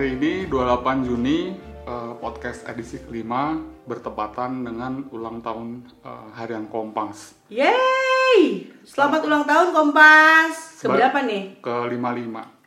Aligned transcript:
Hari 0.00 0.16
ini 0.16 0.48
28 0.48 1.04
Juni 1.04 1.52
eh, 1.84 2.12
podcast 2.24 2.64
edisi 2.72 3.04
kelima 3.04 3.60
bertepatan 3.84 4.64
dengan 4.64 5.04
ulang 5.12 5.44
tahun 5.44 5.84
eh, 6.00 6.28
Harian 6.40 6.72
Kompas 6.72 7.36
Yeay! 7.52 8.64
Selamat 8.80 9.28
ulang 9.28 9.44
tahun 9.44 9.76
Kompas. 9.76 10.80
Keberapa 10.80 11.20
nih? 11.20 11.60
ke 11.60 11.76
55. 11.92 12.16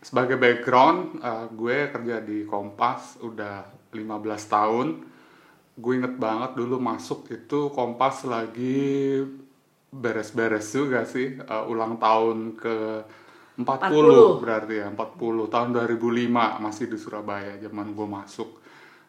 Sebagai 0.06 0.38
background, 0.38 1.26
eh, 1.26 1.46
gue 1.58 1.78
kerja 1.90 2.22
di 2.22 2.46
Kompas 2.46 3.18
udah 3.26 3.66
15 3.90 4.54
tahun. 4.54 4.88
Gue 5.74 5.94
inget 5.98 6.14
banget 6.22 6.54
dulu 6.54 6.78
masuk 6.78 7.34
itu 7.34 7.74
Kompas 7.74 8.30
lagi 8.30 9.26
beres-beres 9.90 10.70
juga 10.70 11.02
sih 11.10 11.42
eh, 11.42 11.64
ulang 11.66 11.98
tahun 11.98 12.62
ke 12.62 12.78
40, 13.54 14.40
40. 14.40 14.42
berarti 14.42 14.74
ya 14.82 14.88
40 14.90 15.54
tahun 15.54 15.70
2005 15.78 16.58
masih 16.58 16.86
di 16.90 16.98
Surabaya 16.98 17.54
zaman 17.62 17.94
gue 17.94 18.08
masuk. 18.10 18.50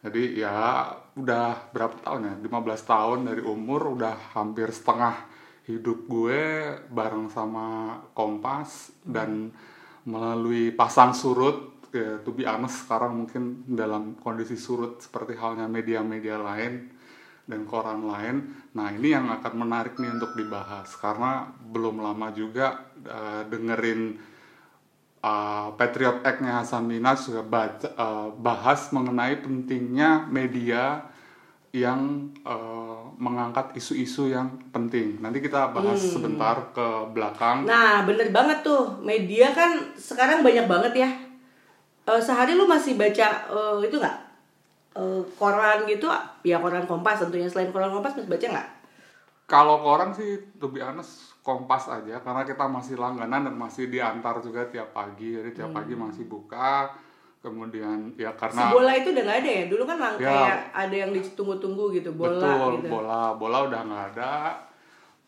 Jadi 0.05 0.37
ya 0.37 0.85
udah 1.17 1.73
berapa 1.73 1.97
tahun 2.05 2.29
ya? 2.29 2.35
15 2.45 2.85
tahun 2.85 3.19
dari 3.25 3.41
umur 3.41 3.97
udah 3.97 4.37
hampir 4.37 4.69
setengah 4.69 5.17
hidup 5.65 6.05
gue 6.05 6.41
bareng 6.93 7.33
sama 7.33 7.97
Kompas 8.13 8.93
dan 9.01 9.49
melalui 10.05 10.69
pasang 10.77 11.17
surut 11.17 11.89
ya, 11.89 12.21
to 12.21 12.37
be 12.37 12.45
honest 12.45 12.85
sekarang 12.85 13.25
mungkin 13.25 13.65
dalam 13.65 14.21
kondisi 14.21 14.61
surut 14.61 15.01
seperti 15.01 15.41
halnya 15.41 15.65
media-media 15.65 16.37
lain 16.37 16.93
dan 17.49 17.65
koran 17.65 18.05
lain. 18.05 18.37
Nah, 18.77 18.93
ini 18.93 19.17
yang 19.17 19.33
akan 19.41 19.55
menarik 19.57 19.97
nih 19.97 20.13
untuk 20.13 20.37
dibahas 20.37 20.93
karena 21.01 21.49
belum 21.49 22.05
lama 22.05 22.29
juga 22.37 22.93
eh, 23.01 23.49
dengerin 23.49 24.34
uh, 25.25 25.73
Patriot 25.81 26.21
Act-nya 26.21 26.61
Hasan 26.61 26.85
Minhaj 26.85 27.25
juga 27.25 27.41
baca, 27.41 27.89
uh, 27.97 28.29
bahas 28.37 28.93
mengenai 28.93 29.41
pentingnya 29.41 30.29
media 30.29 31.01
yang 31.75 32.31
uh, 32.47 33.03
mengangkat 33.19 33.75
isu-isu 33.75 34.31
yang 34.31 34.47
penting. 34.71 35.19
Nanti 35.19 35.43
kita 35.43 35.75
bahas 35.75 35.99
sebentar 35.99 36.71
ke 36.71 36.87
belakang. 37.11 37.67
Nah, 37.67 38.07
bener 38.07 38.31
banget 38.31 38.63
tuh. 38.63 39.03
Media 39.03 39.51
kan 39.51 39.83
sekarang 39.99 40.47
banyak 40.47 40.71
banget 40.71 40.93
ya. 41.03 41.11
Eh, 42.05 42.21
sehari 42.23 42.55
lu 42.55 42.71
masih 42.71 42.95
baca 42.95 43.27
eh, 43.51 43.77
itu 43.91 43.97
nggak? 43.99 44.19
Eh, 44.95 45.23
koran 45.35 45.83
gitu? 45.91 46.07
Ya 46.47 46.63
koran 46.63 46.87
Kompas 46.87 47.27
tentunya. 47.27 47.51
Selain 47.51 47.75
koran 47.75 47.91
Kompas 47.91 48.15
masih 48.15 48.31
baca 48.31 48.47
nggak? 48.55 48.69
Kalau 49.51 49.77
koran 49.83 50.15
sih, 50.15 50.47
be 50.63 50.79
honest, 50.79 51.34
kompas 51.45 51.93
aja 51.93 52.25
karena 52.25 52.41
kita 52.43 52.65
masih 52.65 52.97
langganan 52.97 53.45
dan 53.45 53.55
masih 53.55 53.93
diantar 53.93 54.41
juga 54.41 54.65
tiap 54.65 54.97
pagi. 54.97 55.37
Jadi 55.37 55.53
tiap 55.53 55.71
pagi 55.71 55.93
masih 55.95 56.25
buka. 56.25 56.89
Kemudian 57.39 58.17
ya 58.17 58.33
Si 58.33 58.41
karena 58.41 58.73
bola 58.73 58.97
itu 58.97 59.13
udah 59.13 59.23
nggak 59.23 59.39
ada 59.45 59.51
ya? 59.53 59.65
Dulu 59.69 59.83
kan 59.85 59.97
lang- 60.01 60.17
Ya. 60.17 60.33
kayak 60.33 60.61
ada 60.73 60.97
yang 60.97 61.11
ditunggu-tunggu 61.13 61.85
gitu 61.93 62.11
bola 62.17 62.41
Betul, 62.41 62.71
gitu. 62.81 62.89
bola, 62.89 63.23
bola 63.37 63.59
udah 63.69 63.81
nggak 63.85 64.05
ada. 64.17 64.33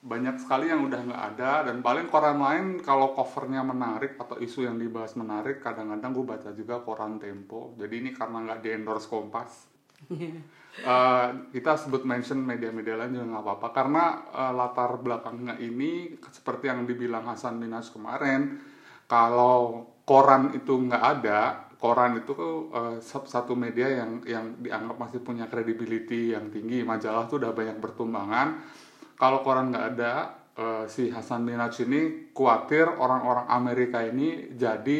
Banyak 0.00 0.36
sekali 0.40 0.72
yang 0.72 0.80
udah 0.80 1.00
nggak 1.04 1.22
ada 1.34 1.68
dan 1.68 1.84
paling 1.84 2.08
koran 2.08 2.40
lain 2.40 2.80
kalau 2.80 3.12
covernya 3.12 3.60
menarik 3.60 4.16
atau 4.16 4.40
isu 4.40 4.64
yang 4.64 4.80
dibahas 4.80 5.12
menarik, 5.12 5.60
kadang-kadang 5.60 6.16
gue 6.16 6.24
baca 6.24 6.48
juga 6.50 6.80
koran 6.80 7.20
Tempo. 7.20 7.76
Jadi 7.76 7.94
ini 8.00 8.10
karena 8.10 8.40
nggak 8.40 8.64
di 8.64 8.68
endorse 8.72 9.06
Kompas. 9.06 9.68
Eh, 10.76 11.28
kita 11.56 11.72
sebut 11.80 12.04
mention 12.04 12.36
media-media 12.44 13.00
lain 13.00 13.16
juga 13.16 13.26
nggak 13.32 13.44
apa-apa. 13.48 13.68
Karena 13.72 14.04
eh, 14.28 14.52
latar 14.52 14.90
belakangnya 15.00 15.54
ini 15.58 16.12
seperti 16.28 16.68
yang 16.68 16.84
dibilang 16.84 17.24
Hasan 17.24 17.56
Minhaj 17.56 17.88
kemarin 17.96 18.60
kalau 19.08 19.88
koran 20.04 20.52
itu 20.54 20.76
nggak 20.76 21.04
ada 21.18 21.40
koran 21.80 22.18
itu 22.20 22.32
sat- 23.04 23.28
satu 23.28 23.52
media 23.52 23.86
yang 24.00 24.24
yang 24.24 24.46
dianggap 24.64 24.96
masih 24.96 25.20
punya 25.20 25.44
credibility 25.50 26.32
yang 26.32 26.48
tinggi 26.48 26.80
majalah 26.86 27.24
tuh 27.30 27.40
udah 27.42 27.52
banyak 27.56 27.76
bertumbangan. 27.80 28.48
Kalau 29.16 29.40
koran 29.46 29.72
nggak 29.72 29.86
ada 29.96 30.12
eh, 30.56 30.84
si 30.92 31.08
Hasan 31.08 31.42
Minhaj 31.48 31.76
ini 31.88 32.32
khawatir 32.36 32.84
orang-orang 33.00 33.46
Amerika 33.48 34.04
ini 34.04 34.52
jadi 34.52 34.98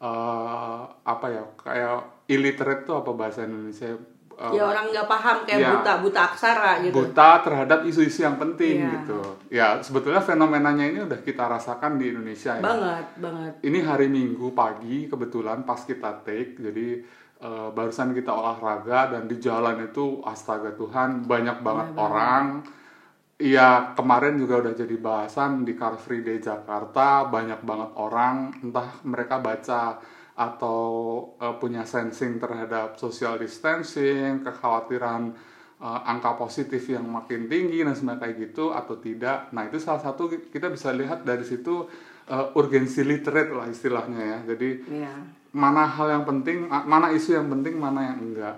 eh, 0.00 0.82
apa 1.04 1.26
ya 1.28 1.44
kayak 1.60 1.98
illiterate 2.32 2.82
tuh 2.88 2.96
apa 3.04 3.10
bahasa 3.12 3.44
Indonesia 3.44 3.92
Eh, 4.34 4.56
Ya 4.56 4.62
orang 4.64 4.88
nggak 4.88 5.06
paham 5.06 5.36
kayak 5.42 5.60
Ya. 5.60 5.70
buta 5.72 5.92
buta 6.00 6.20
aksara 6.26 6.70
gitu. 6.80 6.94
buta 6.94 7.40
terhadap 7.40 7.82
isu-isu 7.82 8.22
yang 8.22 8.36
penting 8.36 8.82
Iya. 8.82 8.90
gitu. 8.96 9.20
Ya 9.48 9.68
sebetulnya 9.78 10.18
fenomenanya 10.18 10.84
ini 10.84 11.00
udah 11.02 11.20
kita 11.20 11.44
rasakan 11.46 11.96
di 11.96 12.10
Indonesia 12.10 12.56
ya. 12.56 12.62
Banget, 12.62 13.06
banget. 13.16 13.52
Ini 13.60 13.78
hari 13.80 14.06
Minggu 14.06 14.50
pagi 14.52 15.06
kebetulan 15.06 15.62
pas 15.62 15.80
kita 15.80 16.22
take, 16.22 16.56
jadi 16.56 17.02
eh, 17.38 17.68
barusan 17.68 18.12
kita 18.12 18.30
olahraga 18.30 19.10
dan 19.10 19.26
di 19.26 19.36
jalan 19.36 19.82
itu 19.82 20.22
astaga 20.22 20.72
Tuhan 20.72 21.26
banyak 21.26 21.58
banget 21.60 21.88
orang. 21.92 22.62
Iya 23.34 23.90
kemarin 23.92 24.38
juga 24.38 24.62
udah 24.62 24.70
jadi 24.72 24.94
bahasan 24.96 25.66
di 25.66 25.74
Car 25.74 25.98
Free 25.98 26.22
Day 26.22 26.38
Jakarta 26.38 27.26
banyak 27.26 27.58
banget 27.60 27.90
orang 27.96 28.54
entah 28.62 28.86
mereka 29.02 29.42
baca 29.42 29.98
atau 30.42 30.80
eh, 31.38 31.54
punya 31.56 31.82
sensing 31.84 32.36
terhadap 32.36 32.94
social 32.96 33.38
distancing, 33.38 34.42
kekhawatiran 34.42 35.22
eh, 35.78 36.00
angka 36.04 36.34
positif 36.34 36.82
yang 36.88 37.06
makin 37.08 37.46
tinggi 37.46 37.80
dan 37.80 37.94
sebagainya 37.94 38.20
kayak 38.20 38.34
gitu 38.42 38.64
atau 38.70 38.94
tidak. 38.98 39.50
Nah 39.50 39.62
itu 39.64 39.78
salah 39.78 40.02
satu 40.02 40.26
kita 40.28 40.66
bisa 40.68 40.90
lihat 40.90 41.22
dari 41.22 41.42
situ 41.42 41.86
eh, 42.26 42.46
urgensi 42.54 43.02
literate 43.02 43.50
lah 43.50 43.66
istilahnya 43.66 44.20
ya. 44.22 44.38
Jadi 44.48 44.70
Iya. 44.88 45.14
mana 45.52 45.84
hal 45.84 46.08
yang 46.10 46.24
penting, 46.24 46.64
ma- 46.64 46.82
mana 46.82 47.12
isu 47.12 47.36
yang 47.36 47.48
penting, 47.48 47.76
mana 47.76 48.00
yang 48.08 48.18
enggak. 48.20 48.56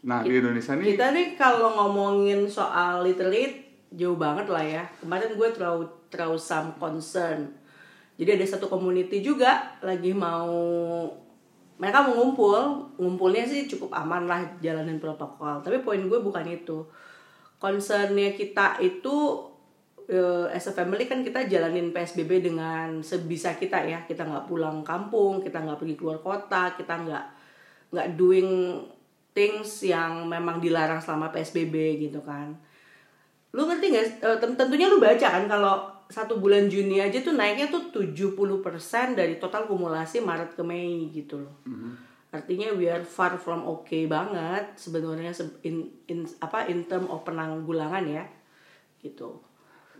Nah 0.00 0.24
di 0.24 0.32
Indonesia 0.32 0.72
ini 0.72 0.96
Kita 0.96 1.12
nih 1.12 1.36
kalau 1.36 1.76
ngomongin 1.76 2.48
soal 2.48 3.04
literate 3.04 3.68
jauh 3.92 4.16
banget 4.16 4.46
lah 4.48 4.64
ya. 4.64 4.82
Kemarin 4.96 5.36
gue 5.36 5.48
terlalu 5.52 5.84
terlalu 6.08 6.38
some 6.40 6.72
concern. 6.80 7.59
Jadi 8.20 8.36
ada 8.36 8.44
satu 8.44 8.68
community 8.68 9.24
juga 9.24 9.80
lagi 9.80 10.12
mau 10.12 10.52
mereka 11.80 12.04
mau 12.04 12.12
ngumpul, 12.20 12.60
ngumpulnya 13.00 13.48
sih 13.48 13.64
cukup 13.64 13.96
aman 13.96 14.28
lah 14.28 14.44
jalanin 14.60 15.00
protokol. 15.00 15.64
Tapi 15.64 15.80
poin 15.80 16.04
gue 16.04 16.20
bukan 16.20 16.44
itu. 16.44 16.84
Concernnya 17.56 18.36
kita 18.36 18.76
itu 18.84 19.40
eh, 20.04 20.52
as 20.52 20.68
a 20.68 20.76
family 20.76 21.08
kan 21.08 21.24
kita 21.24 21.48
jalanin 21.48 21.88
PSBB 21.96 22.44
dengan 22.44 23.00
sebisa 23.00 23.56
kita 23.56 23.80
ya. 23.80 24.04
Kita 24.04 24.28
nggak 24.28 24.44
pulang 24.44 24.84
kampung, 24.84 25.40
kita 25.40 25.64
nggak 25.64 25.80
pergi 25.80 25.96
keluar 25.96 26.20
kota, 26.20 26.76
kita 26.76 27.00
nggak 27.00 27.24
nggak 27.96 28.08
doing 28.20 28.76
things 29.32 29.80
yang 29.80 30.28
memang 30.28 30.60
dilarang 30.60 31.00
selama 31.00 31.32
PSBB 31.32 31.96
gitu 31.96 32.20
kan. 32.20 32.52
Lu 33.56 33.64
ngerti 33.64 33.86
nggak? 33.88 34.06
eh, 34.20 34.36
ten- 34.36 34.58
tentunya 34.60 34.84
lu 34.84 35.00
baca 35.00 35.26
kan 35.32 35.48
kalau 35.48 35.99
satu 36.10 36.42
bulan 36.42 36.66
Juni 36.66 36.98
aja 36.98 37.22
tuh 37.22 37.38
naiknya 37.38 37.70
tuh 37.70 37.94
70% 37.94 39.14
dari 39.14 39.38
total 39.38 39.70
kumulasi 39.70 40.18
Maret 40.18 40.58
ke 40.58 40.62
Mei 40.66 41.06
gitu 41.14 41.38
loh. 41.38 41.54
Artinya 42.30 42.74
we 42.74 42.90
are 42.90 43.06
far 43.06 43.38
from 43.38 43.62
okay 43.66 44.06
banget 44.10 44.74
sebenarnya 44.74 45.30
se- 45.30 45.58
in, 45.66 45.90
in 46.10 46.26
apa 46.42 46.66
in 46.66 46.86
term 46.86 47.06
of 47.10 47.22
penanggulangan 47.22 48.06
ya. 48.06 48.26
Gitu. 48.98 49.38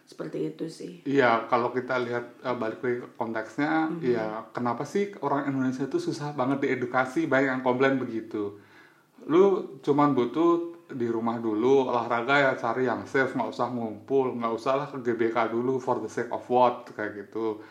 Seperti 0.06 0.50
itu 0.50 0.66
sih. 0.66 0.93
Iya, 1.06 1.47
kalau 1.47 1.70
kita 1.70 1.99
lihat 2.03 2.43
eh, 2.43 2.56
balik 2.59 2.82
ke 2.82 2.91
konteksnya, 3.15 3.91
ya 4.03 4.43
kenapa 4.50 4.82
sih 4.82 5.15
orang 5.22 5.47
Indonesia 5.47 5.87
itu 5.87 6.03
susah 6.03 6.34
banget 6.34 6.66
diedukasi, 6.66 7.31
banyak 7.31 7.62
yang 7.62 7.65
komplain 7.66 7.99
begitu. 7.99 8.59
Lu 9.31 9.78
cuman 9.82 10.15
butuh 10.15 10.69
di 10.94 11.06
rumah 11.10 11.38
dulu, 11.38 11.90
olahraga 11.90 12.37
ya 12.38 12.52
cari 12.58 12.87
yang 12.87 13.06
safe, 13.06 13.34
nggak 13.34 13.50
usah 13.50 13.69
ngumpul, 13.70 14.34
nggak 14.37 14.52
usah 14.54 14.72
lah 14.76 14.87
ke 14.90 14.98
GBK 15.02 15.50
dulu 15.50 15.78
for 15.78 15.98
the 16.02 16.10
sake 16.10 16.31
of 16.31 16.44
what, 16.50 16.90
kayak 16.94 17.26
gitu. 17.26 17.62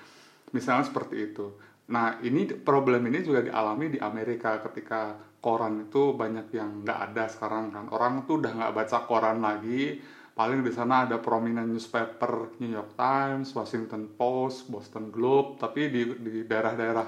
Misalnya 0.56 0.88
seperti 0.88 1.34
itu. 1.34 1.54
Nah, 1.90 2.22
ini 2.22 2.46
problem 2.46 3.10
ini 3.10 3.26
juga 3.26 3.42
dialami 3.42 3.90
di 3.90 4.00
Amerika 4.02 4.62
ketika 4.62 5.18
koran 5.40 5.90
itu 5.90 6.14
banyak 6.14 6.52
yang 6.54 6.86
nggak 6.86 7.00
ada 7.12 7.26
sekarang 7.32 7.74
kan. 7.74 7.86
Orang 7.90 8.28
tuh 8.30 8.44
udah 8.44 8.54
nggak 8.54 8.74
baca 8.76 8.98
koran 9.10 9.40
lagi, 9.42 9.98
paling 10.38 10.62
di 10.62 10.72
sana 10.72 11.10
ada 11.10 11.18
prominent 11.18 11.68
newspaper 11.68 12.60
New 12.62 12.72
York 12.72 12.94
Times, 12.94 13.52
Washington 13.56 14.14
Post, 14.14 14.70
Boston 14.70 15.10
Globe, 15.10 15.58
tapi 15.58 15.90
di 15.90 16.14
di 16.20 16.46
daerah-daerah 16.46 17.08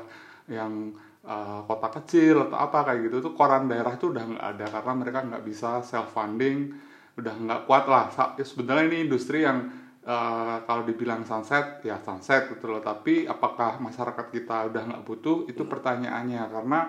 yang 0.49 0.91
uh, 1.25 1.61
kota 1.65 1.87
kecil 2.01 2.49
atau 2.49 2.57
apa 2.57 2.85
kayak 2.87 2.99
gitu 3.09 3.17
tuh 3.21 3.33
koran 3.37 3.69
daerah 3.69 3.93
itu 3.93 4.09
udah 4.09 4.23
nggak 4.25 4.45
ada 4.57 4.65
karena 4.69 4.93
mereka 4.97 5.19
nggak 5.25 5.43
bisa 5.45 5.79
self 5.85 6.13
funding, 6.13 6.73
udah 7.17 7.33
nggak 7.33 7.61
kuat 7.69 7.85
lah. 7.85 8.05
Sa- 8.09 8.33
Sebenarnya 8.37 8.89
ini 8.89 8.97
industri 9.09 9.45
yang 9.45 9.69
uh, 10.05 10.61
kalau 10.65 10.83
dibilang 10.85 11.21
sunset 11.25 11.81
ya 11.85 11.97
sunset 12.01 12.49
gitu 12.49 12.69
loh, 12.69 12.81
tapi 12.81 13.25
apakah 13.29 13.77
masyarakat 13.77 14.27
kita 14.33 14.69
udah 14.73 14.81
nggak 14.89 15.03
butuh 15.05 15.45
itu 15.45 15.61
pertanyaannya 15.65 16.43
karena 16.49 16.79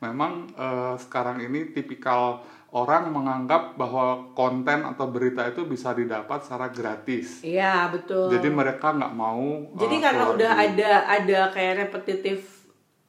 memang 0.00 0.48
eh, 0.56 0.96
sekarang 0.96 1.44
ini 1.44 1.76
tipikal 1.76 2.40
orang 2.72 3.12
menganggap 3.12 3.76
bahwa 3.76 4.32
konten 4.32 4.80
atau 4.86 5.12
berita 5.12 5.44
itu 5.44 5.68
bisa 5.68 5.92
didapat 5.92 6.40
secara 6.40 6.72
gratis. 6.72 7.44
Iya 7.44 7.92
betul. 7.92 8.32
Jadi 8.32 8.48
mereka 8.48 8.96
nggak 8.96 9.14
mau. 9.14 9.68
Jadi 9.76 9.96
eh, 9.98 10.00
karena 10.00 10.24
udah 10.32 10.52
ada 10.56 10.90
ada 11.04 11.40
kayak 11.52 11.74
repetitif 11.86 12.59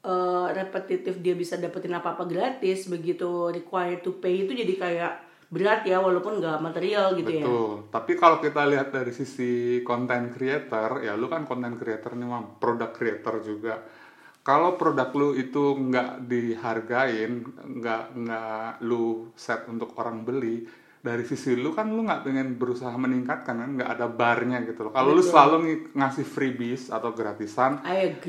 eh, 0.02 0.48
repetitif 0.54 1.22
dia 1.22 1.34
bisa 1.38 1.58
dapetin 1.58 1.94
apa 1.94 2.18
apa 2.18 2.24
gratis 2.26 2.90
begitu 2.90 3.50
required 3.54 4.02
to 4.02 4.18
pay 4.18 4.46
itu 4.46 4.52
jadi 4.54 4.74
kayak 4.78 5.14
berat 5.52 5.84
ya 5.84 6.00
walaupun 6.00 6.40
nggak 6.40 6.64
material 6.64 7.12
gitu 7.20 7.28
ya 7.28 7.44
Betul. 7.44 7.72
Tapi 7.92 8.12
kalau 8.16 8.38
kita 8.40 8.64
lihat 8.72 8.96
dari 8.96 9.12
sisi 9.12 9.84
content 9.84 10.32
creator, 10.32 11.04
ya 11.04 11.20
lu 11.20 11.28
kan 11.28 11.44
content 11.44 11.76
creator 11.76 12.16
nih, 12.16 12.24
Mam. 12.24 12.56
Product 12.56 12.96
creator 12.96 13.44
juga. 13.44 13.84
Kalau 14.42 14.80
produk 14.80 15.12
lu 15.12 15.36
itu 15.36 15.76
nggak 15.76 16.26
dihargain, 16.26 17.46
nggak 17.78 18.04
nggak 18.16 18.72
lu 18.88 19.30
set 19.36 19.68
untuk 19.68 19.94
orang 20.00 20.24
beli, 20.24 20.66
dari 21.02 21.26
sisi 21.26 21.58
lu 21.58 21.74
kan 21.74 21.90
lu 21.90 22.06
nggak 22.06 22.22
pengen 22.22 22.48
berusaha 22.56 22.94
meningkatkan 22.94 23.58
kan, 23.58 23.70
nggak 23.74 23.90
ada 23.98 24.06
barnya 24.06 24.62
gitu 24.62 24.86
loh. 24.86 24.94
Kalau 24.94 25.12
lu 25.12 25.26
selalu 25.26 25.56
ng- 25.60 25.86
ngasih 25.98 26.22
freebies 26.24 26.94
atau 26.94 27.10
gratisan, 27.12 27.82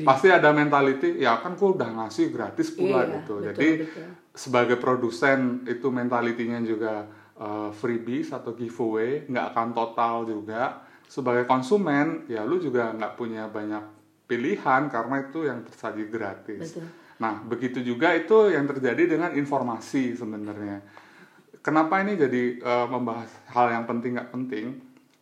pasti 0.02 0.32
ada 0.32 0.50
mentality, 0.50 1.20
ya 1.20 1.36
kan 1.36 1.52
gua 1.52 1.76
udah 1.76 1.90
ngasih 2.00 2.32
gratis 2.32 2.72
pula 2.72 3.04
Iya, 3.04 3.20
gitu. 3.20 3.36
betul, 3.36 3.38
Jadi 3.52 3.68
betul. 3.84 4.06
sebagai 4.32 4.76
produsen 4.76 5.68
itu 5.68 5.92
mentalitinya 5.92 6.58
juga 6.64 7.04
uh, 7.36 7.68
freebies 7.70 8.32
atau 8.32 8.52
giveaway 8.52 9.28
nggak 9.28 9.46
akan 9.52 9.68
total 9.72 10.24
juga 10.24 10.80
sebagai 11.04 11.44
konsumen 11.44 12.24
ya 12.24 12.40
lu 12.40 12.56
juga 12.56 12.88
nggak 12.88 13.12
punya 13.12 13.44
banyak 13.44 13.84
pilihan 14.24 14.88
karena 14.88 15.28
itu 15.28 15.44
yang 15.44 15.60
tersaji 15.60 16.08
gratis 16.08 16.72
Betul. 16.72 16.88
nah 17.20 17.36
begitu 17.44 17.84
juga 17.84 18.16
itu 18.16 18.48
yang 18.48 18.64
terjadi 18.64 19.04
dengan 19.04 19.30
informasi 19.36 20.16
sebenarnya 20.16 20.80
kenapa 21.62 22.02
ini 22.02 22.18
jadi 22.18 22.58
uh, 22.60 22.86
membahas 22.90 23.30
hal 23.54 23.72
yang 23.72 23.86
penting 23.86 24.18
nggak 24.18 24.30
penting? 24.34 24.66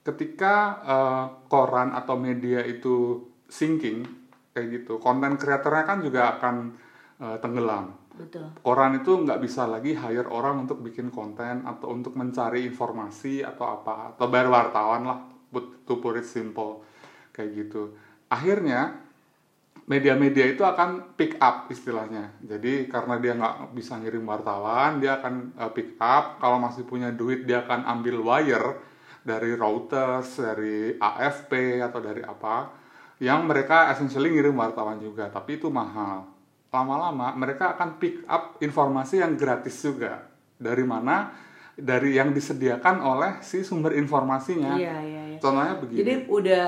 Ketika 0.00 0.54
uh, 0.80 1.24
koran 1.46 1.92
atau 1.92 2.16
media 2.16 2.64
itu 2.64 3.20
sinking 3.46 4.02
kayak 4.50 4.82
gitu 4.82 4.98
konten 4.98 5.38
kreatornya 5.38 5.84
kan 5.86 5.98
juga 6.02 6.34
akan 6.36 6.54
uh, 7.20 7.36
tenggelam. 7.38 7.94
Betul. 8.16 8.50
Koran 8.60 9.00
itu 9.00 9.12
nggak 9.22 9.40
bisa 9.40 9.70
lagi 9.70 9.94
hire 9.94 10.26
orang 10.26 10.66
untuk 10.66 10.82
bikin 10.82 11.14
konten 11.14 11.62
atau 11.62 11.94
untuk 11.94 12.18
mencari 12.18 12.66
informasi 12.66 13.46
atau 13.46 13.80
apa 13.80 14.16
atau 14.16 14.26
bayar 14.26 14.50
wartawan 14.50 15.02
lah 15.06 15.18
put- 15.48 15.86
to 15.86 16.02
put 16.02 16.18
it 16.18 16.26
simple 16.26 16.82
kayak 17.30 17.54
gitu. 17.54 17.94
Akhirnya 18.28 19.09
media-media 19.86 20.52
itu 20.52 20.62
akan 20.66 21.16
pick 21.16 21.38
up 21.40 21.70
istilahnya. 21.72 22.36
Jadi 22.44 22.90
karena 22.90 23.16
dia 23.16 23.32
nggak 23.38 23.72
bisa 23.72 23.96
ngirim 23.96 24.26
wartawan 24.26 25.00
dia 25.00 25.22
akan 25.22 25.56
uh, 25.56 25.70
pick 25.72 25.96
up. 26.02 26.42
Kalau 26.42 26.60
masih 26.60 26.84
punya 26.84 27.14
duit 27.14 27.48
dia 27.48 27.64
akan 27.64 27.86
ambil 27.86 28.20
wire 28.20 28.68
dari 29.24 29.52
Reuters 29.56 30.40
dari 30.40 30.96
AFP 30.96 31.80
atau 31.84 32.00
dari 32.00 32.24
apa 32.24 32.72
yang 33.20 33.44
mereka 33.44 33.92
essentially 33.92 34.32
ngirim 34.32 34.56
wartawan 34.56 35.00
juga. 35.00 35.28
Tapi 35.28 35.60
itu 35.60 35.68
mahal. 35.68 36.28
Lama-lama 36.70 37.34
mereka 37.34 37.74
akan 37.74 37.98
pick 37.98 38.22
up 38.30 38.60
informasi 38.62 39.20
yang 39.20 39.34
gratis 39.34 39.74
juga. 39.80 40.28
Dari 40.60 40.84
mana? 40.84 41.48
Dari 41.80 42.12
yang 42.14 42.36
disediakan 42.36 43.00
oleh 43.00 43.32
si 43.40 43.64
sumber 43.64 43.96
informasinya. 43.96 44.76
Iya 44.76 44.96
iya 45.00 45.22
iya. 45.34 45.38
Contohnya 45.40 45.74
begini. 45.80 45.98
Jadi 45.98 46.14
udah 46.28 46.64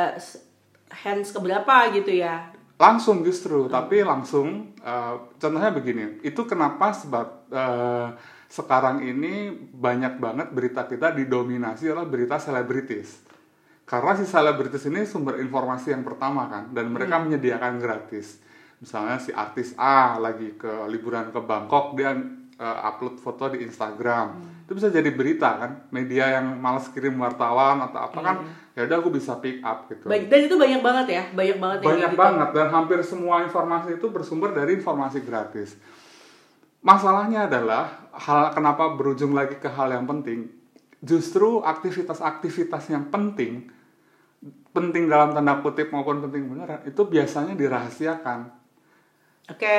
hands 0.92 1.32
keberapa 1.32 1.74
gitu 1.92 2.12
ya 2.20 2.61
langsung 2.82 3.22
justru 3.22 3.70
tapi 3.70 4.02
langsung 4.02 4.74
eh, 4.82 5.14
contohnya 5.38 5.70
begini 5.70 6.18
itu 6.26 6.42
kenapa 6.42 6.90
sebab 6.90 7.26
eh, 7.54 8.08
sekarang 8.52 9.00
ini 9.00 9.54
banyak 9.72 10.20
banget 10.20 10.48
berita 10.52 10.84
kita 10.84 11.16
didominasi 11.16 11.88
oleh 11.88 12.04
berita 12.04 12.36
selebritis. 12.36 13.24
Karena 13.88 14.12
si 14.12 14.28
selebritis 14.28 14.84
ini 14.92 15.08
sumber 15.08 15.40
informasi 15.40 15.96
yang 15.96 16.04
pertama 16.04 16.44
kan 16.52 16.68
dan 16.76 16.92
mereka 16.92 17.16
menyediakan 17.16 17.80
gratis. 17.80 18.44
Misalnya 18.76 19.16
si 19.22 19.32
artis 19.32 19.72
A 19.80 20.20
lagi 20.20 20.52
ke 20.58 20.68
liburan 20.92 21.32
ke 21.32 21.40
Bangkok 21.40 21.96
dia 21.96 22.12
eh, 22.12 22.78
upload 22.92 23.16
foto 23.24 23.48
di 23.48 23.64
Instagram. 23.64 24.44
Itu 24.68 24.76
bisa 24.76 24.92
jadi 24.92 25.08
berita 25.08 25.56
kan 25.56 25.70
media 25.88 26.36
yang 26.36 26.60
malas 26.60 26.92
kirim 26.92 27.16
wartawan 27.16 27.80
atau 27.88 28.00
apa 28.04 28.20
kan 28.20 28.36
ya 28.72 28.84
udah 28.84 28.96
aku 28.98 29.10
bisa 29.10 29.36
pick 29.36 29.60
up 29.60 29.84
gitu 29.86 30.08
Baik, 30.08 30.26
dan 30.26 30.40
itu 30.42 30.56
banyak 30.56 30.80
banget 30.80 31.06
ya 31.08 31.22
banyak 31.30 31.58
banget 31.58 31.78
yang 31.78 31.88
banyak 31.88 32.10
gitu. 32.10 32.20
banget 32.20 32.48
dan 32.50 32.66
hampir 32.68 32.98
semua 33.02 33.34
informasi 33.42 33.88
itu 33.94 34.06
bersumber 34.08 34.50
dari 34.50 34.74
informasi 34.74 35.20
gratis. 35.20 35.76
Masalahnya 36.80 37.46
adalah 37.46 38.10
hal 38.10 38.50
kenapa 38.50 38.90
berujung 38.90 39.30
lagi 39.32 39.54
ke 39.54 39.68
hal 39.68 39.86
yang 39.88 40.02
penting. 40.02 40.50
Justru 40.98 41.62
aktivitas-aktivitas 41.62 42.88
yang 42.88 43.06
penting, 43.06 43.70
penting 44.72 45.06
dalam 45.06 45.30
tanda 45.30 45.60
kutip 45.60 45.90
maupun 45.90 46.18
penting 46.20 46.48
beneran, 46.48 46.82
itu 46.82 47.02
biasanya 47.04 47.54
dirahasiakan. 47.54 48.50
oke 49.48 49.78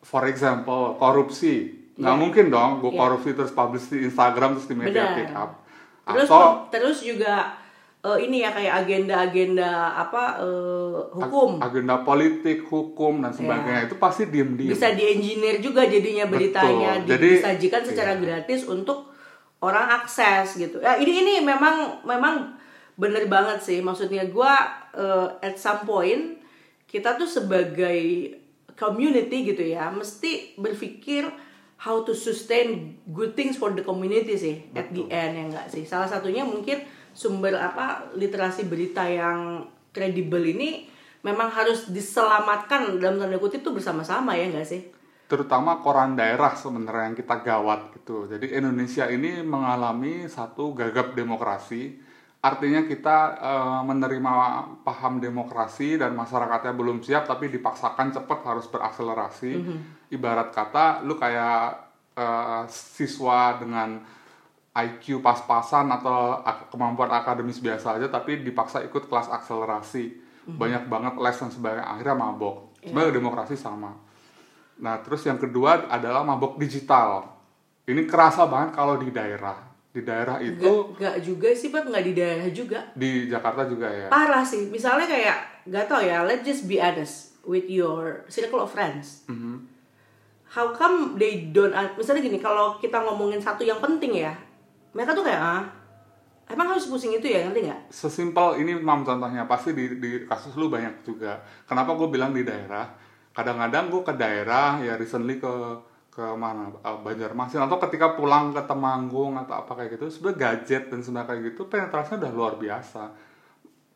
For 0.00 0.24
example, 0.24 0.96
korupsi. 0.96 1.70
Nggak 1.94 2.10
Iya. 2.10 2.20
mungkin 2.20 2.44
dong, 2.48 2.70
gue 2.78 2.90
Iya. 2.90 2.98
korupsi 2.98 3.30
terus 3.32 3.50
publish 3.50 3.86
di 3.88 4.02
Instagram 4.02 4.58
terus 4.58 4.66
di 4.66 4.74
media 4.74 5.06
Benar. 5.06 5.16
pick 5.16 5.30
up. 5.32 5.50
terus 6.04 6.28
Atau 6.28 6.68
terus 6.68 6.98
juga 7.00 7.56
eh, 8.04 8.18
ini 8.28 8.44
ya 8.44 8.52
kayak 8.52 8.84
agenda-agenda 8.84 9.96
apa 9.96 10.44
eh, 10.44 10.98
hukum 11.16 11.56
ag- 11.56 11.72
agenda 11.72 12.04
politik, 12.04 12.68
hukum 12.68 13.24
dan 13.24 13.32
sebagainya 13.32 13.88
itu 13.88 13.96
pasti 13.96 14.28
diem-diem. 14.28 14.70
bisa 14.76 14.92
di-engineer 14.92 15.64
juga 15.64 15.88
jadinya 15.88 16.28
beritanya 16.28 17.00
Betul. 17.00 17.10
Jadi, 17.16 17.28
disajikan 17.40 17.82
secara 17.82 18.12
iya. 18.14 18.20
gratis 18.20 18.68
untuk 18.68 19.08
orang 19.64 20.04
akses 20.04 20.60
gitu. 20.60 20.84
Ya 20.84 21.00
ini 21.00 21.24
ini 21.24 21.34
memang 21.40 22.04
memang 22.04 22.60
bener 22.94 23.26
banget 23.26 23.58
sih 23.64 23.80
maksudnya 23.80 24.28
gua 24.28 24.52
eh, 24.92 25.28
at 25.40 25.56
some 25.56 25.88
point 25.88 26.38
kita 26.84 27.16
tuh 27.16 27.26
sebagai 27.26 28.30
community 28.78 29.50
gitu 29.50 29.64
ya 29.64 29.90
mesti 29.90 30.54
berpikir 30.60 31.26
how 31.80 32.06
to 32.06 32.14
sustain 32.14 32.96
good 33.10 33.34
things 33.34 33.58
for 33.58 33.74
the 33.74 33.82
community 33.82 34.36
sih 34.38 34.56
at 34.76 34.92
the 34.94 35.04
end 35.10 35.32
ya 35.34 35.42
enggak 35.48 35.66
sih. 35.72 35.82
Salah 35.88 36.06
satunya 36.06 36.44
mungkin 36.46 36.84
sumber 37.14 37.56
apa 37.56 38.10
literasi 38.18 38.66
berita 38.66 39.06
yang 39.06 39.64
kredibel 39.94 40.42
ini 40.42 40.90
memang 41.22 41.48
harus 41.48 41.88
diselamatkan 41.88 43.00
dalam 43.00 43.16
tanda 43.16 43.38
kutip 43.40 43.64
tuh 43.64 43.72
bersama-sama 43.72 44.36
ya 44.36 44.50
enggak 44.50 44.68
sih? 44.68 44.82
terutama 45.24 45.80
koran 45.80 46.14
daerah 46.14 46.52
sebenarnya 46.52 47.10
yang 47.10 47.16
kita 47.16 47.36
gawat 47.40 47.80
gitu. 47.96 48.28
Jadi 48.28 48.52
Indonesia 48.52 49.08
ini 49.08 49.40
mengalami 49.40 50.28
satu 50.28 50.76
gagap 50.76 51.16
demokrasi. 51.16 51.96
Artinya 52.44 52.84
kita 52.84 53.40
eh, 53.40 53.80
menerima 53.88 54.32
paham 54.84 55.16
demokrasi 55.16 55.96
dan 55.96 56.12
masyarakatnya 56.12 56.76
belum 56.76 57.00
siap 57.00 57.24
tapi 57.24 57.48
dipaksakan 57.48 58.12
cepat 58.12 58.38
harus 58.44 58.68
berakselerasi. 58.68 59.52
Ibarat 60.12 60.52
kata 60.52 61.00
lu 61.08 61.16
kayak 61.16 61.82
eh, 62.14 62.62
siswa 62.68 63.56
dengan 63.56 64.04
IQ 64.74 65.22
pas-pasan 65.22 65.86
atau 65.86 66.42
kemampuan 66.74 67.06
akademis 67.14 67.62
biasa 67.62 67.94
aja 67.94 68.10
tapi 68.10 68.42
dipaksa 68.42 68.82
ikut 68.82 69.06
kelas 69.06 69.30
akselerasi. 69.30 70.18
Banyak 70.44 70.90
banget 70.90 71.14
les 71.16 71.36
dan 71.38 71.48
sebagainya 71.48 71.86
akhirnya 71.86 72.16
mabok. 72.18 72.74
Sebenarnya 72.82 73.16
demokrasi 73.16 73.54
sama. 73.56 73.94
Nah, 74.82 74.98
terus 75.00 75.22
yang 75.24 75.38
kedua 75.38 75.86
adalah 75.86 76.26
mabok 76.26 76.58
digital. 76.58 77.22
Ini 77.86 78.04
kerasa 78.04 78.44
banget 78.50 78.74
kalau 78.74 78.98
di 78.98 79.08
daerah. 79.14 79.56
Di 79.94 80.02
daerah 80.02 80.42
itu 80.42 80.90
enggak 80.98 81.22
juga 81.22 81.54
sih, 81.54 81.70
Pak, 81.70 81.86
enggak 81.86 82.04
di 82.04 82.12
daerah 82.18 82.48
juga. 82.50 82.80
di 82.98 83.30
Jakarta 83.30 83.62
juga 83.70 83.86
ya. 83.86 84.10
Parah 84.10 84.42
sih. 84.42 84.66
Misalnya 84.68 85.06
kayak 85.06 85.38
gak 85.70 85.86
tau 85.86 86.02
ya, 86.02 86.26
let's 86.26 86.42
just 86.42 86.66
be 86.66 86.82
honest 86.82 87.38
with 87.46 87.70
your 87.70 88.26
circle 88.26 88.58
of 88.58 88.74
friends. 88.74 89.22
Mhm. 89.30 89.70
How 90.50 90.74
come 90.74 91.14
they 91.14 91.54
don't 91.54 91.72
misalnya 91.94 92.26
gini, 92.26 92.42
kalau 92.42 92.76
kita 92.82 93.00
ngomongin 93.06 93.38
satu 93.38 93.62
yang 93.62 93.78
penting 93.78 94.18
ya, 94.18 94.34
mereka 94.94 95.10
tuh 95.12 95.26
kayak 95.26 95.42
ah, 95.42 95.62
emang 96.48 96.72
harus 96.72 96.86
pusing 96.86 97.12
itu 97.18 97.26
ya, 97.26 97.44
ngerti 97.44 97.66
nggak? 97.66 97.80
Sesimpel 97.90 98.62
ini 98.62 98.78
mam 98.78 99.02
contohnya 99.02 99.44
pasti 99.44 99.74
di, 99.74 99.98
di 99.98 100.24
kasus 100.24 100.54
lu 100.54 100.70
banyak 100.70 101.02
juga. 101.02 101.42
Kenapa 101.66 101.98
gue 101.98 102.08
bilang 102.08 102.30
di 102.30 102.46
daerah? 102.46 102.88
Kadang-kadang 103.34 103.90
gue 103.90 104.02
ke 104.06 104.14
daerah 104.14 104.78
ya 104.78 104.94
recently 104.94 105.42
ke 105.42 105.52
ke 106.14 106.22
mana 106.38 106.70
eh, 106.70 106.98
Banjarmasin 107.02 107.66
atau 107.66 107.74
ketika 107.82 108.14
pulang 108.14 108.54
ke 108.54 108.62
Temanggung 108.62 109.34
atau 109.34 109.66
apa 109.66 109.74
kayak 109.74 109.98
gitu 109.98 110.06
sebenarnya 110.06 110.38
gadget 110.38 110.86
dan 110.86 111.02
sebagainya 111.02 111.26
kayak 111.26 111.40
gitu 111.50 111.60
penetrasinya 111.66 112.18
udah 112.22 112.32
luar 112.32 112.54
biasa 112.54 113.02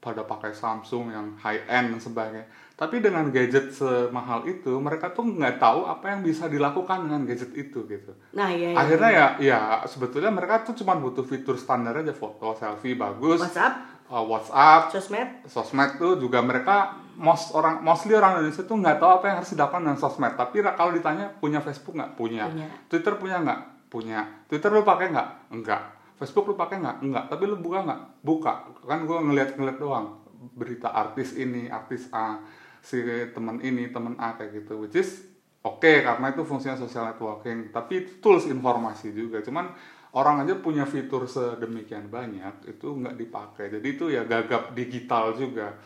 pada 0.02 0.26
pakai 0.26 0.50
Samsung 0.50 1.14
yang 1.14 1.26
high 1.38 1.62
end 1.70 1.94
dan 1.94 2.00
sebagainya 2.02 2.46
tapi 2.78 3.02
dengan 3.02 3.26
gadget 3.34 3.74
semahal 3.74 4.46
itu 4.46 4.70
mereka 4.78 5.10
tuh 5.10 5.26
nggak 5.26 5.58
tahu 5.58 5.90
apa 5.90 6.14
yang 6.14 6.22
bisa 6.22 6.46
dilakukan 6.46 7.10
dengan 7.10 7.26
gadget 7.26 7.50
itu 7.58 7.82
gitu. 7.90 8.14
Nah, 8.38 8.54
ya, 8.54 8.70
ya. 8.70 8.78
akhirnya 8.78 9.10
ya 9.10 9.26
ya 9.42 9.58
sebetulnya 9.82 10.30
mereka 10.30 10.62
tuh 10.62 10.78
cuma 10.78 10.94
butuh 10.94 11.26
fitur 11.26 11.58
standar 11.58 11.90
aja 11.98 12.14
foto 12.14 12.54
selfie 12.54 12.94
bagus. 12.94 13.42
WhatsApp, 13.42 14.06
uh, 14.06 14.22
WhatsApp. 14.22 14.94
Sosmed, 14.94 15.28
sosmed 15.50 15.98
tuh 15.98 16.22
juga 16.22 16.38
mereka 16.38 16.94
most 17.18 17.50
orang 17.58 17.82
mostly 17.82 18.14
orang 18.14 18.38
Indonesia 18.38 18.62
tuh 18.62 18.78
nggak 18.78 19.02
tahu 19.02 19.10
apa 19.10 19.24
yang 19.26 19.36
harus 19.42 19.50
dilakukan 19.58 19.82
dengan 19.82 19.98
sosmed. 19.98 20.32
Tapi 20.38 20.56
kalau 20.62 20.94
ditanya 20.94 21.26
punya 21.34 21.58
Facebook 21.58 21.98
nggak? 21.98 22.14
Punya. 22.14 22.46
Punya. 22.46 22.68
Twitter 22.86 23.14
punya 23.18 23.36
nggak? 23.42 23.60
Punya. 23.90 24.20
Twitter 24.46 24.70
lu 24.70 24.86
pakai 24.86 25.10
nggak? 25.10 25.28
Enggak 25.50 25.82
Facebook 26.18 26.50
lu 26.50 26.54
pakai 26.54 26.78
nggak? 26.78 26.96
Enggak 27.02 27.24
tapi 27.26 27.42
lu 27.46 27.58
buka 27.58 27.82
nggak? 27.82 28.00
Buka. 28.22 28.52
Kan 28.86 29.02
gue 29.02 29.18
ngeliat 29.18 29.58
ngeliat 29.58 29.82
doang. 29.82 30.14
Berita 30.54 30.94
artis 30.94 31.34
ini 31.34 31.66
artis 31.66 32.06
A 32.14 32.38
si 32.82 33.02
teman 33.34 33.58
ini 33.60 33.90
teman 33.90 34.14
A 34.16 34.38
kayak 34.38 34.64
gitu 34.64 34.80
which 34.80 34.96
is 34.96 35.26
oke 35.66 35.92
karena 36.04 36.26
itu 36.32 36.42
fungsinya 36.46 36.78
social 36.78 37.10
networking. 37.10 37.68
Tapi 37.74 37.92
itu 38.06 38.10
tools 38.22 38.46
informasi 38.48 39.12
juga. 39.12 39.42
Cuman 39.42 39.74
orang 40.16 40.46
aja 40.46 40.56
punya 40.56 40.88
fitur 40.88 41.28
sedemikian 41.28 42.08
banyak 42.08 42.64
itu 42.64 42.86
nggak 42.96 43.16
dipakai. 43.18 43.68
Jadi 43.68 43.88
itu 43.92 44.04
ya 44.08 44.24
gagap 44.24 44.72
digital 44.72 45.36
juga. 45.36 45.76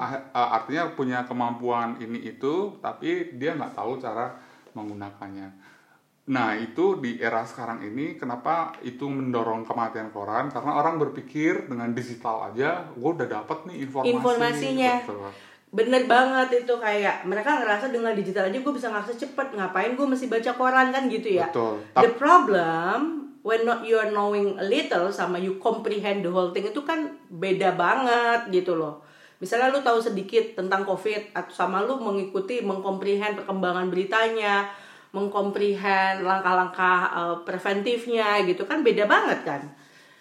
Ah- 0.00 0.26
ah, 0.34 0.48
artinya 0.58 0.90
punya 0.96 1.22
kemampuan 1.28 2.00
ini 2.02 2.34
itu 2.34 2.80
tapi 2.82 3.36
dia 3.38 3.54
nggak 3.54 3.76
tahu 3.78 4.00
cara 4.02 4.34
menggunakannya. 4.74 5.48
Nah 6.30 6.54
itu 6.54 7.02
di 7.02 7.18
era 7.18 7.42
sekarang 7.42 7.82
ini 7.82 8.14
kenapa 8.14 8.78
itu 8.86 9.06
mendorong 9.10 9.66
kematian 9.66 10.14
koran? 10.14 10.46
Karena 10.50 10.78
orang 10.78 10.98
berpikir 10.98 11.66
dengan 11.66 11.90
digital 11.90 12.54
aja 12.54 12.86
gue 12.94 13.10
udah 13.10 13.26
dapat 13.26 13.66
nih 13.66 13.86
informasi. 13.86 14.14
Informasinya. 14.14 14.94
Betul. 15.06 15.30
Bener 15.70 16.10
banget 16.10 16.66
itu 16.66 16.74
kayak 16.82 17.22
mereka 17.22 17.62
ngerasa 17.62 17.94
dengan 17.94 18.10
digital 18.10 18.50
aja 18.50 18.58
gue 18.58 18.74
bisa 18.74 18.90
ngakses 18.90 19.22
cepet 19.22 19.54
ngapain 19.54 19.94
gue 19.94 20.06
mesti 20.06 20.26
baca 20.26 20.50
koran 20.58 20.90
kan 20.90 21.06
gitu 21.06 21.38
ya. 21.38 21.46
Betul. 21.46 21.78
The 21.94 22.10
problem 22.18 23.30
when 23.46 23.62
not 23.62 23.86
you 23.86 23.96
are 23.96 24.10
knowing 24.10 24.58
a 24.58 24.66
little 24.66 25.08
sama 25.14 25.38
you 25.38 25.62
comprehend 25.62 26.26
the 26.26 26.30
whole 26.30 26.50
thing 26.50 26.66
itu 26.66 26.82
kan 26.82 27.14
beda 27.30 27.78
banget 27.78 28.50
gitu 28.50 28.74
loh. 28.74 29.06
Misalnya 29.40 29.72
lu 29.72 29.80
tahu 29.80 29.96
sedikit 30.02 30.58
tentang 30.58 30.84
COVID 30.84 31.32
atau 31.32 31.54
sama 31.54 31.80
lu 31.80 31.96
mengikuti 31.96 32.60
mengkomprehend 32.60 33.40
perkembangan 33.40 33.88
beritanya, 33.88 34.68
mengkomprehend 35.16 36.26
langkah-langkah 36.26 36.98
eh, 37.14 37.36
preventifnya 37.48 38.44
gitu 38.44 38.68
kan 38.68 38.84
beda 38.84 39.08
banget 39.08 39.40
kan. 39.46 39.62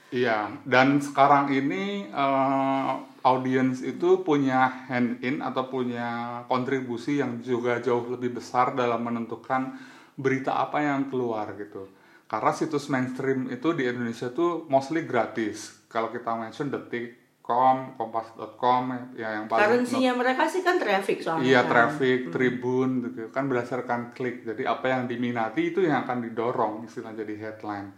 Iya, 0.10 0.50
dan 0.64 1.04
sekarang 1.04 1.52
ini 1.52 2.08
eh, 2.08 2.92
audiens 3.24 3.84
itu 3.84 4.24
punya 4.24 4.88
hand 4.88 5.20
in 5.20 5.44
atau 5.44 5.68
punya 5.68 6.42
kontribusi 6.48 7.20
yang 7.20 7.44
juga 7.44 7.84
jauh 7.84 8.08
lebih 8.16 8.40
besar 8.40 8.76
dalam 8.76 9.04
menentukan 9.04 9.76
berita 10.16 10.60
apa 10.60 10.84
yang 10.84 11.08
keluar 11.08 11.56
gitu. 11.56 11.88
Karena 12.30 12.52
situs 12.54 12.92
mainstream 12.94 13.50
itu 13.50 13.74
di 13.74 13.90
Indonesia 13.90 14.30
tuh 14.30 14.70
mostly 14.70 15.04
gratis. 15.04 15.88
Kalau 15.90 16.14
kita 16.14 16.38
mention 16.38 16.70
detik.com, 16.70 17.98
kompas.com 17.98 18.84
ya 19.18 19.42
yang 19.42 19.50
paling 19.50 19.66
Currency-nya 19.66 20.14
mereka 20.14 20.46
sih 20.46 20.62
kan 20.62 20.78
traffic 20.78 21.26
soalnya. 21.26 21.50
Iya, 21.50 21.62
kan. 21.66 21.70
traffic, 21.74 22.30
tribun 22.30 23.10
gitu 23.10 23.34
kan 23.34 23.50
berdasarkan 23.50 24.14
klik. 24.14 24.46
Jadi 24.46 24.64
apa 24.70 24.86
yang 24.94 25.10
diminati 25.10 25.74
itu 25.74 25.82
yang 25.82 26.06
akan 26.06 26.30
didorong 26.30 26.86
istilah 26.86 27.18
jadi 27.18 27.34
headline. 27.34 27.90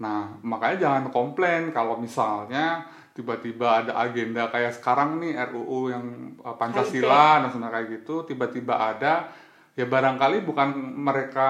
Nah, 0.00 0.38
makanya 0.46 0.76
jangan 0.86 1.04
komplain 1.12 1.74
kalau 1.74 1.98
misalnya 1.98 2.86
tiba-tiba 3.20 3.84
ada 3.84 3.92
agenda 4.00 4.48
kayak 4.48 4.80
sekarang 4.80 5.20
nih 5.20 5.36
RUU 5.52 5.92
yang 5.92 6.04
uh, 6.40 6.56
Pancasila 6.56 7.44
dan 7.44 7.52
sebagainya 7.52 7.74
kayak 7.76 7.86
gitu, 8.00 8.24
tiba-tiba 8.24 8.74
ada 8.80 9.28
ya 9.76 9.86
barangkali 9.86 10.42
bukan 10.48 10.72
mereka 10.98 11.48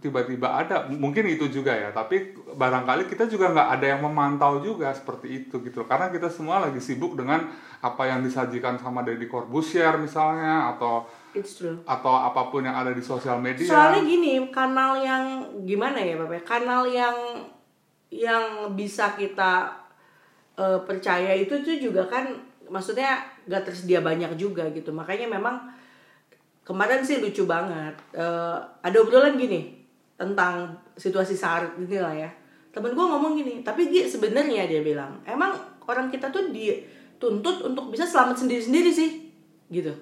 tiba-tiba 0.00 0.60
ada, 0.60 0.88
mungkin 0.92 1.24
itu 1.28 1.48
juga 1.48 1.72
ya, 1.72 1.88
tapi 1.92 2.36
barangkali 2.36 3.08
kita 3.08 3.28
juga 3.28 3.52
nggak 3.52 3.68
ada 3.80 3.86
yang 3.96 4.00
memantau 4.04 4.60
juga 4.60 4.92
seperti 4.92 5.44
itu 5.44 5.60
gitu. 5.64 5.84
Karena 5.84 6.12
kita 6.12 6.28
semua 6.28 6.64
lagi 6.64 6.80
sibuk 6.80 7.16
dengan 7.16 7.48
apa 7.80 8.02
yang 8.08 8.20
disajikan 8.24 8.76
sama 8.80 9.04
Deddy 9.04 9.28
Corbusier 9.28 9.96
misalnya 10.00 10.74
atau 10.76 11.06
It's 11.36 11.60
true. 11.60 11.80
atau 11.84 12.12
apa 12.12 12.48
pun 12.48 12.64
yang 12.64 12.76
ada 12.76 12.92
di 12.92 13.04
sosial 13.04 13.40
media. 13.40 13.68
Soalnya 13.68 14.04
gini, 14.04 14.40
kanal 14.48 15.00
yang 15.00 15.24
gimana 15.68 16.00
ya, 16.00 16.16
Bapak? 16.16 16.44
Kanal 16.44 16.88
yang 16.88 17.16
yang 18.12 18.72
bisa 18.72 19.16
kita 19.16 19.85
eh, 20.56 20.80
percaya 20.84 21.32
itu 21.36 21.54
tuh 21.62 21.76
juga 21.76 22.04
kan 22.08 22.32
maksudnya 22.66 23.22
gak 23.46 23.68
tersedia 23.68 24.02
banyak 24.02 24.34
juga 24.34 24.66
gitu. 24.74 24.90
Makanya 24.90 25.30
memang 25.30 25.70
kemarin 26.66 27.04
sih 27.06 27.22
lucu 27.22 27.46
banget. 27.46 27.94
Eh, 28.16 28.58
ada 28.82 28.96
obrolan 28.98 29.38
gini 29.38 29.76
tentang 30.16 30.74
situasi 30.96 31.36
saat 31.36 31.76
ini 31.78 32.00
lah 32.00 32.16
ya. 32.16 32.30
Temen 32.72 32.92
gue 32.92 33.06
ngomong 33.08 33.32
gini, 33.36 33.64
tapi 33.64 33.88
Gi 33.88 34.04
sebenarnya 34.04 34.68
dia 34.68 34.84
bilang, 34.84 35.16
emang 35.24 35.56
orang 35.88 36.12
kita 36.12 36.28
tuh 36.28 36.52
dituntut 36.52 37.64
untuk 37.64 37.88
bisa 37.88 38.04
selamat 38.04 38.36
sendiri-sendiri 38.44 38.92
sih, 38.92 39.32
gitu. 39.72 39.92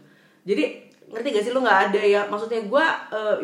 Jadi 0.43 0.91
ngerti 1.07 1.29
gak 1.31 1.45
sih 1.47 1.53
lu 1.55 1.63
nggak 1.63 1.81
ada 1.93 2.01
ya 2.03 2.27
maksudnya 2.27 2.67
gue 2.67 2.85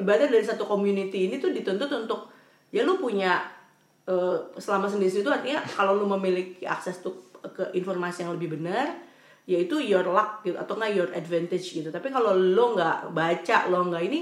ibaratnya 0.02 0.34
dari 0.34 0.42
satu 0.42 0.66
community 0.66 1.30
ini 1.30 1.38
tuh 1.38 1.54
dituntut 1.54 1.86
untuk 1.92 2.32
ya 2.74 2.82
lu 2.82 2.98
punya 2.98 3.38
eh, 4.10 4.36
selama 4.58 4.90
sendiri 4.90 5.22
itu 5.22 5.30
artinya 5.30 5.62
kalau 5.62 5.94
lu 5.94 6.10
memiliki 6.10 6.66
akses 6.66 6.98
tuh 6.98 7.30
ke 7.40 7.70
informasi 7.78 8.26
yang 8.26 8.34
lebih 8.34 8.58
benar 8.58 8.90
yaitu 9.48 9.80
your 9.80 10.04
luck 10.04 10.44
gitu 10.44 10.58
atau 10.58 10.76
nggak 10.76 10.92
your 10.92 11.10
advantage 11.14 11.74
gitu. 11.74 11.88
Tapi 11.88 12.12
kalau 12.12 12.34
lo 12.34 12.76
nggak 12.76 13.14
baca 13.14 13.56
lo 13.70 13.86
nggak 13.88 14.02
ini 14.06 14.20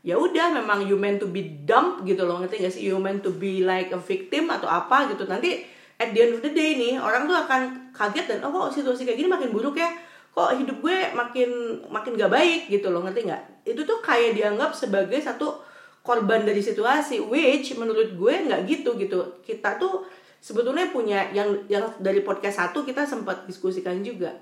ya 0.00 0.16
udah 0.16 0.56
memang 0.56 0.88
you 0.88 0.96
meant 0.96 1.20
to 1.20 1.28
be 1.28 1.60
dumb 1.68 2.00
gitu 2.08 2.24
loh. 2.24 2.40
Ngerti 2.40 2.64
gak 2.64 2.72
sih? 2.72 2.88
You 2.88 2.96
meant 2.96 3.20
to 3.20 3.32
be 3.36 3.60
like 3.64 3.92
a 3.92 4.00
victim 4.00 4.48
atau 4.48 4.68
apa 4.68 5.12
gitu. 5.12 5.28
Nanti 5.28 5.60
at 6.00 6.16
the 6.16 6.20
end 6.24 6.32
of 6.36 6.40
the 6.40 6.52
day 6.56 6.80
nih 6.80 6.96
orang 6.96 7.28
tuh 7.28 7.36
akan 7.36 7.92
kaget 7.92 8.24
dan 8.24 8.38
oh 8.48 8.48
kok 8.48 8.80
situasi 8.80 9.04
kayak 9.04 9.20
gini 9.20 9.28
makin 9.28 9.52
buruk 9.52 9.76
ya? 9.76 9.92
Kok 10.32 10.56
hidup 10.56 10.78
gue 10.80 10.96
makin 11.12 11.50
makin 11.92 12.16
gak 12.16 12.32
baik? 12.32 12.72
gitu 12.72 12.88
loh. 12.88 13.04
Ngerti 13.04 13.28
nggak? 13.28 13.42
Itu 13.68 13.84
tuh 13.84 14.00
kayak 14.00 14.32
dianggap 14.32 14.72
sebagai 14.72 15.20
satu 15.20 15.60
korban 16.10 16.42
dari 16.42 16.58
situasi 16.58 17.22
which 17.22 17.78
menurut 17.78 18.18
gue 18.18 18.34
nggak 18.50 18.66
gitu 18.66 18.98
gitu. 18.98 19.38
Kita 19.46 19.78
tuh 19.78 20.02
sebetulnya 20.42 20.90
punya 20.90 21.30
yang 21.30 21.62
yang 21.70 21.86
dari 22.02 22.26
podcast 22.26 22.66
satu 22.66 22.82
kita 22.82 23.06
sempat 23.06 23.46
diskusikan 23.46 24.02
juga. 24.02 24.34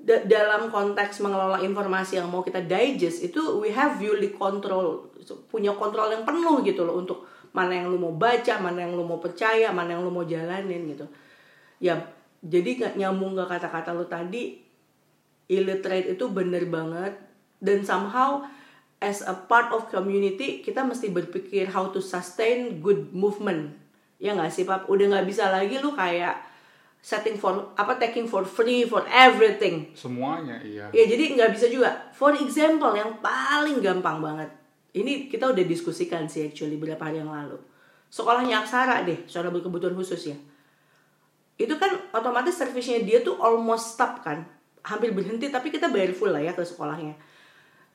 Da- 0.00 0.24
dalam 0.24 0.72
konteks 0.72 1.20
mengelola 1.20 1.60
informasi 1.60 2.16
yang 2.16 2.32
mau 2.32 2.40
kita 2.40 2.64
digest 2.64 3.20
itu 3.20 3.60
we 3.60 3.68
have 3.68 4.00
fully 4.00 4.32
control 4.32 5.12
punya 5.52 5.76
kontrol 5.76 6.08
yang 6.08 6.24
penuh 6.24 6.64
gitu 6.64 6.82
loh 6.82 6.98
untuk 7.04 7.28
mana 7.52 7.76
yang 7.76 7.92
lu 7.92 8.00
mau 8.00 8.16
baca 8.16 8.56
mana 8.58 8.88
yang 8.88 8.96
lu 8.96 9.04
mau 9.04 9.20
percaya 9.20 9.68
mana 9.70 9.92
yang 9.92 10.02
lu 10.02 10.08
mau 10.08 10.24
jalanin 10.24 10.96
gitu. 10.96 11.04
Ya 11.76 12.00
jadi 12.40 12.80
nggak 12.80 12.94
nyambung 12.96 13.36
ke 13.36 13.44
kata-kata 13.44 13.92
lu 13.92 14.08
tadi 14.08 14.56
illiterate 15.52 16.16
itu 16.16 16.24
bener 16.32 16.64
banget 16.72 17.14
dan 17.60 17.84
somehow 17.84 18.40
as 19.02 19.26
a 19.26 19.34
part 19.34 19.74
of 19.74 19.90
community 19.90 20.62
kita 20.62 20.86
mesti 20.86 21.10
berpikir 21.10 21.74
how 21.74 21.90
to 21.90 21.98
sustain 21.98 22.78
good 22.78 23.10
movement. 23.10 23.74
Ya 24.22 24.38
nggak 24.38 24.54
sih 24.54 24.62
pap? 24.62 24.86
Udah 24.86 25.10
nggak 25.10 25.26
bisa 25.26 25.50
lagi 25.50 25.82
lu 25.82 25.90
kayak 25.98 26.38
setting 27.02 27.34
for 27.34 27.74
apa 27.74 27.98
taking 27.98 28.30
for 28.30 28.46
free 28.46 28.86
for 28.86 29.02
everything. 29.10 29.90
Semuanya 29.98 30.62
iya. 30.62 30.86
ya 30.94 31.04
jadi 31.10 31.34
nggak 31.34 31.50
bisa 31.58 31.66
juga. 31.66 32.14
For 32.14 32.30
example 32.38 32.94
yang 32.94 33.18
paling 33.18 33.82
gampang 33.82 34.22
banget. 34.22 34.54
Ini 34.94 35.26
kita 35.26 35.50
udah 35.50 35.64
diskusikan 35.66 36.30
sih 36.30 36.46
actually 36.46 36.78
beberapa 36.78 37.02
hari 37.02 37.18
yang 37.18 37.34
lalu. 37.34 37.58
Sekolahnya 38.06 38.62
Aksara 38.62 39.02
deh 39.02 39.26
sekolah 39.26 39.50
berkebutuhan 39.50 39.98
khusus 39.98 40.30
ya. 40.30 40.38
Itu 41.58 41.74
kan 41.82 41.90
otomatis 42.14 42.54
servisnya 42.54 43.02
dia 43.02 43.26
tuh 43.26 43.34
almost 43.42 43.98
stop 43.98 44.22
kan. 44.22 44.46
Hampir 44.86 45.10
berhenti 45.10 45.50
tapi 45.50 45.74
kita 45.74 45.90
bayar 45.90 46.14
full 46.14 46.30
lah 46.30 46.42
ya 46.42 46.54
ke 46.54 46.62
sekolahnya 46.62 47.31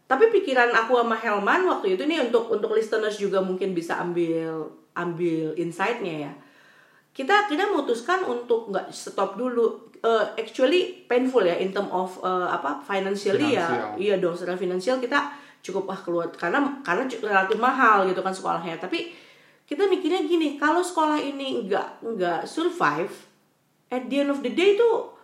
tapi 0.08 0.32
pikiran 0.32 0.72
aku 0.72 1.04
sama 1.04 1.20
Helman 1.20 1.68
waktu 1.68 2.00
itu 2.00 2.08
nih 2.08 2.32
untuk 2.32 2.48
untuk 2.48 2.72
listeners 2.72 3.20
juga 3.20 3.44
mungkin 3.44 3.76
bisa 3.76 4.00
ambil 4.00 4.72
ambil 4.96 5.52
insight-nya 5.60 6.32
ya. 6.32 6.34
Kita 7.12 7.52
kita 7.52 7.68
memutuskan 7.68 8.24
untuk 8.24 8.72
nggak 8.72 8.88
stop 8.88 9.36
dulu. 9.36 9.92
Eh, 10.00 10.26
actually 10.40 11.04
painful 11.12 11.44
ya 11.44 11.60
in 11.60 11.76
term 11.76 11.92
of 11.92 12.16
eh, 12.24 12.48
apa 12.48 12.80
financially 12.88 13.60
ya. 13.60 13.94
Iya 14.00 14.16
dong 14.24 14.40
secara 14.40 14.56
finansial 14.56 15.04
kita 15.04 15.28
cukup 15.60 15.92
ah 15.92 16.00
keluar 16.00 16.32
karena 16.32 16.80
karena 16.88 17.04
relatif 17.04 17.60
mahal 17.60 18.08
gitu 18.08 18.24
kan 18.24 18.32
sekolahnya. 18.32 18.80
Tapi 18.80 19.12
kita 19.68 19.92
mikirnya 19.92 20.24
gini 20.24 20.56
kalau 20.56 20.80
sekolah 20.80 21.20
ini 21.20 21.68
nggak 21.68 22.08
nggak 22.16 22.42
survive 22.48 23.12
at 23.92 24.08
the 24.08 24.24
end 24.24 24.32
of 24.32 24.40
the 24.40 24.56
day 24.56 24.80
tuh 24.80 25.17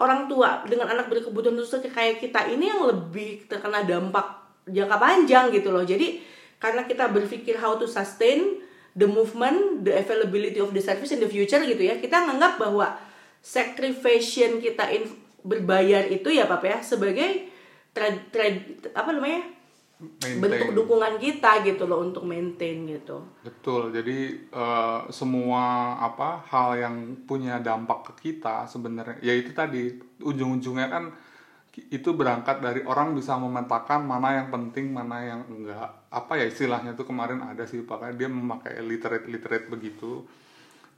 orang 0.00 0.26
tua 0.26 0.64
dengan 0.64 0.88
anak 0.88 1.12
berkebutuhan 1.12 1.60
khusus 1.60 1.84
kayak 1.92 2.18
kita 2.18 2.48
ini 2.48 2.72
yang 2.72 2.88
lebih 2.88 3.44
terkena 3.46 3.84
dampak 3.84 4.24
jangka 4.64 4.96
panjang 4.96 5.52
gitu 5.52 5.68
loh. 5.68 5.84
Jadi 5.84 6.24
karena 6.56 6.88
kita 6.88 7.08
berpikir 7.12 7.60
how 7.60 7.76
to 7.76 7.84
sustain 7.84 8.60
the 8.94 9.06
movement 9.06 9.86
the 9.86 9.94
availability 9.94 10.58
of 10.58 10.74
the 10.74 10.82
service 10.82 11.14
in 11.14 11.22
the 11.22 11.30
future 11.30 11.62
gitu 11.62 11.80
ya 11.80 11.96
kita 11.96 12.26
nganggap 12.26 12.58
bahwa 12.58 12.98
sacrifice 13.40 14.36
kita 14.60 14.90
in, 14.92 15.06
berbayar 15.46 16.04
itu 16.10 16.28
ya 16.28 16.44
papa 16.44 16.68
ya 16.68 16.78
sebagai 16.84 17.48
trade, 17.96 18.28
trade 18.34 18.60
apa 18.92 19.10
namanya 19.14 19.46
Maintain. 20.00 20.40
bentuk 20.40 20.72
dukungan 20.72 21.20
kita 21.20 21.60
gitu 21.60 21.84
loh 21.84 22.00
untuk 22.00 22.24
maintain 22.24 22.88
gitu 22.88 23.20
Betul. 23.44 23.92
Jadi 23.92 24.48
eh, 24.48 25.00
semua 25.12 25.96
apa 26.00 26.40
hal 26.48 26.80
yang 26.80 26.96
punya 27.28 27.60
dampak 27.60 28.08
ke 28.08 28.32
kita 28.32 28.64
sebenarnya 28.64 29.20
ya 29.20 29.36
itu 29.36 29.52
tadi 29.52 29.92
ujung-ujungnya 30.24 30.88
kan 30.88 31.04
itu 31.92 32.10
berangkat 32.12 32.60
dari 32.60 32.80
orang 32.82 33.14
bisa 33.14 33.38
memetakan 33.38 34.02
mana 34.04 34.42
yang 34.42 34.48
penting, 34.50 34.90
mana 34.90 35.22
yang 35.22 35.40
enggak. 35.46 35.88
Apa 36.10 36.36
ya 36.36 36.48
istilahnya 36.50 36.98
tuh 36.98 37.06
kemarin 37.06 37.40
ada 37.40 37.62
sih 37.64 37.84
pakai 37.86 38.18
dia 38.18 38.26
memakai 38.26 38.80
literate 38.82 39.28
literate 39.30 39.68
begitu. 39.70 40.24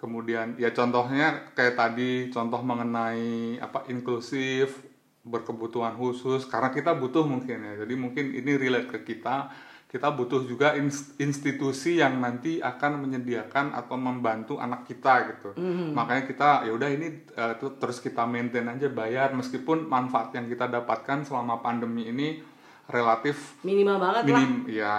Kemudian 0.01 0.59
ya 0.59 0.75
contohnya 0.75 1.55
kayak 1.55 1.79
tadi 1.79 2.31
contoh 2.31 2.59
mengenai 2.65 3.59
apa 3.63 3.87
inklusif 3.87 4.92
berkebutuhan 5.23 5.95
khusus 5.95 6.45
karena 6.45 6.69
kita 6.69 6.93
butuh 6.93 7.23
mungkin 7.23 7.59
ya. 7.59 7.73
Jadi 7.81 7.95
mungkin 7.95 8.25
ini 8.31 8.53
relate 8.55 8.91
ke 8.91 8.99
kita. 9.05 9.51
Kita 9.87 10.09
butuh 10.09 10.49
juga 10.49 10.73
ins- 10.73 11.13
institusi 11.17 12.01
yang 12.01 12.17
nanti 12.17 12.57
akan 12.59 13.05
menyediakan 13.05 13.77
atau 13.77 13.95
membantu 13.95 14.57
anak 14.57 14.83
kita 14.83 15.29
gitu. 15.29 15.53
Makanya 15.93 16.25
kita 16.25 16.49
ya 16.65 16.73
udah 16.73 16.89
ini 16.89 17.29
tu- 17.55 17.77
terus 17.77 18.01
kita 18.01 18.25
maintain 18.25 18.65
aja 18.65 18.89
bayar. 18.89 19.31
Meskipun 19.33 19.85
manfaat 19.85 20.33
yang 20.33 20.49
kita 20.49 20.65
dapatkan 20.67 21.23
selama 21.23 21.61
pandemi 21.61 22.09
ini 22.09 22.41
relatif 22.85 23.61
minimal 23.63 23.97
banget 23.97 24.23
lah. 24.23 24.29
minim 24.35 24.53
ya 24.67 24.99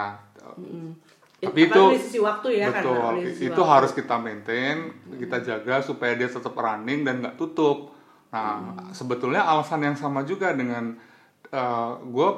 It- 1.37 1.51
tapi 1.51 1.59
itu 1.61 1.75
apalagi 1.75 1.91
dari 1.91 1.99
sisi 1.99 2.19
waktu 2.23 2.47
ya 2.55 2.67
betul. 2.71 2.95
sisi 3.27 3.43
itu 3.43 3.59
waktu. 3.59 3.73
harus 3.75 3.91
kita 3.91 4.15
maintain 4.15 4.77
kita 5.13 5.37
jaga 5.43 5.83
supaya 5.83 6.15
dia 6.15 6.31
tetap 6.31 6.55
running 6.55 7.03
dan 7.03 7.19
nggak 7.19 7.35
tutup 7.35 7.91
nah 8.33 8.89
sebetulnya 8.89 9.45
alasan 9.45 9.85
yang 9.85 9.93
sama 9.93 10.25
juga 10.25 10.51
dengan 10.57 10.97
gue 12.01 12.29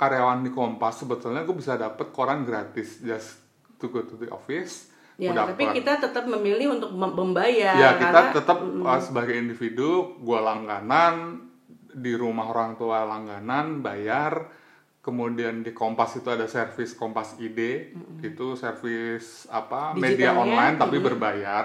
karyawan 0.00 0.40
di 0.40 0.48
Kompas 0.48 1.04
sebetulnya 1.04 1.44
gue 1.44 1.52
bisa 1.52 1.76
dapet 1.76 2.08
koran 2.08 2.48
gratis 2.48 3.04
just 3.04 3.36
to 3.76 3.92
go 3.92 4.00
to 4.00 4.16
the 4.16 4.32
office 4.32 4.88
ya 5.20 5.28
gua 5.28 5.52
tapi 5.52 5.68
dapet. 5.68 5.84
kita 5.84 5.92
tetap 6.08 6.24
memilih 6.24 6.80
untuk 6.80 6.88
mem- 6.96 7.12
membayar 7.12 7.76
ya 7.76 8.00
kita 8.00 8.08
karena 8.08 8.32
tetap 8.32 8.58
uh, 8.64 8.96
sebagai 8.96 9.36
individu 9.36 10.16
gue 10.24 10.38
langganan 10.40 11.44
di 11.92 12.12
rumah 12.16 12.48
orang 12.48 12.74
tua 12.80 13.04
langganan 13.04 13.84
bayar. 13.84 14.64
Kemudian 15.02 15.66
di 15.66 15.74
Kompas 15.74 16.14
itu 16.22 16.30
ada 16.30 16.46
servis 16.46 16.94
Kompas 16.94 17.34
ID 17.34 17.90
itu 18.22 18.54
servis 18.54 19.50
apa 19.50 19.98
media 19.98 20.30
Digitalnya, 20.30 20.42
online 20.46 20.74
tapi 20.78 20.96
berbayar 21.02 21.64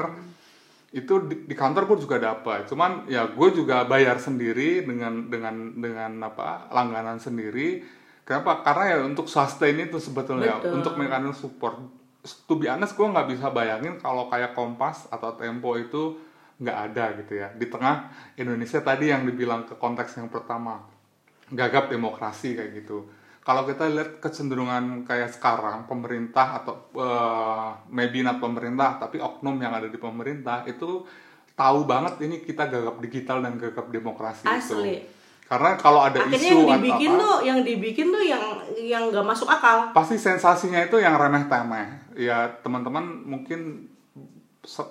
itu 0.96 1.14
di, 1.28 1.36
di 1.44 1.56
kantor 1.56 1.84
gue 1.90 1.98
juga 2.08 2.18
dapat. 2.20 2.68
Cuman 2.72 3.12
ya 3.12 3.28
gue 3.28 3.50
juga 3.52 3.84
bayar 3.84 4.20
sendiri 4.24 4.88
dengan 4.88 5.28
dengan 5.28 5.76
dengan 5.76 6.12
apa 6.24 6.72
langganan 6.72 7.20
sendiri. 7.20 7.84
Kenapa? 8.24 8.64
Karena 8.64 8.96
ya 8.96 8.98
untuk 9.04 9.28
sustain 9.28 9.76
itu 9.80 10.00
sebetulnya 10.00 10.60
Betul. 10.60 10.84
untuk 10.84 10.94
mekanisme 11.00 11.48
support. 11.48 11.80
To 12.48 12.60
be 12.60 12.68
honest 12.68 12.96
gue 12.96 13.08
nggak 13.08 13.28
bisa 13.32 13.52
bayangin 13.52 14.00
kalau 14.00 14.28
kayak 14.28 14.56
Kompas 14.56 15.08
atau 15.12 15.36
Tempo 15.36 15.76
itu 15.80 16.20
nggak 16.60 16.78
ada 16.92 17.06
gitu 17.20 17.34
ya. 17.36 17.52
Di 17.52 17.68
tengah 17.68 18.12
Indonesia 18.40 18.80
tadi 18.80 19.12
yang 19.12 19.28
dibilang 19.28 19.68
ke 19.68 19.76
konteks 19.76 20.20
yang 20.20 20.32
pertama 20.32 20.84
gagap 21.48 21.88
demokrasi 21.88 22.60
kayak 22.60 22.84
gitu 22.84 23.08
kalau 23.48 23.64
kita 23.64 23.88
lihat 23.88 24.20
kecenderungan 24.20 25.08
kayak 25.08 25.32
sekarang 25.32 25.88
pemerintah 25.88 26.60
atau 26.60 26.92
eh, 27.00 27.70
maybe 27.88 28.20
not 28.20 28.44
pemerintah 28.44 29.00
tapi 29.00 29.24
oknum 29.24 29.56
yang 29.56 29.72
ada 29.72 29.88
di 29.88 29.96
pemerintah 29.96 30.68
itu 30.68 31.08
tahu 31.56 31.88
banget 31.88 32.20
ini 32.28 32.44
kita 32.44 32.68
gagap 32.68 33.00
digital 33.00 33.40
dan 33.40 33.56
gagap 33.56 33.88
demokrasi 33.88 34.44
Asli. 34.44 35.00
itu 35.00 35.16
karena 35.48 35.80
kalau 35.80 36.04
ada 36.04 36.28
akhirnya 36.28 36.44
isu 36.44 36.60
yang 36.60 36.76
dibikin 36.76 37.12
apa, 37.16 37.24
tuh 37.24 37.36
yang 37.40 37.60
dibikin 37.64 38.08
tuh 38.12 38.24
yang 38.28 38.44
yang 38.76 39.04
nggak 39.08 39.24
masuk 39.24 39.48
akal. 39.48 39.96
pasti 39.96 40.20
sensasinya 40.20 40.84
itu 40.84 41.00
yang 41.00 41.16
remeh 41.16 41.48
temeh. 41.48 41.88
Ya 42.20 42.52
teman-teman 42.60 43.24
mungkin 43.24 43.88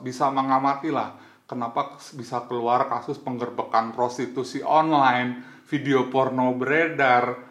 bisa 0.01 0.33
mengamati 0.33 0.89
lah 0.89 1.13
kenapa 1.45 2.01
bisa 2.17 2.49
keluar 2.49 2.89
kasus 2.89 3.21
penggerbekan 3.21 3.93
prostitusi 3.93 4.65
online 4.65 5.45
video 5.69 6.09
porno 6.09 6.57
beredar 6.57 7.46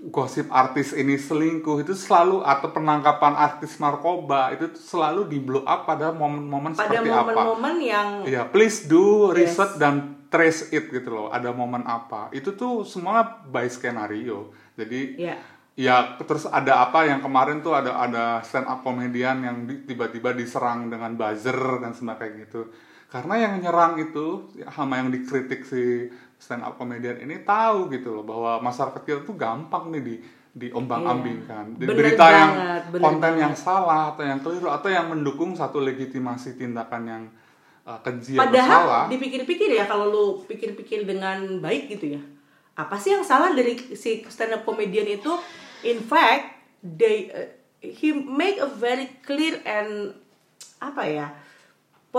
gosip 0.00 0.46
artis 0.48 0.94
ini 0.94 1.18
selingkuh 1.18 1.82
itu 1.82 1.90
selalu 1.90 2.38
atau 2.40 2.70
penangkapan 2.70 3.34
artis 3.34 3.76
narkoba 3.76 4.54
itu 4.54 4.70
selalu 4.72 5.26
di 5.26 5.38
blow 5.38 5.62
up 5.62 5.84
pada 5.84 6.10
momen-momen 6.10 6.72
pada 6.72 6.94
seperti 6.94 7.10
apa 7.10 7.22
momen-momen 7.26 7.74
yang 7.78 8.08
Iya, 8.22 8.46
please 8.46 8.86
do 8.86 9.30
Yes. 9.30 9.52
research 9.52 9.74
dan 9.76 9.94
trace 10.28 10.70
it 10.70 10.86
gitu 10.86 11.08
loh. 11.08 11.26
Ada 11.28 11.50
momen 11.50 11.82
apa? 11.82 12.30
Itu 12.30 12.54
tuh 12.54 12.84
semua 12.84 13.42
by 13.42 13.66
skenario. 13.66 14.54
Jadi 14.74 15.18
ya 15.18 15.34
ya 15.74 15.96
terus 16.16 16.42
ada 16.44 16.78
apa 16.80 17.02
yang 17.02 17.18
kemarin 17.18 17.58
tuh 17.58 17.70
ada 17.72 17.96
ada 17.96 18.24
stand 18.42 18.66
up 18.66 18.82
komedian 18.82 19.40
yang 19.40 19.56
di- 19.62 19.82
tiba-tiba 19.84 20.30
diserang 20.30 20.86
dengan 20.86 21.14
buzzer 21.14 21.58
dan 21.80 21.90
sebagainya 21.90 22.46
gitu. 22.46 22.70
Karena 23.08 23.34
yang 23.40 23.54
nyerang 23.64 23.96
itu 23.96 24.52
sama 24.68 25.00
yang 25.00 25.08
dikritik 25.08 25.64
si 25.64 26.12
stand 26.38 26.62
up 26.62 26.76
komedian 26.76 27.18
ini 27.18 27.42
tahu 27.42 27.88
gitu 27.90 28.20
loh 28.20 28.24
bahwa 28.24 28.62
masyarakat 28.62 29.02
kita 29.02 29.20
tuh 29.24 29.34
gampang 29.34 29.90
nih 29.90 30.02
di 30.04 30.14
diombang-ambingkan. 30.58 31.78
Di 31.78 31.86
Bener 31.86 31.96
berita 31.96 32.24
yang 32.28 32.50
banget, 32.50 32.82
bener 32.90 33.04
konten 33.04 33.32
yang 33.38 33.54
banget. 33.54 33.64
salah 33.64 34.02
atau 34.12 34.24
yang 34.26 34.40
keliru 34.42 34.68
atau 34.68 34.88
yang 34.90 35.06
mendukung 35.06 35.54
satu 35.54 35.78
legitimasi 35.78 36.58
tindakan 36.58 37.02
yang 37.06 37.22
uh, 37.86 37.98
keji 38.02 38.34
atau 38.36 38.50
salah. 38.52 39.06
Padahal 39.06 39.12
dipikir-pikir 39.12 39.70
ya 39.78 39.84
kalau 39.86 40.10
lu 40.10 40.24
pikir-pikir 40.44 41.06
dengan 41.06 41.62
baik 41.62 41.94
gitu 41.94 42.18
ya. 42.18 42.22
Apa 42.74 42.98
sih 42.98 43.14
yang 43.14 43.22
salah 43.22 43.54
dari 43.54 43.78
si 43.94 44.22
stand 44.26 44.54
up 44.58 44.62
comedian 44.66 45.06
itu? 45.06 45.32
In 45.86 46.02
fact, 46.02 46.58
they 46.82 47.30
uh, 47.30 47.48
he 47.78 48.10
make 48.14 48.58
a 48.58 48.66
very 48.66 49.06
clear 49.22 49.62
and 49.62 50.14
apa 50.82 51.02
ya? 51.06 51.26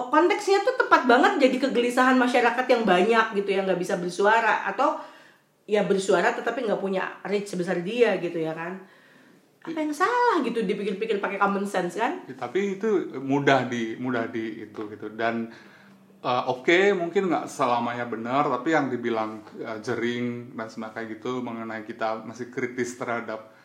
Konteksnya 0.08 0.64
tuh 0.64 0.80
tepat 0.80 1.04
banget 1.04 1.44
jadi 1.44 1.58
kegelisahan 1.68 2.16
masyarakat 2.16 2.66
yang 2.72 2.88
banyak 2.88 3.26
gitu 3.36 3.50
yang 3.52 3.68
nggak 3.68 3.82
bisa 3.84 4.00
bersuara 4.00 4.64
atau 4.72 4.96
ya 5.68 5.84
bersuara 5.84 6.32
tetapi 6.32 6.64
nggak 6.64 6.80
punya 6.80 7.20
reach 7.28 7.52
sebesar 7.52 7.84
dia 7.84 8.16
gitu 8.24 8.40
ya 8.40 8.56
kan? 8.56 8.80
Apa 9.60 9.76
yang 9.76 9.92
salah 9.92 10.40
gitu 10.40 10.64
dipikir-pikir 10.64 11.20
pakai 11.20 11.36
common 11.36 11.68
sense 11.68 12.00
kan? 12.00 12.24
Ya, 12.24 12.40
tapi 12.40 12.80
itu 12.80 13.20
mudah 13.20 13.68
di 13.68 14.00
mudah 14.00 14.32
di 14.32 14.64
itu 14.64 14.88
gitu 14.88 15.12
dan 15.20 15.52
uh, 16.24 16.44
oke 16.52 16.96
mungkin 16.96 17.28
nggak 17.28 17.46
selamanya 17.52 18.08
benar 18.08 18.48
tapi 18.48 18.72
yang 18.72 18.88
dibilang 18.88 19.44
uh, 19.60 19.80
jering 19.84 20.56
dan 20.56 20.68
sebagainya 20.72 21.20
gitu 21.20 21.44
mengenai 21.44 21.84
kita 21.84 22.24
masih 22.24 22.48
kritis 22.52 22.96
terhadap 22.96 23.59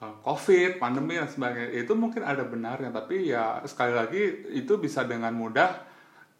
covid 0.00 0.80
pandemi 0.80 1.20
dan 1.20 1.28
sebagainya. 1.28 1.84
Itu 1.84 1.92
mungkin 1.92 2.24
ada 2.24 2.40
benarnya 2.44 2.88
tapi 2.88 3.28
ya 3.28 3.60
sekali 3.68 3.92
lagi 3.92 4.48
itu 4.56 4.80
bisa 4.80 5.04
dengan 5.04 5.36
mudah 5.36 5.68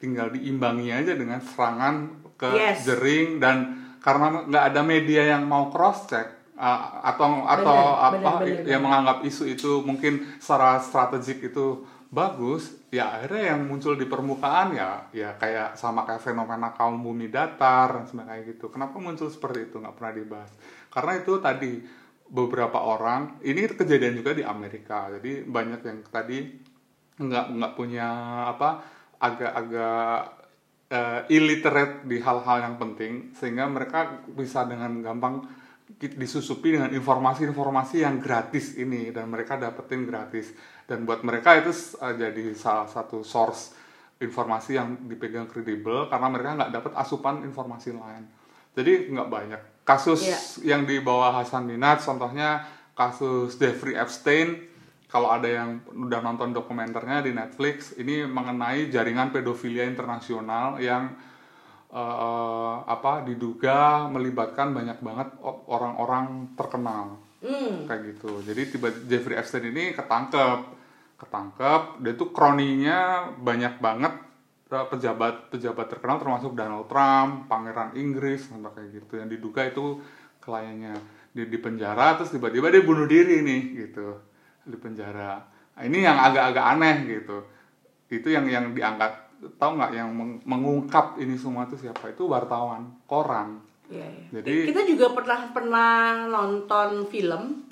tinggal 0.01 0.33
diimbangi 0.33 0.89
aja 0.97 1.13
dengan 1.13 1.45
serangan 1.45 2.25
ke 2.41 2.49
Yes. 2.57 2.89
jering 2.89 3.37
dan 3.37 3.77
karena 4.01 4.49
nggak 4.49 4.65
ada 4.73 4.81
media 4.81 5.37
yang 5.37 5.45
mau 5.45 5.69
cross 5.69 6.09
check 6.09 6.57
uh, 6.57 7.05
atau 7.05 7.45
atau 7.45 7.77
Bener, 7.77 8.25
apa 8.25 8.31
bener, 8.41 8.65
bener, 8.65 8.65
yang 8.65 8.81
menganggap 8.81 9.21
isu 9.29 9.45
itu 9.45 9.85
mungkin 9.85 10.25
secara 10.41 10.81
strategik 10.81 11.53
itu 11.53 11.85
bagus 12.09 12.75
ya 12.91 13.21
akhirnya 13.21 13.55
yang 13.55 13.71
muncul 13.71 13.95
di 13.95 14.09
permukaan 14.09 14.75
ya 14.75 15.05
ya 15.13 15.37
kayak 15.37 15.77
sama 15.77 16.03
kayak 16.09 16.25
fenomena 16.25 16.73
kaum 16.75 16.99
bumi 17.05 17.29
datar 17.29 17.93
dan 18.01 18.05
sebagainya 18.09 18.57
gitu. 18.57 18.73
Kenapa 18.73 18.97
muncul 18.97 19.29
seperti 19.29 19.69
itu? 19.69 19.77
Nggak 19.79 19.95
pernah 20.01 20.13
dibahas. 20.17 20.51
Karena 20.89 21.13
itu 21.21 21.33
tadi 21.45 21.73
beberapa 22.31 22.79
orang. 22.79 23.43
Ini 23.43 23.75
kejadian 23.75 24.15
juga 24.23 24.33
di 24.33 24.47
Amerika. 24.47 25.11
Jadi 25.11 25.43
banyak 25.43 25.81
yang 25.83 25.99
tadi 26.09 26.39
nggak 27.21 27.47
nggak 27.59 27.73
punya 27.77 28.09
apa 28.49 28.81
agak-agak 29.21 30.17
eh, 30.89 31.21
illiterate 31.37 32.09
di 32.09 32.17
hal-hal 32.23 32.59
yang 32.65 32.77
penting 32.81 33.37
sehingga 33.37 33.69
mereka 33.69 34.25
bisa 34.33 34.65
dengan 34.65 35.05
gampang 35.05 35.45
disusupi 36.01 36.79
dengan 36.79 36.95
informasi-informasi 36.95 38.07
yang 38.07 38.23
gratis 38.23 38.79
ini 38.79 39.11
dan 39.11 39.29
mereka 39.29 39.59
dapetin 39.59 40.07
gratis. 40.07 40.55
Dan 40.87 41.03
buat 41.05 41.27
mereka 41.27 41.59
itu 41.59 41.75
eh, 41.75 42.15
jadi 42.15 42.55
salah 42.55 42.87
satu 42.87 43.27
source 43.27 43.77
informasi 44.23 44.79
yang 44.79 44.89
dipegang 45.11 45.51
kredibel 45.51 46.07
karena 46.07 46.29
mereka 46.31 46.51
nggak 46.57 46.73
dapat 46.79 46.93
asupan 46.95 47.43
informasi 47.43 47.91
lain 47.97 48.40
jadi 48.75 49.11
nggak 49.11 49.29
banyak. 49.29 49.61
Kasus 49.83 50.23
Iya. 50.23 50.39
yang 50.77 50.83
di 50.87 51.03
bawah 51.03 51.35
Hasan 51.35 51.67
Minat 51.67 51.99
contohnya 52.01 52.63
kasus 52.95 53.59
Jeffrey 53.59 53.97
Epstein. 53.97 54.71
Kalau 55.11 55.27
ada 55.27 55.51
yang 55.51 55.83
udah 55.91 56.23
nonton 56.23 56.55
dokumenternya 56.55 57.27
di 57.27 57.35
Netflix 57.35 57.99
ini 57.99 58.23
mengenai 58.23 58.87
jaringan 58.87 59.35
pedofilia 59.35 59.83
internasional 59.83 60.79
yang 60.79 61.11
eh, 61.91 62.77
apa 62.87 63.27
diduga 63.27 64.07
melibatkan 64.07 64.71
banyak 64.71 65.03
banget 65.03 65.29
orang-orang 65.67 66.55
terkenal. 66.55 67.19
Hmm. 67.41 67.89
kayak 67.89 68.15
gitu. 68.15 68.45
Jadi 68.45 68.63
tiba 68.69 68.93
Jeffrey 69.09 69.35
Epstein 69.35 69.73
ini 69.73 69.97
ketangkep. 69.97 70.61
Ketangkep 71.19 72.05
dia 72.05 72.13
tuh 72.15 72.31
kroninya 72.31 73.33
banyak 73.33 73.81
banget 73.81 74.13
pejabat 74.71 75.51
pejabat 75.51 75.87
terkenal 75.89 76.17
termasuk 76.17 76.55
Donald 76.55 76.87
Trump 76.87 77.51
pangeran 77.51 77.91
Inggris 77.93 78.47
kayak 78.49 78.89
gitu 78.95 79.19
yang 79.19 79.27
diduga 79.27 79.67
itu 79.67 79.99
kliennya 80.39 80.95
di, 81.31 81.47
di 81.47 81.59
penjara 81.59 82.15
terus 82.15 82.31
tiba-tiba 82.31 82.71
dia 82.71 82.81
bunuh 82.81 83.05
diri 83.05 83.43
nih 83.43 83.63
gitu 83.77 84.15
di 84.63 84.79
penjara 84.79 85.43
Nah, 85.71 85.89
ini 85.89 86.05
yang 86.05 86.13
agak-agak 86.15 86.67
aneh 86.77 86.97
gitu 87.09 87.41
itu 88.11 88.29
yang 88.29 88.45
yang 88.45 88.71
diangkat 88.71 89.09
tahu 89.57 89.81
nggak 89.81 89.97
yang 89.97 90.13
meng- 90.13 90.43
mengungkap 90.45 91.17
ini 91.17 91.33
semua 91.35 91.65
itu 91.65 91.81
siapa 91.81 92.13
itu 92.13 92.29
wartawan 92.29 92.85
koran 93.07 93.65
Iya, 93.89 94.07
iya. 94.07 94.27
Jadi- 94.39 94.67
kita 94.71 94.83
juga 94.85 95.07
pernah 95.11 95.41
pernah 95.51 95.91
nonton 96.29 97.09
film 97.09 97.65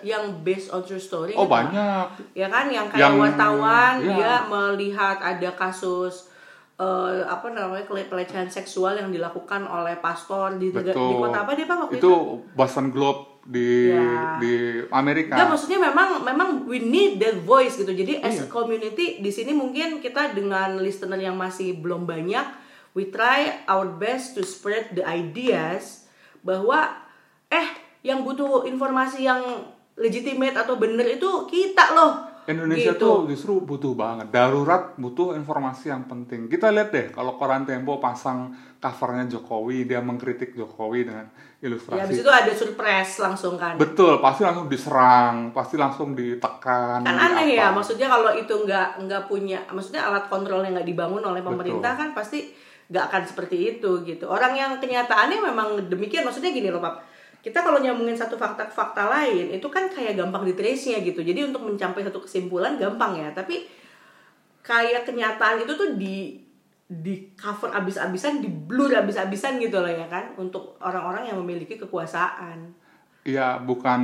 yang 0.00 0.40
based 0.40 0.70
on 0.70 0.80
true 0.80 0.96
story. 0.96 1.34
oh 1.34 1.44
kan? 1.44 1.68
banyak 1.68 2.06
Ya 2.32 2.48
kan 2.48 2.66
yang 2.66 2.86
kayak 2.86 3.02
Yang- 3.02 3.18
wartawan 3.18 3.92
iya. 3.98 4.08
dia 4.08 4.34
melihat 4.46 5.16
ada 5.18 5.50
kasus 5.52 6.30
eh, 6.76 7.20
apa 7.24 7.46
namanya 7.48 7.84
pelecehan 7.86 8.46
seksual 8.46 8.96
yang 8.96 9.08
dilakukan 9.08 9.64
oleh 9.64 9.96
pastor 9.96 10.60
di 10.60 10.68
negara 10.68 10.92
di 10.92 11.14
kota 11.16 11.38
apa 11.42 11.52
dia 11.52 11.64
pak 11.64 11.76
waktu 11.88 11.96
itu? 11.96 12.04
itu 12.04 12.12
Boston 12.52 12.88
Globe 12.92 13.40
di 13.46 13.94
Ya. 13.94 14.42
di 14.42 14.82
Amerika. 14.90 15.38
Enggak, 15.38 15.50
maksudnya 15.54 15.78
memang 15.78 16.20
memang 16.20 16.48
we 16.66 16.82
need 16.82 17.16
that 17.16 17.38
voice 17.40 17.78
gitu. 17.78 17.94
Jadi 17.94 18.18
as 18.18 18.42
Iya. 18.42 18.44
a 18.44 18.50
community 18.50 19.22
di 19.22 19.30
sini 19.30 19.54
mungkin 19.54 20.02
kita 20.02 20.34
dengan 20.34 20.76
listener 20.76 21.16
yang 21.16 21.38
masih 21.38 21.78
belum 21.78 22.04
banyak, 22.04 22.42
we 22.92 23.06
try 23.06 23.62
our 23.70 23.86
best 23.86 24.34
to 24.34 24.42
spread 24.42 24.90
the 24.92 25.06
ideas 25.06 26.10
bahwa 26.42 26.90
eh 27.46 27.68
yang 28.02 28.26
butuh 28.26 28.66
informasi 28.66 29.24
yang 29.24 29.42
legitimate 29.94 30.58
atau 30.58 30.74
bener 30.76 31.06
itu 31.06 31.30
kita 31.46 31.94
loh. 31.94 32.25
Indonesia 32.46 32.94
Gitu. 32.94 33.02
tuh 33.02 33.16
justru 33.26 33.58
butuh 33.60 33.92
banget. 33.92 34.30
Darurat 34.30 34.94
butuh 34.94 35.34
informasi 35.34 35.90
yang 35.90 36.06
penting. 36.06 36.46
Kita 36.46 36.70
lihat 36.70 36.94
deh 36.94 37.06
kalau 37.10 37.34
koran 37.34 37.66
Tempo 37.66 37.98
pasang 37.98 38.54
covernya 38.78 39.26
Jokowi 39.26 39.84
dia 39.84 39.98
mengkritik 39.98 40.54
Jokowi 40.54 41.10
dengan 41.10 41.26
Ya 41.56 41.72
ilustrasi 41.72 41.98
habis 41.98 42.20
itu 42.20 42.28
ada 42.30 42.52
surprise 42.52 43.12
langsung 43.18 43.56
kan. 43.56 43.80
betul 43.80 44.20
pasti 44.20 44.44
langsung 44.44 44.68
diserang 44.68 45.50
pasti 45.50 45.80
langsung 45.80 46.12
ditekan 46.12 47.00
kan 47.00 47.16
aneh 47.16 47.56
ya 47.56 47.72
maksudnya 47.72 48.06
kalau 48.06 48.28
itu 48.30 48.52
nggak 48.52 49.00
nggak 49.08 49.22
punya 49.24 49.64
maksudnya 49.72 50.04
alat 50.04 50.28
kontrol 50.28 50.60
yang 50.60 50.76
nggak 50.76 50.84
dibangun 50.86 51.24
oleh 51.24 51.40
pemerintah 51.40 51.96
kan 51.96 52.12
pasti 52.12 52.52
nggak 52.86 53.04
akan 53.10 53.22
seperti 53.26 53.56
itu 53.74 53.90
gitu. 54.06 54.30
Orang 54.30 54.54
yang 54.54 54.78
kenyataannya 54.78 55.42
memang 55.42 55.90
demikian 55.90 56.22
maksudnya 56.22 56.54
gini 56.54 56.70
loh 56.70 56.78
pak 56.78 56.94
kita 57.46 57.62
kalau 57.62 57.78
nyambungin 57.78 58.18
satu 58.18 58.34
fakta-fakta 58.34 59.06
lain 59.06 59.54
itu 59.54 59.70
kan 59.70 59.86
kayak 59.86 60.18
gampang 60.18 60.42
di 60.42 60.58
trace 60.58 60.90
nya 60.90 60.98
gitu. 60.98 61.22
Jadi 61.22 61.46
untuk 61.46 61.62
mencapai 61.62 62.02
satu 62.02 62.18
kesimpulan 62.18 62.74
gampang 62.74 63.22
ya. 63.22 63.30
Tapi 63.30 63.70
kayak 64.66 65.06
kenyataan 65.06 65.62
itu 65.62 65.78
tuh 65.78 65.94
di 65.94 66.42
di 66.90 67.30
cover 67.38 67.70
abis-abisan 67.70 68.42
di 68.42 68.50
blur 68.50 68.90
abis-abisan 68.98 69.62
gitu 69.62 69.78
loh 69.78 69.94
ya 69.94 70.10
kan. 70.10 70.34
Untuk 70.34 70.74
orang-orang 70.82 71.30
yang 71.30 71.38
memiliki 71.38 71.78
kekuasaan. 71.78 72.74
Iya, 73.22 73.62
bukan 73.62 74.02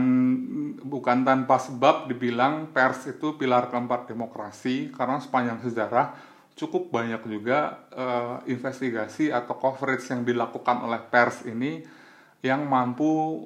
bukan 0.86 1.26
tanpa 1.26 1.58
sebab 1.58 2.06
dibilang 2.06 2.70
pers 2.70 3.10
itu 3.10 3.34
pilar 3.42 3.74
keempat 3.74 4.06
demokrasi. 4.06 4.94
Karena 4.94 5.18
sepanjang 5.18 5.66
sejarah 5.66 6.14
cukup 6.54 6.94
banyak 6.94 7.26
juga 7.26 7.90
eh, 7.90 8.54
investigasi 8.54 9.34
atau 9.34 9.58
coverage 9.58 10.06
yang 10.14 10.22
dilakukan 10.22 10.86
oleh 10.86 11.02
pers 11.10 11.42
ini 11.42 12.01
yang 12.42 12.66
mampu 12.66 13.38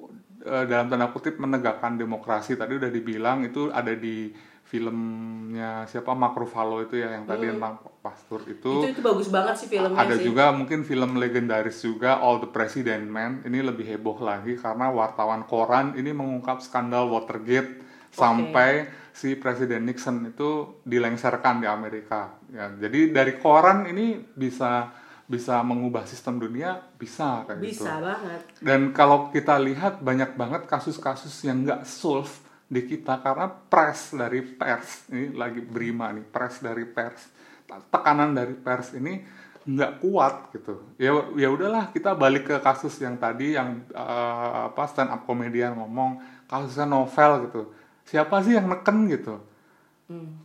eh, 0.42 0.64
dalam 0.64 0.88
tanda 0.88 1.12
kutip 1.12 1.36
menegakkan 1.36 2.00
demokrasi. 2.00 2.56
Tadi 2.56 2.80
udah 2.80 2.90
dibilang 2.90 3.44
itu 3.44 3.68
ada 3.68 3.92
di 3.92 4.32
filmnya 4.66 5.86
siapa? 5.86 6.16
Mark 6.16 6.34
Ruffalo 6.34 6.82
itu 6.82 6.98
ya 6.98 7.14
yang 7.14 7.24
tadi 7.28 7.46
tentang 7.52 7.78
pastor 8.02 8.42
itu. 8.50 8.90
Itu 8.90 9.04
bagus 9.04 9.28
banget 9.30 9.54
sih 9.62 9.68
filmnya 9.70 10.00
ada 10.00 10.16
sih. 10.18 10.26
juga 10.26 10.50
mungkin 10.50 10.82
film 10.82 11.20
legendaris 11.20 11.78
juga 11.84 12.18
All 12.18 12.42
the 12.42 12.50
President 12.50 13.06
Man. 13.06 13.46
Ini 13.46 13.62
lebih 13.62 13.86
heboh 13.86 14.18
lagi 14.18 14.58
karena 14.58 14.90
wartawan 14.90 15.46
koran 15.46 15.94
ini 15.94 16.10
mengungkap 16.10 16.58
skandal 16.64 17.06
Watergate 17.12 17.86
sampai 18.10 18.88
si 19.12 19.36
Presiden 19.36 19.84
Nixon 19.86 20.24
itu 20.32 20.80
dilengsarkan 20.82 21.62
di 21.62 21.68
Amerika. 21.68 22.34
Ya 22.50 22.72
jadi 22.72 23.12
dari 23.12 23.38
koran 23.38 23.86
ini 23.86 24.18
bisa 24.34 24.90
bisa 25.26 25.58
mengubah 25.66 26.06
sistem 26.06 26.38
dunia 26.38 26.78
bisa 26.94 27.42
kayak 27.50 27.58
gitu. 27.58 27.82
Bisa 27.82 27.92
banget. 27.98 28.40
Dan 28.62 28.94
kalau 28.94 29.34
kita 29.34 29.58
lihat 29.58 29.98
banyak 29.98 30.38
banget 30.38 30.70
kasus-kasus 30.70 31.34
yang 31.42 31.66
nggak 31.66 31.82
solve 31.82 32.30
di 32.66 32.86
kita 32.86 33.18
karena 33.22 33.50
press 33.50 34.14
dari 34.14 34.42
pers 34.42 35.06
ini 35.10 35.34
lagi 35.34 35.62
berima 35.62 36.10
nih 36.10 36.26
press 36.26 36.58
dari 36.58 36.82
pers 36.82 37.30
tekanan 37.66 38.34
dari 38.34 38.58
pers 38.58 38.94
ini 38.94 39.22
nggak 39.66 39.98
kuat 40.02 40.54
gitu. 40.54 40.94
Ya 40.94 41.10
ya 41.34 41.50
udahlah 41.50 41.90
kita 41.90 42.14
balik 42.14 42.46
ke 42.46 42.56
kasus 42.62 42.94
yang 43.02 43.18
tadi 43.18 43.58
yang 43.58 43.82
eh, 43.90 44.58
apa 44.70 44.86
stand 44.86 45.10
up 45.10 45.26
komedian 45.26 45.74
ngomong 45.74 46.22
kasusnya 46.46 46.86
novel 46.86 47.50
gitu. 47.50 47.62
Siapa 48.06 48.38
sih 48.46 48.54
yang 48.54 48.70
neken 48.70 49.10
gitu 49.10 49.42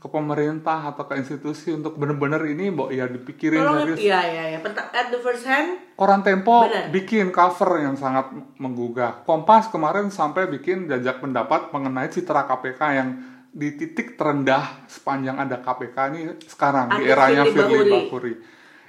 ke 0.02 0.10
pemerintah 0.10 0.90
atau 0.90 1.06
ke 1.06 1.22
institusi 1.22 1.70
untuk 1.70 1.94
bener-bener 1.94 2.42
ini 2.50 2.74
mbok 2.74 2.90
ya 2.90 3.06
dipikirin 3.06 3.62
Tolong, 3.62 3.94
serius 3.94 4.02
iya 4.02 4.20
iya 4.26 4.44
iya. 4.58 4.60
At 4.90 5.14
the 5.14 5.22
first 5.22 5.46
hand, 5.46 5.94
Koran 5.94 6.26
Tempo 6.26 6.66
Benar. 6.66 6.90
bikin 6.90 7.30
cover 7.30 7.78
yang 7.78 7.94
sangat 7.94 8.34
menggugah. 8.58 9.22
Kompas 9.22 9.70
kemarin 9.70 10.10
sampai 10.10 10.50
bikin 10.50 10.90
jajak 10.90 11.22
pendapat 11.22 11.70
mengenai 11.70 12.10
citra 12.10 12.50
KPK 12.50 12.82
yang 12.90 13.10
di 13.54 13.78
titik 13.78 14.18
terendah 14.18 14.82
sepanjang 14.90 15.38
ada 15.38 15.62
KPK 15.62 15.98
ini 16.10 16.22
sekarang 16.50 16.98
di 16.98 17.06
Ada 17.06 17.12
eranya 17.14 17.44
Firly 17.46 17.62
Bahuri. 17.62 17.92
Bahuri. 17.94 18.34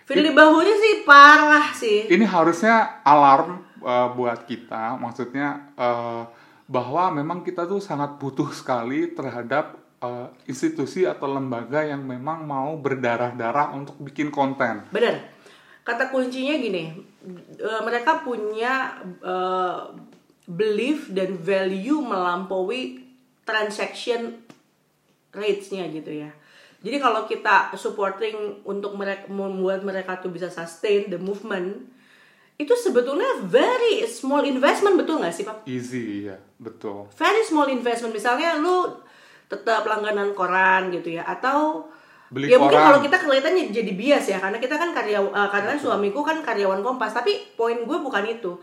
Firly 0.09 0.31
Bahuri 0.33 0.73
sih 0.73 0.95
parah 1.05 1.67
sih. 1.77 2.09
Ini 2.09 2.25
harusnya 2.25 3.05
alarm 3.05 3.61
eh, 3.85 4.09
buat 4.17 4.49
kita, 4.49 4.97
maksudnya 4.97 5.77
eh, 5.77 6.25
bahwa 6.65 7.13
memang 7.13 7.45
kita 7.45 7.69
tuh 7.69 7.85
sangat 7.85 8.17
butuh 8.17 8.49
sekali 8.57 9.13
terhadap 9.13 9.82
eh, 10.03 10.29
institusi 10.51 11.07
atau 11.07 11.31
lembaga 11.31 11.87
yang 11.87 12.03
memang 12.03 12.45
mau 12.45 12.75
berdarah-darah 12.77 13.73
untuk 13.73 13.97
bikin 14.03 14.35
konten. 14.35 14.85
Bener. 14.91 15.31
Kata 15.83 16.15
kuncinya 16.15 16.55
gini, 16.59 16.95
eh, 17.59 17.81
mereka 17.87 18.23
punya 18.27 18.99
eh, 19.23 19.81
belief 20.47 21.11
dan 21.11 21.39
value 21.39 22.03
melampaui 22.03 23.03
transaction 23.47 24.43
rates-nya 25.33 25.89
gitu 25.91 26.13
ya. 26.27 26.31
Jadi 26.83 26.99
kalau 26.99 27.31
kita 27.31 27.71
supporting 27.79 28.67
untuk 28.67 28.99
mereka 28.99 29.31
membuat 29.31 29.87
mereka 29.87 30.19
tuh 30.19 30.35
bisa 30.35 30.51
sustain 30.51 31.07
the 31.07 31.19
movement, 31.19 31.79
itu 32.59 32.75
sebetulnya 32.75 33.43
very 33.47 34.03
small 34.11 34.43
investment 34.43 34.99
betul 34.99 35.23
nggak 35.23 35.35
sih 35.35 35.47
Pak? 35.47 35.67
Easy 35.67 36.27
ya, 36.27 36.37
betul. 36.59 37.07
very 37.15 37.43
small 37.47 37.71
investment 37.71 38.13
misalnya 38.13 38.59
lu 38.59 38.99
tetap 39.53 39.85
langganan 39.85 40.33
koran 40.33 40.89
gitu 40.89 41.21
ya. 41.21 41.29
Atau 41.29 41.93
Beli 42.33 42.49
ya 42.49 42.57
mungkin 42.57 42.81
kalau 42.81 43.05
kita 43.05 43.21
kelihatannya 43.21 43.69
jadi 43.69 43.93
bias 43.93 44.25
ya 44.33 44.41
karena 44.41 44.57
kita 44.57 44.81
kan 44.81 44.97
karya 44.97 45.21
eh, 45.21 45.49
karena 45.53 45.77
suamiku 45.77 46.25
kan 46.25 46.41
karyawan 46.41 46.81
Kompas 46.81 47.13
tapi 47.13 47.53
poin 47.53 47.77
gue 47.85 47.99
bukan 48.01 48.25
itu. 48.25 48.57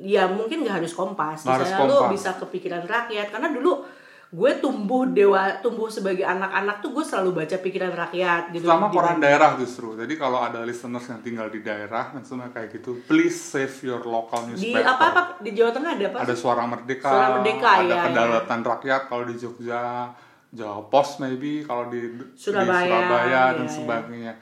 Ya 0.00 0.24
mungkin 0.24 0.64
nggak 0.64 0.80
harus 0.80 0.96
Kompas. 0.96 1.44
Harus 1.44 1.68
misalnya 1.68 2.08
Kompas. 2.08 2.12
bisa 2.16 2.30
kepikiran 2.40 2.88
rakyat 2.88 3.28
karena 3.28 3.52
dulu 3.52 3.84
gue 4.30 4.52
tumbuh 4.62 5.10
dewa 5.10 5.58
tumbuh 5.58 5.90
sebagai 5.90 6.22
anak-anak 6.22 6.78
tuh 6.78 6.94
gue 6.94 7.02
selalu 7.02 7.42
baca 7.42 7.56
pikiran 7.58 7.90
rakyat 7.90 8.54
gitu. 8.54 8.62
Selama 8.62 8.86
Di- 8.86 8.94
koran 8.94 9.18
daerah 9.18 9.50
justru. 9.58 9.98
Jadi 9.98 10.14
kalau 10.14 10.38
ada 10.38 10.62
listeners 10.62 11.02
yang 11.10 11.18
tinggal 11.18 11.50
di 11.50 11.66
daerah, 11.66 12.14
maksudnya 12.14 12.46
kayak 12.54 12.70
gitu, 12.78 13.02
please 13.10 13.34
save 13.34 13.74
your 13.82 13.98
local 14.06 14.38
di 14.46 14.54
newspaper. 14.54 14.86
apa 14.86 15.04
apa 15.10 15.22
di 15.42 15.50
Jawa 15.50 15.74
Tengah 15.74 15.90
ada 15.98 16.04
apa? 16.14 16.18
Ada 16.22 16.34
suara 16.38 16.62
merdeka, 16.62 17.10
Suara 17.10 17.28
Merdeka, 17.42 17.68
ada 17.68 17.82
iya, 17.90 18.02
kedaulatan 18.06 18.60
rakyat 18.62 19.02
kalau 19.10 19.24
di 19.26 19.34
Jogja, 19.34 20.14
Jawa 20.50 20.90
Pos 20.90 21.22
maybe 21.22 21.62
kalau 21.62 21.86
di, 21.86 22.18
di 22.18 22.24
Surabaya, 22.34 22.90
Surabaya 22.90 23.42
dan 23.54 23.56
iya, 23.56 23.62
iya. 23.62 23.70
sebagainya. 23.70 24.34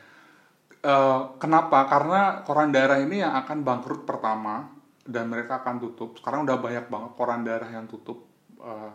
Eh, 0.78 1.20
kenapa? 1.36 1.84
Karena 1.84 2.20
koran 2.46 2.72
daerah 2.72 2.96
ini 3.02 3.20
yang 3.20 3.36
akan 3.44 3.60
bangkrut 3.60 4.02
pertama 4.08 4.64
dan 5.04 5.28
mereka 5.28 5.60
akan 5.60 5.76
tutup. 5.80 6.16
Sekarang 6.16 6.48
udah 6.48 6.56
banyak 6.56 6.86
banget 6.88 7.10
koran 7.12 7.44
daerah 7.44 7.68
yang 7.68 7.84
tutup. 7.84 8.24
Eh, 8.56 8.92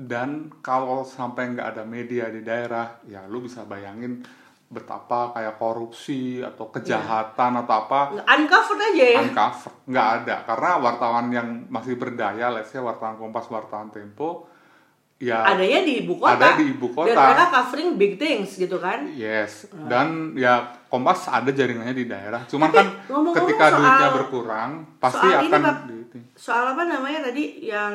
dan 0.00 0.48
kalau 0.64 1.04
sampai 1.04 1.52
nggak 1.52 1.76
ada 1.76 1.84
media 1.84 2.32
di 2.32 2.40
daerah, 2.40 3.04
ya 3.04 3.28
lu 3.28 3.44
bisa 3.44 3.68
bayangin 3.68 4.24
betapa 4.70 5.34
kayak 5.34 5.58
korupsi 5.58 6.38
atau 6.46 6.70
kejahatan 6.70 7.58
atau 7.66 7.74
apa 7.74 8.22
uncovered 8.22 8.94
aja 8.94 9.04
ya 9.18 9.20
uncover 9.26 9.72
nggak 9.90 10.08
ada 10.22 10.36
karena 10.46 10.70
wartawan 10.78 11.26
yang 11.34 11.48
masih 11.66 11.98
berdaya 11.98 12.54
let's 12.54 12.70
say 12.70 12.78
wartawan 12.78 13.18
Kompas 13.18 13.50
wartawan 13.50 13.90
Tempo 13.90 14.46
ya. 15.20 15.44
Adanya 15.46 15.84
di 15.84 15.92
ibu 16.00 16.16
kota. 16.16 16.34
Ada 16.34 16.48
di 16.56 16.64
ibu 16.72 16.86
kota. 16.88 17.12
dan 17.12 17.16
mereka 17.28 17.44
covering 17.52 17.90
big 17.94 18.12
things 18.16 18.56
gitu 18.56 18.76
kan. 18.76 19.04
Yes. 19.12 19.68
Dan 19.70 20.32
ya 20.34 20.80
Kompas 20.88 21.28
ada 21.28 21.46
jaringannya 21.46 21.94
di 21.94 22.04
daerah. 22.04 22.42
Cuman 22.42 22.66
Tapi, 22.66 22.76
kan 22.76 22.86
ngomong-ngomong 23.06 23.36
ketika 23.46 23.64
soal- 23.64 23.78
duitnya 23.78 24.08
berkurang 24.10 24.70
pasti 24.98 25.22
soal 25.22 25.38
ini, 25.38 25.46
akan 25.46 25.62
Bab. 25.62 25.78
di- 25.86 25.98
soal 26.34 26.64
apa 26.66 26.82
namanya 26.82 27.20
tadi 27.22 27.44
yang 27.62 27.94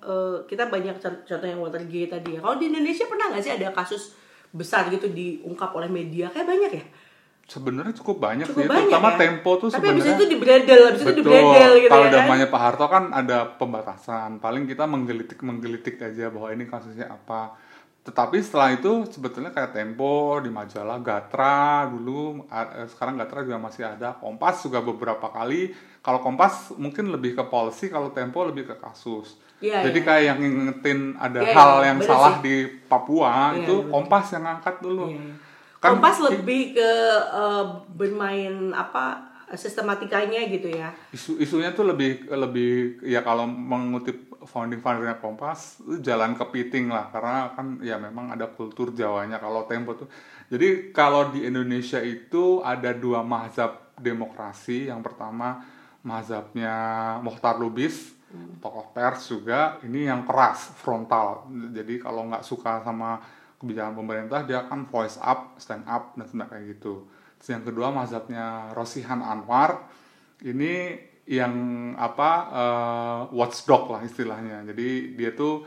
eh, 0.00 0.36
kita 0.46 0.64
banyak 0.66 0.96
cont- 0.96 1.22
contoh 1.22 1.44
yang 1.44 1.60
Watergate 1.60 2.10
tadi. 2.10 2.30
Ya 2.32 2.40
kalau 2.40 2.56
di 2.56 2.66
Indonesia 2.66 3.04
pernah 3.04 3.28
nggak 3.28 3.42
sih 3.42 3.52
ada 3.52 3.68
kasus 3.70 4.16
besar 4.48 4.88
gitu 4.88 5.06
diungkap 5.06 5.68
oleh 5.70 5.86
media? 5.86 6.26
Kayak 6.26 6.48
banyak 6.48 6.70
ya 6.72 6.84
sebenarnya 7.50 7.94
cukup 7.98 8.16
banyak 8.22 8.46
cukup 8.46 8.62
sih 8.62 8.68
banyak 8.70 8.86
terutama 8.86 9.08
ya 9.10 9.18
Tempo 9.18 9.50
tuh 9.58 9.68
tapi 9.68 9.86
habis 9.90 10.06
sebenarnya 10.06 10.14
itu 10.14 10.24
dibredel 10.30 10.80
habis 10.86 11.00
itu 11.02 11.10
Betul. 11.10 11.18
dibredel 11.18 11.72
gitu 11.82 11.90
Kalau 11.90 12.06
ya 12.06 12.10
kan 12.10 12.16
zamannya 12.22 12.46
Pak 12.46 12.60
Harto 12.62 12.86
kan 12.86 13.04
ada 13.10 13.38
pembatasan. 13.58 14.30
Paling 14.38 14.64
kita 14.64 14.84
menggelitik 14.86 15.38
menggelitik 15.42 15.98
aja 15.98 16.30
bahwa 16.30 16.48
ini 16.54 16.64
kasusnya 16.64 17.10
apa. 17.10 17.58
Tetapi 18.00 18.40
setelah 18.40 18.72
itu 18.72 19.04
sebetulnya 19.10 19.50
kayak 19.50 19.74
Tempo 19.74 20.38
di 20.38 20.48
majalah 20.48 21.02
Gatra 21.02 21.90
dulu 21.90 22.46
eh, 22.46 22.86
sekarang 22.88 23.18
Gatra 23.18 23.42
juga 23.42 23.58
masih 23.58 23.84
ada. 23.84 24.14
Kompas 24.14 24.62
juga 24.62 24.78
beberapa 24.80 25.26
kali. 25.28 25.74
Kalau 26.00 26.22
Kompas 26.22 26.72
mungkin 26.78 27.10
lebih 27.10 27.34
ke 27.34 27.44
policy, 27.44 27.90
kalau 27.90 28.08
Tempo 28.08 28.40
lebih 28.46 28.70
ke 28.70 28.76
kasus. 28.78 29.36
Iya, 29.60 29.84
Jadi 29.84 30.00
iya. 30.00 30.06
kayak 30.08 30.24
yang 30.24 30.38
ngingetin 30.40 31.00
ada 31.20 31.40
Iya, 31.44 31.52
hal 31.52 31.70
iya, 31.76 31.86
yang 31.92 31.98
salah 32.00 32.40
sih. 32.40 32.40
di 32.40 32.56
Papua 32.88 33.52
Iya, 33.52 33.68
itu 33.68 33.74
bener. 33.84 33.90
Kompas 33.92 34.26
yang 34.32 34.44
angkat 34.48 34.76
dulu. 34.80 35.12
Iya. 35.12 35.49
Kan- 35.80 35.96
Kompas 35.96 36.20
lebih 36.20 36.76
ke 36.76 36.90
eh, 37.32 37.64
bermain 37.96 38.76
apa 38.76 39.32
sistematikanya 39.50 40.46
gitu 40.46 40.70
ya. 40.70 40.94
isu 41.10 41.40
isunya 41.42 41.74
tuh 41.74 41.90
lebih 41.90 42.30
lebih 42.30 43.02
ya 43.02 43.18
kalau 43.26 43.50
mengutip 43.50 44.30
founding 44.46 44.78
fathernya 44.78 45.18
Kompas 45.18 45.80
jalan 46.04 46.36
kepiting 46.36 46.92
lah. 46.92 47.10
Karena 47.10 47.50
kan 47.56 47.80
ya 47.82 47.96
memang 47.96 48.30
ada 48.30 48.46
kultur 48.46 48.92
Jawanya 48.94 49.40
kalau 49.40 49.66
Tempo 49.66 49.96
tuh. 49.96 50.06
Jadi 50.52 50.92
kalau 50.92 51.30
di 51.32 51.48
Indonesia 51.48 51.98
itu 51.98 52.60
ada 52.62 52.94
dua 52.94 53.24
mazhab 53.26 53.94
demokrasi. 53.98 54.86
Yang 54.86 55.00
pertama 55.12 55.64
mazhabnya 56.00 56.74
Mohtar 57.20 57.58
Lubis 57.60 58.14
tokoh 58.62 58.94
pers 58.94 59.26
juga. 59.28 59.82
Ini 59.82 60.14
yang 60.14 60.22
keras 60.22 60.70
frontal. 60.78 61.50
Jadi 61.74 61.98
kalau 61.98 62.30
nggak 62.30 62.46
suka 62.46 62.80
sama 62.86 63.18
kebijakan 63.60 63.92
pemerintah 63.92 64.40
dia 64.48 64.64
akan 64.64 64.88
voice 64.88 65.20
up 65.20 65.60
stand 65.60 65.84
up 65.84 66.16
dan 66.16 66.24
sebagainya 66.24 66.74
gitu. 66.74 67.04
Terus 67.36 67.48
yang 67.52 67.64
kedua 67.64 67.92
mazhabnya 67.92 68.72
Rosihan 68.72 69.20
Anwar 69.20 69.84
ini 70.40 70.96
yang 71.28 71.54
apa 72.00 72.30
eh, 72.50 73.20
watchdog 73.36 73.92
lah 73.92 74.00
istilahnya. 74.02 74.64
Jadi 74.64 75.14
dia 75.14 75.36
tuh 75.36 75.62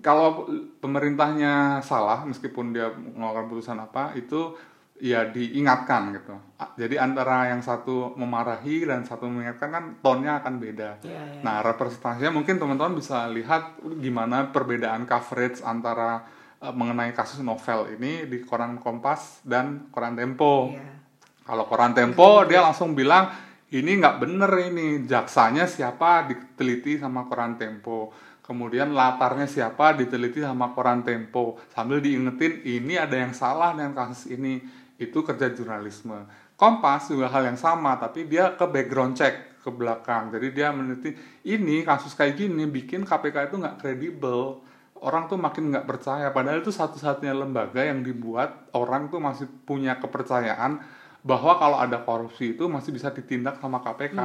kalau 0.00 0.48
pemerintahnya 0.80 1.84
salah 1.84 2.24
meskipun 2.24 2.72
dia 2.72 2.92
mengeluarkan 2.92 3.46
putusan 3.48 3.76
apa 3.80 4.16
itu 4.16 4.56
ya 5.02 5.26
diingatkan 5.26 6.14
gitu. 6.14 6.38
Jadi 6.78 6.94
antara 6.94 7.50
yang 7.50 7.58
satu 7.58 8.14
memarahi 8.14 8.86
dan 8.86 9.02
satu 9.02 9.26
mengingatkan 9.26 9.68
kan 9.74 9.84
tonnya 9.98 10.38
akan 10.38 10.62
beda. 10.62 11.02
Iya, 11.02 11.10
iya. 11.10 11.42
nah 11.42 11.58
representasinya 11.60 12.30
mungkin 12.30 12.62
teman-teman 12.62 12.94
bisa 13.02 13.26
lihat 13.34 13.82
gimana 13.98 14.54
perbedaan 14.54 15.02
coverage 15.04 15.58
antara 15.66 16.22
mengenai 16.70 17.10
kasus 17.10 17.42
novel 17.42 17.98
ini 17.98 18.30
di 18.30 18.38
koran 18.46 18.78
Kompas 18.78 19.42
dan 19.42 19.90
koran 19.90 20.14
Tempo 20.14 20.70
Iya. 20.70 20.94
kalau 21.42 21.66
koran 21.66 21.90
Tempo 21.90 22.46
dia 22.46 22.62
langsung 22.62 22.94
bilang 22.94 23.34
ini 23.72 23.98
nggak 23.98 24.20
bener 24.20 24.52
ini 24.68 25.02
jaksanya 25.08 25.64
siapa 25.64 26.28
diteliti 26.28 27.00
sama 27.00 27.24
koran 27.24 27.56
Tempo. 27.56 28.12
Kemudian 28.44 28.92
latarnya 28.92 29.48
siapa 29.48 29.96
diteliti 29.96 30.44
sama 30.44 30.76
koran 30.76 31.00
Tempo. 31.00 31.56
Sambil 31.72 32.04
diingetin 32.04 32.60
ini 32.68 33.00
ada 33.00 33.16
yang 33.16 33.32
salah 33.32 33.72
dengan 33.72 33.96
kasus 33.96 34.28
ini. 34.28 34.60
Itu 35.00 35.24
kerja 35.24 35.48
jurnalisme. 35.56 36.28
Kompas 36.52 37.08
juga 37.08 37.32
hal 37.32 37.48
yang 37.48 37.56
sama 37.56 37.96
tapi 37.96 38.28
dia 38.28 38.52
ke 38.52 38.68
background 38.68 39.16
check 39.16 39.64
ke 39.64 39.70
belakang. 39.72 40.28
Jadi 40.28 40.52
dia 40.52 40.68
meneliti 40.68 41.16
ini 41.48 41.80
kasus 41.80 42.12
kayak 42.12 42.36
gini 42.36 42.68
bikin 42.68 43.08
KPK 43.08 43.48
itu 43.48 43.56
nggak 43.56 43.80
kredibel 43.80 44.60
orang 45.02 45.26
tuh 45.26 45.34
makin 45.36 45.74
nggak 45.74 45.84
percaya 45.84 46.30
padahal 46.30 46.62
itu 46.62 46.70
satu-satunya 46.70 47.34
lembaga 47.34 47.82
yang 47.82 48.06
dibuat 48.06 48.70
orang 48.72 49.10
tuh 49.10 49.18
masih 49.18 49.50
punya 49.66 49.98
kepercayaan 49.98 50.78
bahwa 51.22 51.58
kalau 51.58 51.78
ada 51.78 51.98
korupsi 52.02 52.54
itu 52.54 52.66
masih 52.66 52.94
bisa 52.94 53.10
ditindak 53.10 53.58
sama 53.58 53.82
KPK 53.82 54.18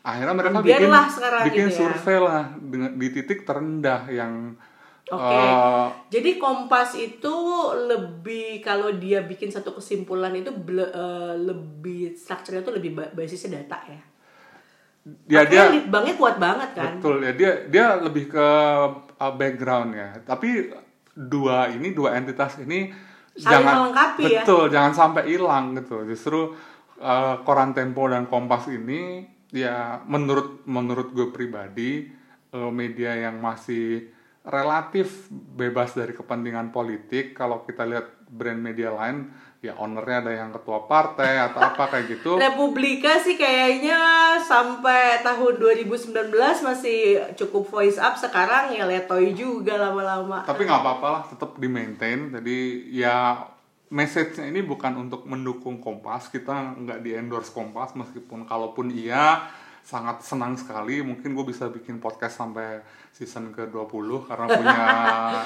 akhirnya 0.00 0.32
mereka 0.32 0.64
bikin 0.64 0.88
Biarlah 0.88 1.06
sekarang 1.12 1.42
bikin 1.44 1.66
gitu 1.68 1.76
ya. 1.76 1.78
survei 1.92 2.18
lah 2.18 2.44
dengan 2.56 2.90
di 2.96 3.08
titik 3.12 3.44
terendah 3.44 4.08
yang 4.08 4.56
Oke. 5.10 5.36
eh, 5.36 5.86
Jadi 6.08 6.38
Kompas 6.38 6.94
itu 6.96 7.34
lebih 7.74 8.62
kalau 8.62 8.94
dia 8.96 9.20
bikin 9.20 9.50
satu 9.50 9.76
kesimpulan 9.76 10.32
itu 10.32 10.48
ble- 10.48 10.88
eh, 10.88 11.34
lebih 11.36 12.16
strukturnya 12.16 12.62
tuh 12.62 12.80
lebih 12.80 12.96
ba- 12.96 13.12
basisnya 13.12 13.60
data 13.60 13.76
ya. 13.90 14.00
ya 15.26 15.40
dia 15.48 15.62
litbangnya 15.72 16.14
kuat 16.14 16.36
banget 16.36 16.70
kan. 16.76 16.96
betul 16.96 17.20
ya 17.24 17.32
dia 17.32 17.52
dia 17.68 17.86
lebih 17.98 18.28
ke 18.28 18.46
uh, 19.20 19.32
background 19.36 19.92
ya 19.92 20.08
tapi 20.24 20.72
dua 21.14 21.68
ini 21.68 21.92
dua 21.92 22.16
entitas 22.16 22.56
ini 22.64 22.90
Saling 23.30 23.62
melengkapi 23.62 24.22
ya. 24.26 24.42
betul 24.42 24.66
jangan 24.72 24.92
sampai 24.96 25.22
hilang 25.30 25.78
gitu 25.78 26.02
justru 26.08 26.56
uh, 26.98 27.40
koran 27.46 27.76
Tempo 27.76 28.10
dan 28.10 28.26
Kompas 28.26 28.66
ini 28.72 29.22
ya 29.54 30.02
menurut 30.06 30.66
menurut 30.66 31.14
gue 31.14 31.30
pribadi 31.30 32.10
uh, 32.54 32.70
media 32.74 33.14
yang 33.14 33.38
masih 33.38 34.10
relatif 34.46 35.28
bebas 35.30 35.92
dari 35.92 36.16
kepentingan 36.16 36.72
politik 36.72 37.36
kalau 37.36 37.62
kita 37.62 37.84
lihat 37.84 38.24
brand 38.30 38.58
media 38.58 38.90
lain 38.90 39.30
ya 39.60 39.76
ownernya 39.76 40.24
ada 40.24 40.32
yang 40.32 40.50
ketua 40.56 40.88
partai 40.88 41.36
atau 41.36 41.60
apa 41.60 41.84
kayak 41.92 42.06
gitu. 42.16 42.40
Republika 42.40 43.20
sih 43.20 43.36
kayaknya 43.36 44.00
sampai 44.40 45.20
tahun 45.20 45.60
2019 45.60 46.32
masih 46.64 47.20
cukup 47.36 47.68
voice 47.68 48.00
up. 48.00 48.16
Sekarang 48.16 48.72
ya 48.72 48.88
letoy 48.88 49.36
juga 49.36 49.76
lama-lama. 49.76 50.48
tapi 50.48 50.64
nggak 50.64 50.80
apa-apa 50.80 51.08
lah 51.12 51.22
tetap 51.28 51.60
di 51.60 51.68
maintain 51.68 52.32
jadi 52.32 52.58
ya 52.88 53.16
message-nya 53.90 54.48
ini 54.48 54.62
bukan 54.64 54.96
untuk 54.96 55.26
mendukung 55.28 55.82
Kompas. 55.82 56.32
Kita 56.32 56.78
nggak 56.80 57.04
di 57.04 57.12
endorse 57.12 57.52
Kompas 57.52 57.92
meskipun 57.98 58.48
kalaupun 58.48 58.88
iya 58.88 59.44
sangat 59.80 60.22
senang 60.22 60.54
sekali 60.54 61.02
mungkin 61.02 61.34
gue 61.34 61.46
bisa 61.50 61.66
bikin 61.66 61.98
podcast 61.98 62.38
sampai 62.38 62.78
season 63.10 63.50
ke 63.50 63.66
20 63.68 64.28
karena 64.28 64.46
punya 64.60 64.86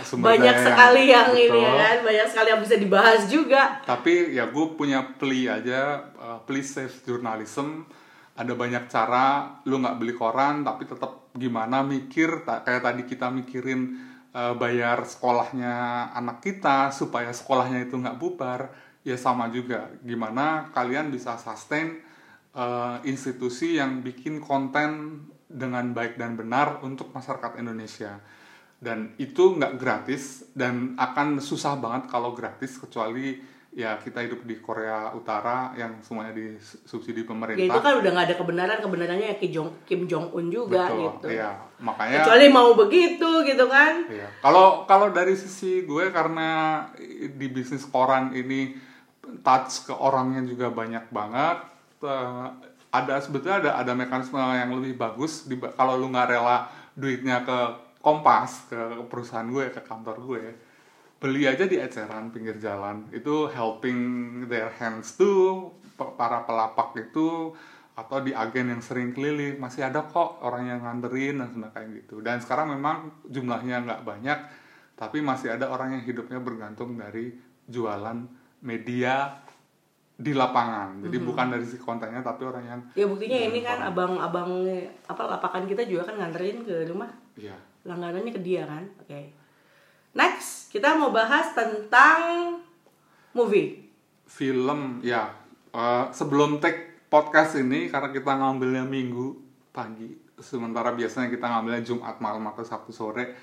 sumber 0.04 0.36
banyak 0.36 0.54
daya 0.54 0.66
sekali 0.68 1.02
yang 1.08 1.30
ini 1.32 1.48
betul. 1.48 1.64
ya 1.64 1.72
kan, 1.80 1.98
banyak 2.04 2.26
sekali 2.28 2.48
yang 2.52 2.62
bisa 2.62 2.76
dibahas 2.76 3.20
juga. 3.26 3.62
tapi 3.88 4.36
ya 4.36 4.44
gue 4.52 4.66
punya 4.76 5.00
plea 5.16 5.58
aja 5.58 5.80
uh, 6.20 6.38
please 6.44 6.70
save 6.76 6.94
journalism 7.08 7.88
ada 8.34 8.52
banyak 8.52 8.90
cara 8.90 9.58
lu 9.64 9.80
nggak 9.80 9.96
beli 9.96 10.14
koran 10.14 10.66
tapi 10.66 10.84
tetap 10.84 11.32
gimana 11.32 11.80
mikir 11.86 12.44
kayak 12.44 12.82
tadi 12.82 13.02
kita 13.06 13.30
mikirin 13.30 13.96
uh, 14.34 14.54
bayar 14.58 15.06
sekolahnya 15.06 16.10
anak 16.12 16.42
kita 16.44 16.90
supaya 16.90 17.32
sekolahnya 17.32 17.86
itu 17.86 17.96
nggak 17.96 18.18
bubar 18.18 18.74
ya 19.06 19.16
sama 19.16 19.48
juga 19.48 19.88
gimana 20.04 20.68
kalian 20.76 21.08
bisa 21.08 21.38
sustain 21.40 22.03
uh, 22.54 23.02
institusi 23.04 23.76
yang 23.78 24.00
bikin 24.00 24.40
konten 24.40 25.22
dengan 25.46 25.94
baik 25.94 26.18
dan 26.18 26.34
benar 26.34 26.82
untuk 26.82 27.14
masyarakat 27.14 27.60
Indonesia 27.60 28.18
dan 28.82 29.14
itu 29.16 29.54
nggak 29.54 29.80
gratis 29.80 30.50
dan 30.52 30.98
akan 30.98 31.38
susah 31.38 31.78
banget 31.78 32.10
kalau 32.10 32.34
gratis 32.34 32.76
kecuali 32.76 33.38
ya 33.74 33.98
kita 33.98 34.22
hidup 34.22 34.46
di 34.46 34.62
Korea 34.62 35.10
Utara 35.10 35.74
yang 35.74 35.98
semuanya 35.98 36.30
disubsidi 36.30 37.22
Ya 37.22 37.26
itu 37.26 37.30
pemerintah 37.34 37.82
kan 37.82 37.94
udah 37.98 38.10
nggak 38.14 38.26
ada 38.30 38.36
kebenaran 38.38 38.78
kebenarannya 38.78 39.26
ya 39.34 39.36
Kim 39.36 39.50
Jong 39.50 39.70
Kim 39.82 40.00
Jong 40.06 40.30
Un 40.30 40.46
juga 40.46 40.86
betul 40.94 41.02
gitu. 41.02 41.26
ya 41.34 41.58
makanya 41.82 42.22
Kecuali 42.22 42.46
mau 42.54 42.70
begitu 42.78 43.30
gitu 43.42 43.66
kan. 43.66 44.06
Iya. 44.06 44.30
Kalau 44.38 44.86
kalau 44.86 45.10
dari 45.10 45.34
sisi 45.34 45.82
gue 45.82 46.14
karena 46.14 46.80
di 47.34 47.46
bisnis 47.50 47.82
koran 47.90 48.30
ini 48.30 48.78
touch 49.42 49.90
ke 49.90 49.94
orangnya 49.94 50.46
juga 50.46 50.70
banyak 50.70 51.10
banget. 51.10 51.73
Eh, 52.04 52.46
ada 52.94 53.14
sebetulnya 53.18 53.58
ada 53.64 53.72
ada 53.82 53.92
mekanisme 53.96 54.38
yang 54.38 54.70
lebih 54.76 54.94
bagus 54.94 55.48
di, 55.48 55.58
kalau 55.58 55.98
lu 55.98 56.12
nggak 56.12 56.28
rela 56.30 56.68
duitnya 56.94 57.42
ke 57.42 57.58
Kompas 58.04 58.68
ke 58.68 58.76
perusahaan 59.08 59.48
gue 59.48 59.72
ke 59.72 59.80
kantor 59.80 60.20
gue 60.28 60.44
beli 61.24 61.48
aja 61.48 61.64
di 61.64 61.80
eceran 61.80 62.28
pinggir 62.28 62.60
jalan. 62.60 63.08
Itu 63.08 63.48
helping 63.48 64.44
their 64.44 64.68
hands 64.76 65.16
tuh 65.16 65.72
para 65.96 66.44
pelapak 66.44 66.92
itu 67.00 67.56
atau 67.96 68.20
di 68.20 68.36
agen 68.36 68.76
yang 68.76 68.84
sering 68.84 69.16
keliling. 69.16 69.56
Masih 69.56 69.88
ada 69.88 70.04
kok 70.04 70.44
orang 70.44 70.68
yang 70.68 70.84
nganterin 70.84 71.40
dan 71.40 71.48
sebagainya 71.48 71.72
kayak 71.72 71.88
gitu. 72.04 72.20
Dan 72.20 72.44
sekarang 72.44 72.76
memang 72.76 73.24
jumlahnya 73.24 73.88
nggak 73.88 74.04
banyak 74.04 74.38
tapi 74.94 75.18
masih 75.18 75.58
ada 75.58 75.74
orang 75.74 75.98
yang 75.98 76.04
hidupnya 76.06 76.38
bergantung 76.38 76.94
dari 76.94 77.34
jualan 77.66 78.18
media 78.62 79.42
di 80.14 80.30
lapangan 80.30 81.02
jadi 81.02 81.18
bukan 81.26 81.46
dari 81.50 81.66
si 81.66 81.74
kontennya 81.74 82.22
tapi 82.22 82.46
orang 82.46 82.62
yang 82.62 82.80
Ya 82.94 83.06
buktinya 83.10 83.34
ini 83.50 83.60
kan 83.66 83.82
abang-abang 83.82 84.62
apa 85.10 85.22
lapakan 85.26 85.66
kita 85.66 85.82
juga 85.90 86.06
kan 86.06 86.22
nganterin 86.22 86.62
ke 86.62 86.86
rumah. 86.86 87.10
ya 87.34 87.54
Langganannya 87.82 88.30
ke 88.30 88.40
dia 88.40 88.64
kan. 88.64 88.86
Oke. 89.02 89.34
Next, 90.14 90.70
kita 90.70 90.94
mau 90.94 91.10
bahas 91.10 91.52
tentang 91.52 92.56
movie. 93.34 93.82
film 94.24 95.04
ya 95.04 95.28
eh, 95.74 96.04
sebelum 96.14 96.56
take 96.62 97.10
podcast 97.12 97.60
ini 97.60 97.92
karena 97.92 98.08
kita 98.08 98.32
ngambilnya 98.40 98.88
minggu 98.88 99.36
pagi 99.68 100.16
sementara 100.40 100.96
biasanya 100.96 101.28
kita 101.28 101.44
ngambilnya 101.44 101.82
Jumat 101.84 102.16
malam 102.18 102.42
atau 102.48 102.64
Sabtu 102.64 102.90
sore 102.90 103.36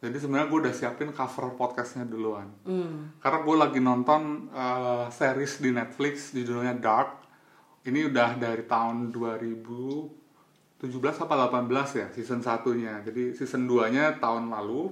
jadi 0.00 0.16
sebenarnya 0.16 0.48
gue 0.48 0.60
udah 0.64 0.72
siapin 0.72 1.12
cover 1.12 1.52
podcastnya 1.60 2.08
duluan. 2.08 2.48
Hmm. 2.64 3.12
karena 3.20 3.38
gue 3.44 3.56
lagi 3.60 3.80
nonton 3.84 4.48
eh, 4.48 5.06
series 5.12 5.60
di 5.60 5.70
Netflix 5.76 6.32
judulnya 6.32 6.72
Dark. 6.80 7.20
Ini 7.84 8.08
udah 8.08 8.36
dari 8.40 8.64
tahun 8.64 9.12
2017 9.12 10.80
apa 11.24 11.34
18 11.52 12.00
ya 12.00 12.08
season 12.16 12.40
satunya. 12.40 13.04
Jadi 13.04 13.36
season 13.36 13.68
2 13.68 13.92
nya 13.92 14.16
tahun 14.16 14.48
lalu. 14.48 14.88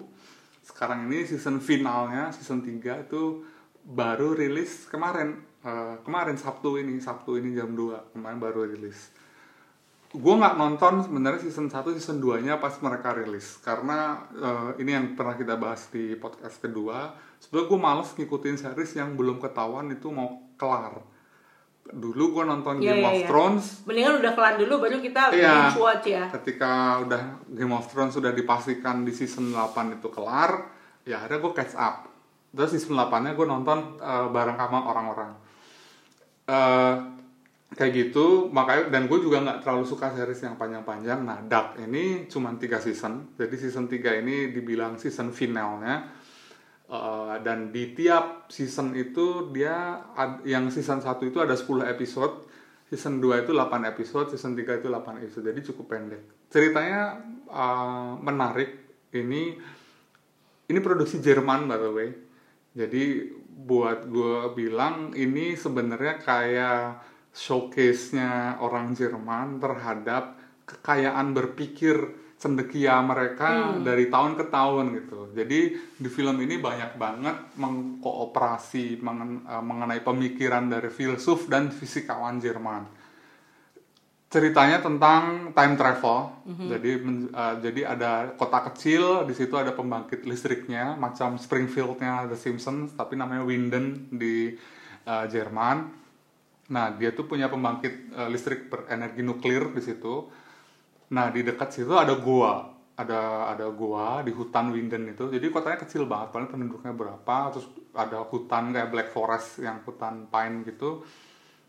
Sekarang 0.60 1.08
ini 1.08 1.24
season 1.24 1.64
finalnya 1.64 2.28
season 2.28 2.60
3 2.60 3.08
itu 3.08 3.48
baru 3.88 4.36
rilis 4.36 4.92
kemarin. 4.92 5.40
Eh, 5.64 5.96
kemarin 6.04 6.36
Sabtu 6.36 6.76
ini 6.76 7.00
Sabtu 7.00 7.40
ini 7.40 7.56
jam 7.56 7.72
2 7.72 8.12
kemarin 8.12 8.36
baru 8.36 8.68
rilis 8.68 9.08
gue 10.08 10.34
nggak 10.34 10.56
nonton 10.56 11.04
sebenarnya 11.04 11.40
season 11.42 11.68
1 11.68 11.84
season 11.92 12.16
2 12.16 12.40
nya 12.40 12.56
pas 12.56 12.72
mereka 12.80 13.12
rilis 13.12 13.60
karena 13.60 14.16
eh, 14.32 14.80
ini 14.80 14.90
yang 14.90 15.06
pernah 15.12 15.34
kita 15.34 15.54
bahas 15.54 15.84
di 15.88 16.16
podcast 16.16 16.58
kedua 16.58 17.12
sebenarnya 17.36 17.68
gue 17.68 17.78
males 17.78 18.08
ngikutin 18.12 18.56
series 18.56 18.92
yang 18.94 19.12
belum 19.14 19.36
ketahuan 19.36 19.88
itu 19.88 20.08
mau 20.08 20.40
kelar 20.56 20.96
dulu 21.88 22.36
gue 22.36 22.44
nonton 22.44 22.80
Iya, 22.80 22.88
Game 22.90 23.00
iya, 23.00 23.06
of 23.06 23.16
iya. 23.16 23.26
Thrones 23.26 23.64
Mendingan 23.84 24.14
udah 24.18 24.32
kelar 24.32 24.54
dulu 24.56 24.74
baru 24.78 24.96
kita 24.98 25.20
Iya. 25.30 25.52
binge 25.68 25.76
watch 25.78 26.06
ya. 26.06 26.24
ketika 26.32 26.72
udah 27.00 27.22
Game 27.48 27.72
of 27.72 27.84
Thrones 27.86 28.12
sudah 28.12 28.32
dipastikan 28.32 29.04
di 29.04 29.12
season 29.12 29.52
8 29.52 29.92
itu 29.94 30.08
kelar 30.08 30.72
ya 31.04 31.20
akhirnya 31.20 31.38
gue 31.38 31.52
catch 31.54 31.76
up 31.76 32.08
terus 32.48 32.72
season 32.72 32.92
8 32.92 33.12
nya 33.22 33.32
gue 33.32 33.44
nonton 33.44 33.96
eh, 33.96 34.26
bareng 34.26 34.56
sama 34.56 34.80
orang-orang 34.86 35.30
Eh, 36.44 36.94
kayak 37.68 37.92
gitu 37.92 38.48
makanya 38.48 38.88
dan 38.88 39.06
gue 39.06 39.20
juga 39.20 39.44
nggak 39.44 39.60
terlalu 39.60 39.84
suka 39.84 40.12
series 40.16 40.40
yang 40.40 40.56
panjang-panjang. 40.56 41.20
Nah 41.24 41.44
Dark 41.44 41.76
ini 41.80 42.24
cuma 42.30 42.52
tiga 42.56 42.80
season. 42.80 43.36
Jadi 43.36 43.54
season 43.60 43.86
3 43.86 44.24
ini 44.24 44.50
dibilang 44.52 44.96
season 44.96 45.30
finalnya 45.32 46.08
Eh, 46.88 47.36
dan 47.44 47.68
di 47.68 47.92
tiap 47.92 48.48
season 48.48 48.96
itu 48.96 49.52
dia 49.52 50.00
ad- 50.16 50.40
yang 50.48 50.72
season 50.72 51.04
1 51.04 51.28
itu 51.28 51.36
ada 51.36 51.52
10 51.52 51.84
episode 51.84 52.48
season 52.88 53.20
2 53.20 53.44
itu 53.44 53.52
8 53.52 53.84
episode 53.84 54.32
season 54.32 54.56
3 54.56 54.80
itu 54.80 54.88
8 54.88 55.20
episode. 55.20 55.44
Jadi 55.52 55.60
cukup 55.68 55.92
pendek. 55.92 56.48
Ceritanya 56.48 57.20
eh, 57.44 58.12
menarik. 58.24 58.70
Ini 59.12 59.42
ini 60.68 60.78
produksi 60.80 61.20
Jerman 61.20 61.68
by 61.68 61.76
the 61.76 61.90
way. 61.92 62.08
Jadi 62.72 63.36
buat 63.68 64.08
gue 64.08 64.56
bilang 64.56 65.12
ini 65.12 65.60
sebenarnya 65.60 66.24
kayak 66.24 67.04
showcase-nya 67.34 68.58
orang 68.58 68.92
Jerman 68.92 69.60
terhadap 69.60 70.36
kekayaan 70.68 71.32
berpikir 71.32 71.96
cendekia 72.38 73.02
mereka 73.02 73.74
dari 73.82 74.06
tahun 74.06 74.38
ke 74.38 74.44
tahun 74.46 74.84
gitu. 74.94 75.34
Jadi 75.34 75.60
di 75.98 76.08
film 76.08 76.38
ini 76.38 76.54
banyak 76.62 76.94
banget 76.94 77.36
mengkooperasi 77.58 79.02
mengen- 79.02 79.42
eh, 79.42 79.64
mengenai 79.64 80.00
pemikiran 80.06 80.70
dari 80.70 80.86
filsuf 80.88 81.50
dan 81.50 81.74
fisikawan 81.74 82.38
Jerman 82.38 82.98
ceritanya 84.28 84.84
tentang 84.84 85.56
time 85.56 85.74
travel. 85.80 86.18
Jadi 86.68 86.90
men- 87.00 87.32
uh, 87.32 87.56
jadi 87.64 87.96
ada 87.96 88.12
kota 88.36 88.60
kecil, 88.68 89.24
di 89.24 89.32
situ 89.32 89.56
ada 89.56 89.72
pembangkit 89.72 90.20
listriknya 90.28 91.00
macam 91.00 91.40
Springfieldnya 91.40 92.28
The 92.28 92.36
Simpsons, 92.36 92.92
tapi 92.92 93.16
namanya 93.16 93.48
Winden 93.48 94.12
di 94.12 94.52
uh, 95.08 95.24
Jerman. 95.32 95.97
Nah, 96.68 96.92
dia 96.96 97.16
tuh 97.16 97.24
punya 97.24 97.48
pembangkit 97.48 98.12
uh, 98.12 98.28
listrik 98.28 98.68
berenergi 98.68 99.24
nuklir 99.24 99.72
di 99.72 99.80
situ. 99.80 100.28
Nah, 101.16 101.32
di 101.32 101.40
dekat 101.40 101.72
situ 101.72 101.96
ada 101.96 102.12
gua. 102.20 102.76
Ada 102.98 103.54
ada 103.54 103.70
gua 103.70 104.26
di 104.26 104.34
hutan 104.34 104.74
Winden 104.74 105.14
itu. 105.14 105.30
Jadi 105.30 105.46
kotanya 105.54 105.78
kecil 105.80 106.04
banget, 106.04 106.34
paling 106.34 106.50
penduduknya 106.50 106.92
berapa, 106.92 107.54
terus 107.54 107.70
ada 107.94 108.26
hutan 108.26 108.74
kayak 108.74 108.90
Black 108.90 109.08
Forest 109.14 109.62
yang 109.62 109.80
hutan 109.86 110.26
pine 110.28 110.66
gitu. 110.66 111.06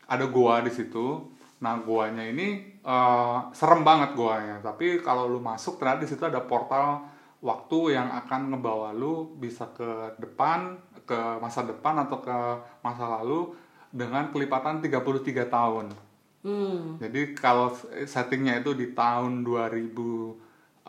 Ada 0.10 0.26
gua 0.28 0.66
di 0.66 0.74
situ. 0.74 1.38
Nah, 1.60 1.76
guanya 1.84 2.24
ini 2.24 2.80
eh, 2.82 3.38
serem 3.54 3.86
banget 3.86 4.18
guanya. 4.18 4.58
Tapi 4.64 5.00
kalau 5.06 5.30
lu 5.30 5.40
masuk 5.44 5.78
ternyata 5.78 6.04
di 6.04 6.10
situ 6.10 6.24
ada 6.26 6.42
portal 6.44 7.06
waktu 7.40 7.96
yang 7.96 8.10
akan 8.26 8.52
ngebawa 8.56 8.92
lu 8.92 9.38
bisa 9.38 9.70
ke 9.72 10.18
depan, 10.20 10.82
ke 11.06 11.20
masa 11.40 11.64
depan 11.64 12.10
atau 12.10 12.20
ke 12.20 12.38
masa 12.84 13.06
lalu 13.22 13.54
dengan 13.90 14.30
kelipatan 14.30 14.82
33 14.82 15.50
tahun. 15.50 15.92
Hmm. 16.40 16.96
Jadi 17.04 17.36
kalau 17.36 17.76
settingnya 18.08 18.64
itu 18.64 18.72
di 18.72 18.96
tahun 18.96 19.44
2019, 19.44 20.88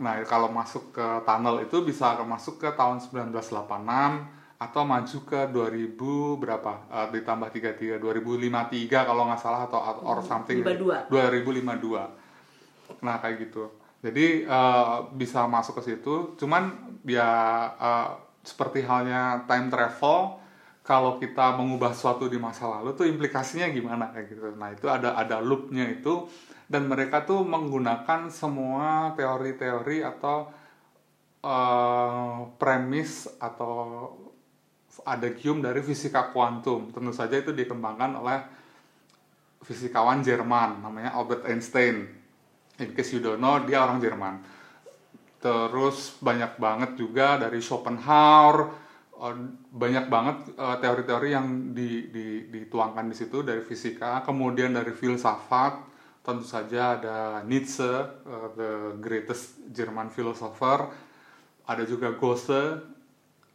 nah 0.00 0.14
kalau 0.28 0.48
masuk 0.52 0.92
ke 0.92 1.06
tunnel 1.24 1.64
itu 1.64 1.80
bisa 1.80 2.20
masuk 2.20 2.60
ke 2.60 2.68
tahun 2.76 3.00
1986 3.00 4.40
atau 4.60 4.84
maju 4.84 5.18
ke 5.24 5.40
2000 5.48 6.36
berapa 6.36 6.72
Eh, 6.92 7.08
ditambah 7.16 7.48
33 7.48 7.96
2053 7.96 9.08
kalau 9.08 9.24
nggak 9.24 9.40
salah 9.40 9.64
atau 9.64 9.80
or 10.04 10.20
something 10.20 10.60
52. 10.60 11.08
2052 11.08 13.00
nah 13.00 13.16
kayak 13.24 13.48
gitu 13.48 13.72
jadi 14.04 14.44
eh, 14.44 14.96
bisa 15.16 15.48
masuk 15.48 15.80
ke 15.80 15.92
situ 15.92 16.36
cuman 16.36 16.76
ya 17.08 17.30
eh, 17.72 18.08
seperti 18.44 18.84
halnya 18.84 19.48
time 19.48 19.72
travel 19.72 20.39
kalau 20.90 21.22
kita 21.22 21.54
mengubah 21.54 21.94
sesuatu 21.94 22.26
di 22.26 22.34
masa 22.34 22.66
lalu 22.66 22.98
tuh 22.98 23.06
implikasinya 23.06 23.70
gimana 23.70 24.10
kayak 24.10 24.26
gitu. 24.26 24.50
Nah 24.58 24.74
itu 24.74 24.90
ada 24.90 25.14
ada 25.14 25.38
loopnya 25.38 25.86
itu 25.86 26.26
dan 26.66 26.90
mereka 26.90 27.22
tuh 27.22 27.46
menggunakan 27.46 28.26
semua 28.26 29.14
teori-teori 29.14 30.02
atau 30.02 30.50
eh, 31.46 32.38
premis 32.58 33.30
atau 33.38 34.10
adagium 35.06 35.62
dari 35.62 35.78
fisika 35.78 36.34
kuantum. 36.34 36.90
Tentu 36.90 37.14
saja 37.14 37.38
itu 37.38 37.54
dikembangkan 37.54 38.10
oleh 38.18 38.38
fisikawan 39.62 40.26
Jerman 40.26 40.82
namanya 40.82 41.14
Albert 41.14 41.46
Einstein. 41.46 42.02
In 42.82 42.90
case 42.98 43.14
you 43.14 43.22
don't 43.22 43.38
know 43.38 43.62
dia 43.62 43.86
orang 43.86 44.02
Jerman. 44.02 44.42
Terus 45.38 46.18
banyak 46.18 46.58
banget 46.58 46.98
juga 46.98 47.38
dari 47.38 47.62
Schopenhauer 47.62 48.89
eh, 49.20 49.36
banyak 49.70 50.08
banget 50.08 50.36
eh, 50.56 50.76
teori-teori 50.80 51.28
yang 51.30 51.46
di- 51.76 52.08
di- 52.08 52.48
dituangkan 52.48 53.06
di 53.06 53.16
situ 53.16 53.44
dari 53.44 53.60
fisika 53.60 54.24
kemudian 54.24 54.72
dari 54.72 54.90
filsafat. 54.90 55.92
Tentu 56.20 56.44
saja 56.44 57.00
ada 57.00 57.18
Nietzsche 57.44 57.84
eh, 57.84 58.48
the 58.56 58.70
greatest 59.00 59.60
German 59.72 60.08
philosopher. 60.08 60.88
Ada 61.64 61.86
juga 61.86 62.12
Goethe 62.12 62.80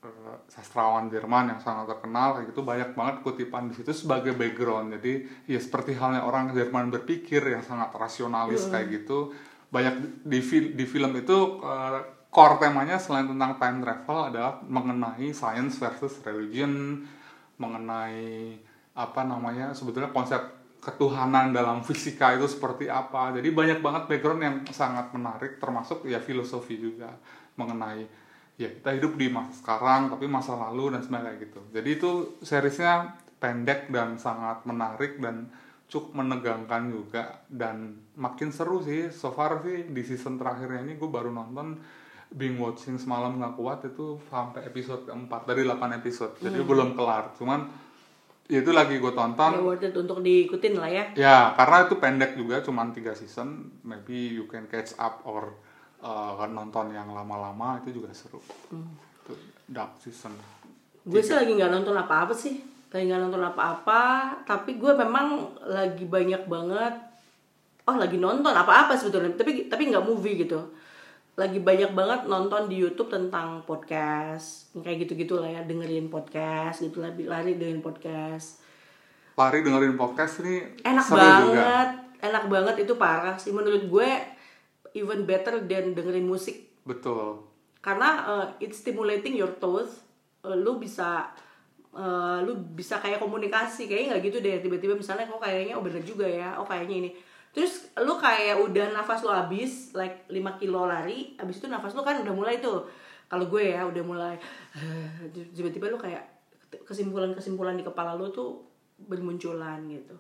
eh, 0.01 0.35
sastrawan 0.49 1.09
Jerman 1.09 1.53
yang 1.53 1.61
sangat 1.61 1.93
terkenal. 1.93 2.39
Kayak 2.39 2.47
gitu 2.53 2.61
banyak 2.65 2.89
banget 2.97 3.15
kutipan 3.21 3.69
di 3.69 3.77
situ 3.77 3.93
sebagai 3.93 4.33
background. 4.33 4.97
Jadi 4.97 5.13
ya 5.45 5.59
seperti 5.61 5.93
halnya 5.93 6.25
orang 6.25 6.53
Jerman 6.53 6.89
berpikir 6.89 7.41
yang 7.45 7.61
sangat 7.61 7.93
rasionalis 7.93 8.65
kayak 8.73 8.87
gitu. 9.01 9.33
Banyak 9.69 10.25
di 10.25 10.39
di 10.73 10.85
film 10.89 11.11
itu 11.13 11.37
eh, 11.61 11.99
core 12.35 12.59
temanya 12.59 12.99
selain 12.99 13.31
tentang 13.31 13.55
time 13.55 13.79
travel 13.79 14.19
adalah 14.27 14.59
mengenai 14.67 15.31
science 15.31 15.79
versus 15.79 16.19
religion 16.27 16.99
mengenai 17.55 18.51
apa 18.91 19.23
namanya 19.23 19.71
sebetulnya 19.71 20.11
konsep 20.11 20.43
ketuhanan 20.83 21.55
dalam 21.55 21.79
fisika 21.79 22.35
itu 22.35 22.43
seperti 22.51 22.91
apa. 22.91 23.31
Jadi 23.31 23.55
banyak 23.55 23.79
banget 23.79 24.03
background 24.11 24.41
yang 24.43 24.55
sangat 24.67 25.15
menarik 25.15 25.63
termasuk 25.63 26.03
ya 26.03 26.19
filosofi 26.19 26.75
juga 26.75 27.15
mengenai 27.55 28.03
ya 28.59 28.67
kita 28.67 28.99
hidup 28.99 29.15
di 29.15 29.31
masa 29.31 29.55
sekarang 29.55 30.11
tapi 30.11 30.27
masa 30.27 30.59
lalu 30.59 30.91
dan 30.91 31.07
sebagainya 31.07 31.39
gitu. 31.39 31.61
Jadi 31.71 31.89
itu 31.95 32.11
seriesnya 32.43 33.15
pendek 33.39 33.87
dan 33.95 34.19
sangat 34.19 34.67
menarik 34.67 35.23
dan 35.23 35.47
cukup 35.87 36.19
menegangkan 36.19 36.91
juga. 36.91 37.47
Dan 37.47 37.95
makin 38.19 38.51
seru 38.51 38.83
sih 38.83 39.07
so 39.07 39.31
far 39.31 39.63
sih 39.63 39.87
di 39.87 40.03
season 40.03 40.35
terakhirnya 40.35 40.83
ini 40.83 40.99
gue 40.99 41.07
baru 41.07 41.31
nonton 41.31 41.79
Bing 42.35 42.59
watching 42.59 42.99
semalam 42.99 43.39
nggak 43.39 43.55
kuat 43.55 43.79
itu 43.87 44.19
sampai 44.27 44.67
episode 44.67 45.07
keempat 45.07 45.47
dari 45.47 45.63
8 45.63 45.99
episode 46.03 46.35
jadi 46.43 46.59
belum 46.59 46.93
kelar 46.93 47.31
cuman 47.39 47.85
ya 48.45 48.61
itu 48.61 48.71
lagi 48.71 49.01
gue 49.01 49.13
tonton 49.15 49.51
Ya 49.57 49.61
worth 49.61 49.85
it 49.85 49.95
untuk 49.97 50.21
diikutin 50.21 50.77
lah 50.77 50.89
ya. 50.89 51.05
Ya, 51.17 51.37
karena 51.57 51.89
itu 51.89 51.95
pendek 51.97 52.37
juga, 52.37 52.61
cuman 52.61 52.93
tiga 52.93 53.17
season. 53.17 53.73
Maybe 53.81 54.37
you 54.37 54.45
can 54.45 54.69
catch 54.69 54.93
up 55.01 55.25
or 55.25 55.57
uh, 56.05 56.45
nonton 56.45 56.93
yang 56.93 57.09
lama-lama 57.09 57.81
itu 57.81 57.97
juga 58.01 58.13
seru. 58.13 58.41
Itu 59.25 59.33
dark 59.65 59.97
season. 59.97 60.33
Gue 61.05 61.21
sih 61.21 61.33
lagi 61.33 61.57
nggak 61.57 61.73
nonton 61.73 61.97
apa-apa 61.97 62.33
sih. 62.37 62.61
Lagi 62.93 63.09
nggak 63.09 63.21
nonton 63.29 63.41
apa-apa. 63.41 64.01
Tapi 64.45 64.77
gue 64.77 64.93
memang 64.93 65.57
lagi 65.65 66.05
banyak 66.05 66.45
banget. 66.45 66.93
Oh 67.85 67.97
lagi 67.97 68.17
nonton 68.21 68.53
apa-apa 68.53 68.93
sebetulnya. 68.93 69.33
Tapi 69.33 69.69
tapi 69.69 69.89
nggak 69.89 70.05
movie 70.05 70.45
gitu. 70.45 70.61
Lagi 71.35 71.59
banyak 71.59 71.91
banget 71.91 72.31
nonton 72.31 72.71
di 72.71 72.79
YouTube 72.79 73.11
tentang 73.11 73.63
podcast. 73.67 74.71
Kayak 74.71 75.07
gitu-gitu 75.07 75.39
lah 75.39 75.51
ya. 75.51 75.61
Dengerin 75.67 76.07
podcast 76.07 76.79
gitu 76.79 77.03
lah. 77.03 77.11
Lari 77.11 77.59
dengerin 77.59 77.83
podcast. 77.83 78.63
Lari 79.35 79.59
dengerin 79.61 79.99
podcast 79.99 80.39
ini 80.41 80.63
Enak 80.79 81.03
seru 81.03 81.19
banget. 81.19 81.43
juga. 81.51 81.71
Enak 82.23 82.43
banget 82.47 82.75
itu 82.87 82.93
parah 82.95 83.35
sih. 83.35 83.51
Menurut 83.51 83.83
gue 83.91 84.09
even 84.95 85.27
better 85.27 85.59
than 85.67 85.91
dengerin 85.91 86.23
musik 86.23 86.71
Betul. 86.87 87.43
karena 87.83 88.23
uh, 88.23 88.47
it's 88.63 88.79
stimulating 88.81 89.35
your 89.35 89.51
toes 89.59 90.01
Uh, 90.45 90.53
lu 90.53 90.77
bisa 90.77 91.25
uh, 91.89 92.37
lu 92.45 92.53
bisa 92.77 93.01
kayak 93.01 93.17
komunikasi 93.17 93.89
kayaknya 93.89 94.13
nggak 94.13 94.29
gitu 94.29 94.37
deh 94.45 94.61
tiba-tiba 94.61 94.93
misalnya 94.93 95.25
kok 95.25 95.41
kayaknya 95.41 95.73
oh 95.73 95.81
bener 95.81 96.05
juga 96.05 96.29
ya 96.29 96.53
oh 96.61 96.69
kayaknya 96.69 97.01
ini 97.01 97.09
terus 97.55 97.87
lu 98.03 98.19
kayak 98.19 98.59
udah 98.59 98.91
nafas 98.91 99.23
lu 99.23 99.31
habis 99.31 99.95
like 99.95 100.27
5 100.27 100.59
kilo 100.59 100.83
lari 100.83 101.39
habis 101.39 101.63
itu 101.63 101.71
nafas 101.71 101.95
lu 101.95 102.03
kan 102.03 102.19
udah 102.19 102.35
mulai 102.35 102.59
tuh 102.59 102.83
kalau 103.31 103.47
gue 103.47 103.71
ya 103.71 103.87
udah 103.87 104.03
mulai 104.03 104.35
tiba-tiba 105.55 105.87
lu 105.87 105.95
kayak 105.95 106.27
kesimpulan-kesimpulan 106.83 107.79
di 107.79 107.87
kepala 107.87 108.19
lu 108.19 108.27
tuh 108.35 108.59
bermunculan 108.99 109.87
gitu 109.87 110.19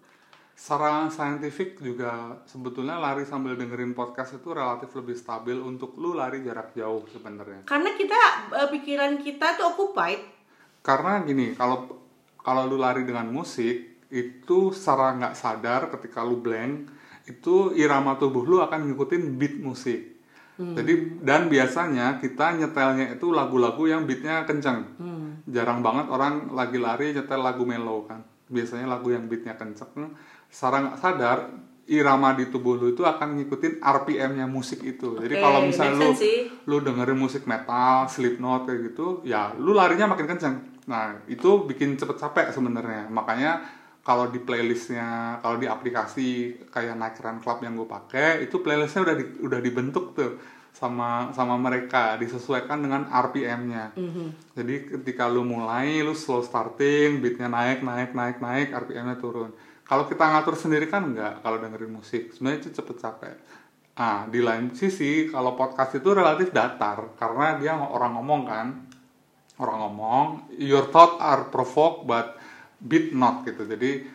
secara 0.55 1.11
saintifik 1.11 1.83
juga 1.83 2.39
sebetulnya 2.47 2.95
lari 2.95 3.27
sambil 3.27 3.59
dengerin 3.59 3.91
podcast 3.91 4.39
itu 4.39 4.55
relatif 4.55 4.87
lebih 4.95 5.19
stabil 5.19 5.59
untuk 5.59 5.99
lu 5.99 6.15
lari 6.15 6.39
jarak 6.47 6.71
jauh 6.71 7.03
sebenarnya. 7.11 7.67
Karena 7.67 7.91
kita 7.91 8.21
eh, 8.55 8.69
pikiran 8.71 9.19
kita 9.19 9.59
tuh 9.59 9.75
occupied. 9.75 10.23
Karena 10.79 11.19
gini, 11.27 11.51
kalau 11.59 11.99
kalau 12.39 12.71
lu 12.71 12.79
lari 12.79 13.03
dengan 13.03 13.27
musik 13.27 14.07
itu 14.07 14.71
secara 14.71 15.11
nggak 15.19 15.35
sadar 15.35 15.91
ketika 15.91 16.23
lu 16.23 16.39
blank 16.39 16.87
itu 17.25 17.73
irama 17.73 18.17
tubuh 18.21 18.45
lu 18.45 18.61
akan 18.61 18.89
ngikutin 18.89 19.23
beat 19.37 19.57
musik. 19.57 20.15
Jadi 20.55 21.19
dan 21.19 21.51
biasanya 21.51 22.15
kita 22.23 22.55
nyetelnya 22.55 23.19
itu 23.19 23.27
lagu-lagu 23.35 23.91
yang 23.91 24.07
beatnya 24.07 24.47
kenceng. 24.47 24.87
Jarang 25.51 25.83
banget 25.83 26.07
orang 26.07 26.55
lagi 26.55 26.79
lari 26.79 27.11
nyetel 27.11 27.43
lagu 27.43 27.67
mellow 27.67 28.07
kan. 28.07 28.23
Biasanya 28.47 28.87
lagu 28.87 29.11
yang 29.11 29.27
beatnya 29.27 29.59
kenceng. 29.59 30.15
Secara 30.47 30.87
nggak 30.87 30.97
sadar 31.01 31.37
irama 31.85 32.33
di 32.33 32.49
tubuh 32.49 32.73
lu 32.79 32.97
itu 32.97 33.05
akan 33.05 33.37
ngikutin 33.37 33.77
RPM-nya 33.77 34.49
musik 34.49 34.81
itu. 34.81 35.21
Jadi 35.21 35.37
Oke, 35.37 35.43
kalau 35.43 35.59
misalnya 35.61 36.01
lu 36.01 36.09
sih. 36.17 36.49
lu 36.65 36.81
dengerin 36.81 37.19
musik 37.19 37.45
metal, 37.45 38.09
Slipknot 38.09 38.65
kayak 38.65 38.89
gitu, 38.93 39.21
ya 39.21 39.53
lu 39.53 39.77
larinya 39.77 40.09
makin 40.09 40.25
kenceng. 40.25 40.55
Nah, 40.89 41.17
itu 41.29 41.65
bikin 41.69 41.97
cepet 41.97 42.17
capek 42.17 42.49
sebenarnya. 42.49 43.09
Makanya 43.09 43.61
kalau 44.05 44.29
di 44.29 44.37
playlistnya, 44.37 45.41
kalau 45.41 45.57
di 45.57 45.65
aplikasi 45.65 46.27
kayak 46.69 46.93
Nike 46.93 47.25
Run 47.25 47.41
Club 47.41 47.57
yang 47.65 47.73
gue 47.73 47.89
pakai, 47.89 48.45
itu 48.45 48.61
playlistnya 48.61 49.01
udah 49.01 49.15
di- 49.17 49.37
udah 49.41 49.59
dibentuk 49.59 50.13
tuh 50.13 50.37
sama 50.69 51.31
sama 51.33 51.57
mereka 51.57 52.13
disesuaikan 52.19 52.85
dengan 52.85 53.09
RPM-nya. 53.09 53.97
Jadi 54.53 54.75
ketika 54.93 55.25
lu 55.25 55.41
mulai, 55.41 56.05
lu 56.05 56.13
slow 56.13 56.45
starting, 56.45 57.17
beatnya 57.17 57.49
naik, 57.49 57.81
naik, 57.81 58.13
naik, 58.13 58.37
naik, 58.37 58.67
RPM-nya 58.75 59.17
turun. 59.17 59.49
Kalau 59.81 60.05
kita 60.05 60.21
ngatur 60.21 60.53
sendiri 60.53 60.85
kan 60.85 61.09
enggak, 61.09 61.41
kalau 61.41 61.57
dengerin 61.57 61.89
musik, 61.89 62.29
sebenarnya 62.29 62.59
itu 62.61 62.69
cepet 62.75 62.95
capek. 63.01 63.35
Ah, 63.95 64.27
di 64.27 64.43
lain 64.43 64.75
sisi 64.75 65.31
kalau 65.31 65.55
podcast 65.55 65.95
itu 65.95 66.11
relatif 66.11 66.51
datar 66.51 67.15
karena 67.15 67.55
dia 67.57 67.73
orang 67.73 68.19
ngomong 68.19 68.41
kan. 68.45 68.67
Orang 69.55 69.79
ngomong, 69.79 70.25
your 70.59 70.91
thought 70.91 71.15
are 71.23 71.47
provoked 71.47 72.03
but 72.03 72.34
beat 72.79 73.15
not 73.15 73.47
gitu. 73.47 73.63
Jadi 73.63 74.05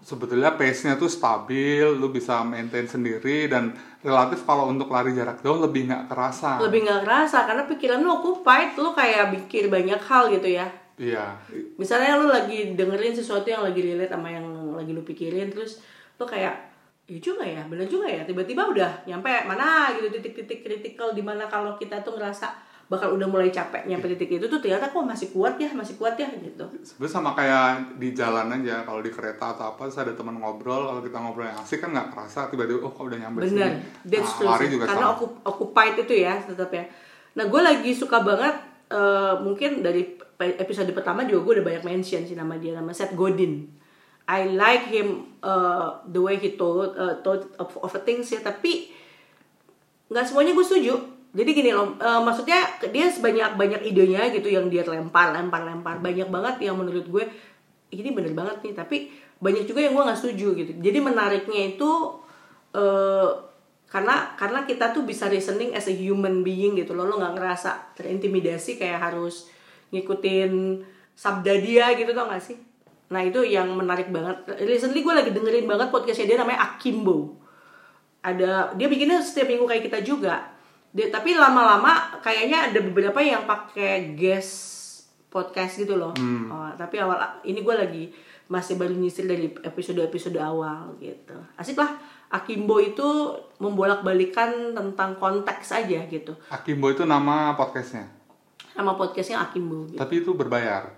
sebetulnya 0.00 0.56
pace-nya 0.56 0.96
tuh 0.96 1.12
stabil, 1.12 1.84
lu 1.84 2.08
bisa 2.08 2.40
maintain 2.40 2.88
sendiri 2.88 3.46
dan 3.52 3.76
relatif 4.00 4.42
kalau 4.48 4.72
untuk 4.72 4.88
lari 4.88 5.12
jarak 5.12 5.44
jauh 5.44 5.60
lebih 5.60 5.88
nggak 5.92 6.08
kerasa. 6.08 6.56
Lebih 6.60 6.88
nggak 6.88 7.02
kerasa 7.04 7.44
karena 7.44 7.68
pikiran 7.68 8.00
lu 8.00 8.10
occupied, 8.16 8.72
lu 8.80 8.96
kayak 8.96 9.28
mikir 9.28 9.68
banyak 9.68 10.00
hal 10.00 10.32
gitu 10.32 10.48
ya. 10.48 10.66
Iya. 11.00 11.36
Misalnya 11.80 12.20
lu 12.20 12.28
lagi 12.28 12.76
dengerin 12.76 13.16
sesuatu 13.16 13.48
yang 13.48 13.64
lagi 13.64 13.80
relate 13.80 14.12
sama 14.12 14.28
yang 14.28 14.44
lagi 14.76 14.92
lu 14.92 15.00
pikirin 15.00 15.48
terus 15.48 15.80
lu 16.20 16.28
kayak 16.28 16.52
iya 17.08 17.18
juga 17.20 17.44
ya, 17.44 17.64
bener 17.68 17.88
juga 17.88 18.08
ya. 18.08 18.24
Tiba-tiba 18.24 18.68
udah 18.68 19.04
nyampe 19.08 19.28
mana 19.48 19.96
gitu 19.96 20.12
titik-titik 20.12 20.64
kritikal 20.64 21.12
di 21.12 21.20
mana 21.24 21.48
kalau 21.48 21.76
kita 21.76 22.00
tuh 22.00 22.16
ngerasa 22.16 22.52
bakal 22.90 23.14
udah 23.14 23.30
mulai 23.30 23.54
capek 23.54 23.86
nyampe 23.86 24.10
titik 24.10 24.42
itu 24.42 24.50
tuh 24.50 24.58
ternyata 24.58 24.90
kok 24.90 25.06
masih 25.06 25.30
kuat 25.30 25.54
ya, 25.62 25.70
masih 25.70 25.94
kuat 25.94 26.18
ya 26.18 26.26
gitu. 26.26 26.66
Sebenarnya 26.82 27.14
sama 27.14 27.30
kayak 27.38 27.94
di 28.02 28.10
jalan 28.10 28.50
aja 28.50 28.82
kalau 28.82 28.98
di 28.98 29.14
kereta 29.14 29.54
atau 29.54 29.70
apa 29.70 29.86
terus 29.86 30.02
ada 30.02 30.10
teman 30.10 30.42
ngobrol 30.42 30.90
kalau 30.90 30.98
kita 30.98 31.22
ngobrol 31.22 31.46
yang 31.46 31.58
asik 31.62 31.78
kan 31.78 31.94
nggak 31.94 32.10
kerasa 32.10 32.50
tiba-tiba 32.50 32.82
oh 32.82 32.90
kok 32.90 33.06
udah 33.06 33.18
nyampe 33.22 33.46
Bener, 33.46 33.78
sini 33.78 34.10
that's 34.10 34.42
nah, 34.42 34.58
lari 34.58 34.66
juga 34.66 34.90
Karena 34.90 35.14
sama 35.14 35.22
occupied 35.46 35.94
itu 36.02 36.14
ya 36.18 36.34
tetap 36.42 36.70
ya. 36.74 36.84
Nah 37.38 37.44
gue 37.46 37.60
lagi 37.62 37.90
suka 37.94 38.18
banget 38.26 38.58
eh, 38.90 39.34
mungkin 39.38 39.86
dari 39.86 40.18
episode 40.58 40.90
pertama 40.90 41.22
juga 41.22 41.46
gue 41.46 41.52
udah 41.62 41.66
banyak 41.70 41.84
mention 41.86 42.26
sih 42.26 42.34
nama 42.34 42.58
dia 42.58 42.74
nama 42.74 42.90
Seth 42.90 43.14
Godin. 43.14 43.70
I 44.30 44.50
like 44.54 44.90
him 44.90 45.30
uh, 45.42 45.94
the 46.06 46.22
way 46.22 46.38
he 46.38 46.58
told 46.58 46.94
uh, 46.94 47.18
told 47.22 47.50
of, 47.58 47.70
of 47.78 47.90
things 48.02 48.30
ya 48.30 48.42
tapi 48.42 48.90
nggak 50.10 50.26
semuanya 50.26 50.58
gue 50.58 50.66
setuju. 50.66 50.94
Jadi 51.30 51.50
gini 51.54 51.70
loh, 51.70 51.94
eh, 51.98 52.20
maksudnya 52.26 52.58
dia 52.90 53.06
sebanyak 53.06 53.54
banyak 53.54 53.80
idenya 53.86 54.34
gitu 54.34 54.50
yang 54.50 54.66
dia 54.66 54.82
lempar, 54.82 55.30
lempar, 55.30 55.62
lempar 55.62 56.02
banyak 56.02 56.26
banget 56.26 56.66
yang 56.66 56.74
menurut 56.74 57.06
gue 57.06 57.24
ini 57.94 58.10
bener 58.10 58.34
banget 58.34 58.58
nih. 58.66 58.74
Tapi 58.74 58.96
banyak 59.38 59.64
juga 59.66 59.80
yang 59.86 59.94
gue 59.94 60.04
nggak 60.10 60.20
setuju 60.20 60.48
gitu. 60.58 60.72
Jadi 60.82 60.98
menariknya 60.98 61.76
itu 61.76 61.90
eh 62.74 63.30
karena 63.90 64.38
karena 64.38 64.62
kita 64.62 64.94
tuh 64.94 65.02
bisa 65.02 65.26
reasoning 65.26 65.74
as 65.74 65.90
a 65.90 65.94
human 65.94 66.46
being 66.46 66.78
gitu 66.78 66.94
loh, 66.94 67.10
lo 67.10 67.18
nggak 67.18 67.34
ngerasa 67.34 67.98
terintimidasi 67.98 68.78
kayak 68.78 69.10
harus 69.10 69.50
ngikutin 69.90 70.82
sabda 71.18 71.58
dia 71.58 71.90
gitu 71.98 72.14
tau 72.14 72.30
gak 72.30 72.42
sih? 72.42 72.54
Nah 73.10 73.26
itu 73.26 73.42
yang 73.42 73.74
menarik 73.74 74.14
banget. 74.14 74.46
Recently 74.62 75.02
gue 75.02 75.14
lagi 75.14 75.30
dengerin 75.34 75.66
banget 75.66 75.90
podcastnya 75.90 76.30
dia 76.30 76.38
namanya 76.38 76.74
Akimbo 76.74 77.40
ada 78.20 78.72
dia 78.76 78.86
bikinnya 78.86 79.20
setiap 79.24 79.48
minggu 79.48 79.64
kayak 79.64 79.84
kita 79.88 79.98
juga 80.04 80.59
dia, 80.90 81.06
tapi 81.06 81.38
lama-lama 81.38 82.18
kayaknya 82.18 82.70
ada 82.70 82.78
beberapa 82.82 83.22
yang 83.22 83.46
pakai 83.46 84.18
guest 84.18 84.78
podcast 85.30 85.78
gitu 85.78 85.94
loh. 85.94 86.10
Oh, 86.50 86.70
tapi 86.74 86.98
awal 86.98 87.42
ini 87.46 87.62
gue 87.62 87.74
lagi 87.74 88.04
masih 88.50 88.74
baru 88.74 88.90
nyisir 88.98 89.30
dari 89.30 89.54
episode-episode 89.62 90.38
awal 90.42 90.98
gitu. 90.98 91.38
Asik 91.54 91.78
lah. 91.78 91.94
Akimbo 92.30 92.78
itu 92.78 93.06
membolak-balikan 93.58 94.74
tentang 94.74 95.18
konteks 95.18 95.74
aja 95.74 96.06
gitu. 96.06 96.34
Akimbo 96.50 96.90
itu 96.90 97.06
nama 97.06 97.54
podcastnya? 97.54 98.06
Nama 98.74 98.94
podcastnya 98.94 99.42
Akimbo 99.42 99.86
gitu. 99.90 99.98
tapi 99.98 100.22
itu 100.22 100.30
berbayar? 100.34 100.94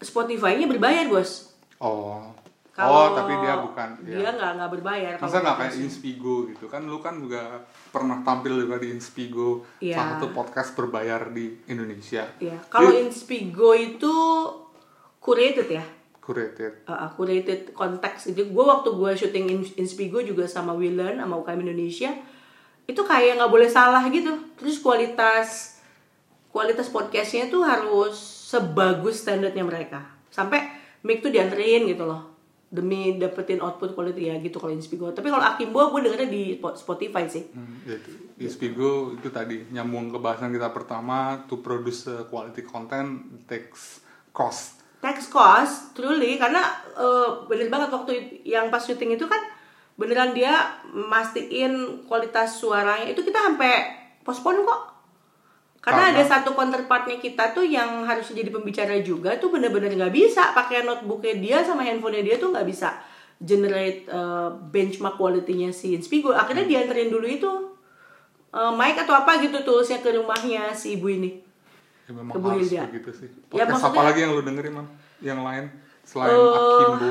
Spotify-nya 0.00 0.68
berbayar 0.68 1.08
bos. 1.08 1.52
Oh 1.80 2.36
Kalau 2.78 2.94
oh 2.94 3.08
tapi 3.10 3.34
dia 3.36 3.58
bukan 3.58 3.88
dia 4.00 4.22
ya. 4.22 4.30
nggak 4.30 4.50
nggak 4.54 4.70
berbayar 4.70 5.12
masa 5.18 5.42
nggak 5.42 5.56
kayak. 5.58 5.74
Inspigo 5.80 6.46
gitu 6.46 6.64
kan 6.64 6.86
lu 6.86 6.98
kan 6.98 7.18
juga 7.18 7.58
pernah 7.90 8.22
tampil 8.22 8.54
juga 8.56 8.78
di 8.78 8.88
Inspigo 8.88 9.66
Iya. 9.78 9.98
salah 9.98 10.10
satu 10.14 10.30
podcast 10.30 10.72
berbayar 10.72 11.26
di 11.28 11.58
Indonesia 11.66 12.22
Iya, 12.38 12.54
kalau 12.68 12.94
Inspigo 12.94 13.74
itu 13.74 14.14
curated 15.18 15.68
ya. 15.68 15.82
curated 16.20 16.84
Uh, 16.84 17.08
curated 17.10 17.72
konteks 17.72 18.28
itu 18.28 18.46
gue 18.46 18.64
waktu 18.64 18.86
gue 18.86 19.10
syuting 19.16 19.46
in- 19.50 19.74
Inspigo 19.76 20.20
juga 20.20 20.44
sama 20.44 20.70
Willen 20.70 21.16
sama 21.16 21.34
UKM 21.36 21.64
Indonesia 21.64 22.12
itu 22.84 23.00
kayak 23.02 23.36
nggak 23.36 23.48
boleh 23.48 23.66
salah 23.66 24.04
gitu 24.06 24.28
terus 24.54 24.78
kualitas 24.78 25.80
kualitas 26.48 26.88
podcastnya 26.88 27.48
tuh 27.48 27.60
harus 27.60 28.12
sebagus 28.44 29.24
standarnya 29.24 29.60
mereka 29.60 30.04
sampai 30.28 30.68
mic 31.00 31.20
tuh 31.20 31.28
dianterin 31.28 31.84
gitu 31.86 32.04
loh 32.04 32.27
demi 32.68 33.16
dapetin 33.16 33.64
output 33.64 33.96
quality 33.96 34.28
ya 34.28 34.36
gitu 34.44 34.60
kalau 34.60 34.76
Inspigo 34.76 35.08
tapi 35.16 35.32
kalau 35.32 35.40
Akimbo 35.40 35.88
gue 35.88 36.04
dengernya 36.04 36.28
di 36.28 36.60
Spotify 36.76 37.24
sih. 37.24 37.48
Hmm, 37.56 37.80
itu. 37.88 38.10
Inspigo 38.44 39.16
itu 39.16 39.32
tadi 39.32 39.64
nyambung 39.72 40.12
ke 40.12 40.18
bahasan 40.20 40.52
kita 40.52 40.68
pertama 40.76 41.48
to 41.48 41.64
produce 41.64 42.04
quality 42.28 42.60
content 42.68 43.24
takes 43.48 44.04
cost. 44.36 44.84
Tax 45.00 45.32
cost 45.32 45.96
truly 45.96 46.36
karena 46.36 46.60
eh, 46.92 47.28
bener 47.48 47.72
banget 47.72 47.88
waktu 47.88 48.44
yang 48.44 48.68
pas 48.68 48.84
syuting 48.84 49.16
itu 49.16 49.24
kan 49.24 49.40
beneran 49.96 50.36
dia 50.36 50.76
mastiin 50.92 52.04
kualitas 52.04 52.60
suaranya. 52.60 53.08
Itu 53.08 53.24
kita 53.24 53.48
sampai 53.48 53.96
postpone 54.20 54.60
kok 54.68 54.97
karena, 55.88 56.12
Karena? 56.12 56.20
ada 56.20 56.24
satu 56.28 56.52
counterpartnya 56.52 57.16
kita 57.16 57.50
tuh 57.50 57.64
yang 57.64 58.04
harus 58.04 58.28
jadi 58.28 58.48
pembicara 58.48 59.00
juga 59.00 59.32
tuh 59.36 59.48
bener-bener 59.48 59.88
nggak 59.90 60.12
bisa. 60.12 60.52
Pakai 60.52 60.84
notebooknya 60.84 61.34
dia 61.34 61.58
sama 61.62 61.80
handphonenya 61.80 62.22
dia 62.22 62.36
tuh 62.36 62.52
nggak 62.52 62.68
bisa 62.68 62.92
generate 63.38 64.04
eh, 64.04 64.48
benchmark 64.68 65.16
quality-nya 65.16 65.70
si 65.70 65.96
Inspigo. 65.96 66.30
Akhirnya 66.30 66.64
dianterin 66.64 67.08
dulu 67.08 67.24
itu 67.24 67.48
eh, 68.50 68.72
mic 68.74 68.98
atau 68.98 69.16
apa 69.16 69.40
gitu 69.40 69.56
toolsnya 69.62 69.98
ke 69.98 70.12
rumahnya 70.12 70.70
si 70.72 70.94
ibu 70.94 71.08
ini. 71.08 71.40
Ya 72.04 72.12
memang 72.12 72.32
Ke 72.32 72.38
Bu 72.38 72.48
harus 72.50 72.68
Hilda. 72.68 72.84
begitu 72.86 73.10
sih. 73.14 73.28
Ya, 73.50 73.64
maksudnya- 73.64 73.88
apa 73.90 74.00
lagi 74.04 74.20
yang 74.20 74.32
lu 74.32 74.42
dengerin 74.42 74.74
man 74.74 74.86
yang 75.20 75.40
lain 75.40 75.72
selain 76.02 76.28
Eh, 76.28 76.56
Akimbo? 76.56 77.10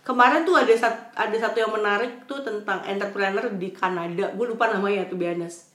kemarin 0.00 0.40
tuh 0.42 0.56
ada 0.56 0.72
satu 0.72 1.00
ada 1.14 1.36
satu 1.36 1.56
yang 1.58 1.70
menarik 1.70 2.24
tuh 2.24 2.40
tentang 2.40 2.80
entrepreneur 2.82 3.44
di 3.52 3.68
Kanada. 3.70 4.32
Gue 4.32 4.48
lupa 4.48 4.66
namanya 4.66 5.04
tuh 5.04 5.14
bianes 5.14 5.67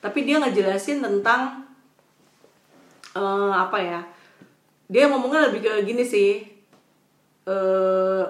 tapi 0.00 0.24
dia 0.26 0.40
ngejelasin 0.40 1.02
tentang 1.02 1.64
eh, 3.14 3.52
apa 3.54 3.78
ya 3.80 4.00
dia 4.86 5.10
ngomongnya 5.10 5.50
lebih 5.50 5.66
ke 5.66 5.72
gini 5.82 6.04
sih 6.06 6.46
eh 7.46 8.24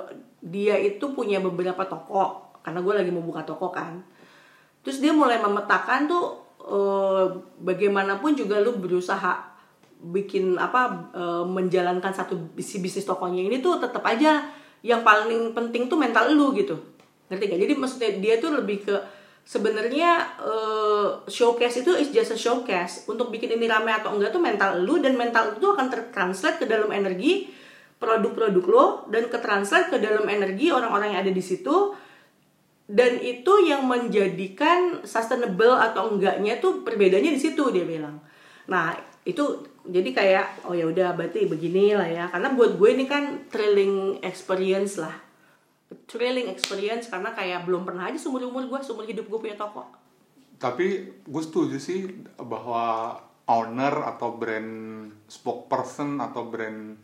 dia 0.46 0.78
itu 0.78 1.10
punya 1.10 1.42
beberapa 1.42 1.82
toko 1.88 2.54
karena 2.62 2.82
gue 2.82 2.94
lagi 2.98 3.10
mau 3.14 3.22
buka 3.22 3.46
toko 3.46 3.70
kan. 3.70 4.02
Terus 4.82 5.02
dia 5.02 5.14
mulai 5.14 5.38
memetakan 5.42 6.06
tuh 6.10 6.24
eh, 6.66 7.26
bagaimanapun 7.62 8.34
juga 8.34 8.62
lu 8.62 8.78
berusaha 8.78 9.54
bikin 10.02 10.58
apa 10.58 11.10
eh, 11.14 11.44
menjalankan 11.46 12.10
satu 12.14 12.34
bisnis 12.54 12.82
bisnis 12.82 13.06
tokonya 13.06 13.42
ini 13.42 13.58
tuh 13.58 13.82
tetap 13.82 14.02
aja 14.06 14.50
yang 14.82 15.02
paling 15.02 15.54
penting 15.54 15.90
tuh 15.90 15.98
mental 15.98 16.30
lu 16.30 16.54
gitu. 16.54 16.78
Ngerti 17.26 17.44
gak 17.50 17.60
jadi 17.66 17.74
maksudnya 17.74 18.10
dia 18.22 18.34
tuh 18.38 18.54
lebih 18.54 18.86
ke 18.86 18.94
sebenarnya 19.46 20.10
eh, 20.42 21.08
showcase 21.30 21.86
itu 21.86 21.94
is 21.94 22.10
just 22.10 22.34
a 22.34 22.38
showcase. 22.38 23.06
Untuk 23.06 23.30
bikin 23.30 23.54
ini 23.54 23.70
rame 23.70 23.94
atau 23.94 24.18
enggak 24.18 24.34
tuh 24.34 24.42
mental 24.42 24.82
lu 24.82 24.98
dan 24.98 25.14
mental 25.14 25.54
itu 25.54 25.70
akan 25.70 25.86
tertranslate 25.86 26.58
ke 26.58 26.66
dalam 26.66 26.90
energi 26.90 27.46
produk-produk 27.96 28.64
lo 28.68 28.86
dan 29.08 29.30
ke 29.32 29.38
translate 29.40 29.88
ke 29.88 29.96
dalam 30.02 30.28
energi 30.28 30.68
orang-orang 30.68 31.14
yang 31.14 31.20
ada 31.22 31.32
di 31.32 31.40
situ. 31.40 31.94
Dan 32.86 33.18
itu 33.18 33.66
yang 33.66 33.82
menjadikan 33.82 35.02
sustainable 35.02 35.74
atau 35.74 36.14
enggaknya 36.14 36.62
tuh 36.62 36.86
perbedaannya 36.86 37.34
di 37.34 37.40
situ 37.40 37.70
dia 37.74 37.82
bilang. 37.82 38.22
Nah 38.70 38.94
itu 39.26 39.62
jadi 39.86 40.10
kayak 40.10 40.46
oh 40.70 40.74
ya 40.74 40.86
udah 40.86 41.14
berarti 41.14 41.50
begini 41.50 41.94
lah 41.94 42.06
ya. 42.06 42.24
Karena 42.30 42.54
buat 42.54 42.78
gue 42.78 42.88
ini 42.94 43.10
kan 43.10 43.46
thrilling 43.50 44.22
experience 44.22 45.02
lah 45.02 45.25
thrilling 46.06 46.50
experience 46.50 47.06
karena 47.06 47.30
kayak 47.34 47.62
belum 47.66 47.86
pernah 47.86 48.10
aja 48.10 48.18
seumur 48.18 48.42
umur 48.42 48.66
gue 48.66 48.80
seumur 48.82 49.06
hidup 49.06 49.26
gue 49.30 49.38
punya 49.38 49.58
toko. 49.58 49.86
Tapi 50.56 50.86
gue 51.22 51.42
setuju 51.42 51.76
sih 51.76 52.26
bahwa 52.40 53.14
owner 53.46 53.94
atau 54.02 54.34
brand 54.34 54.72
spokesperson 55.30 56.18
atau 56.18 56.50
brand 56.50 56.98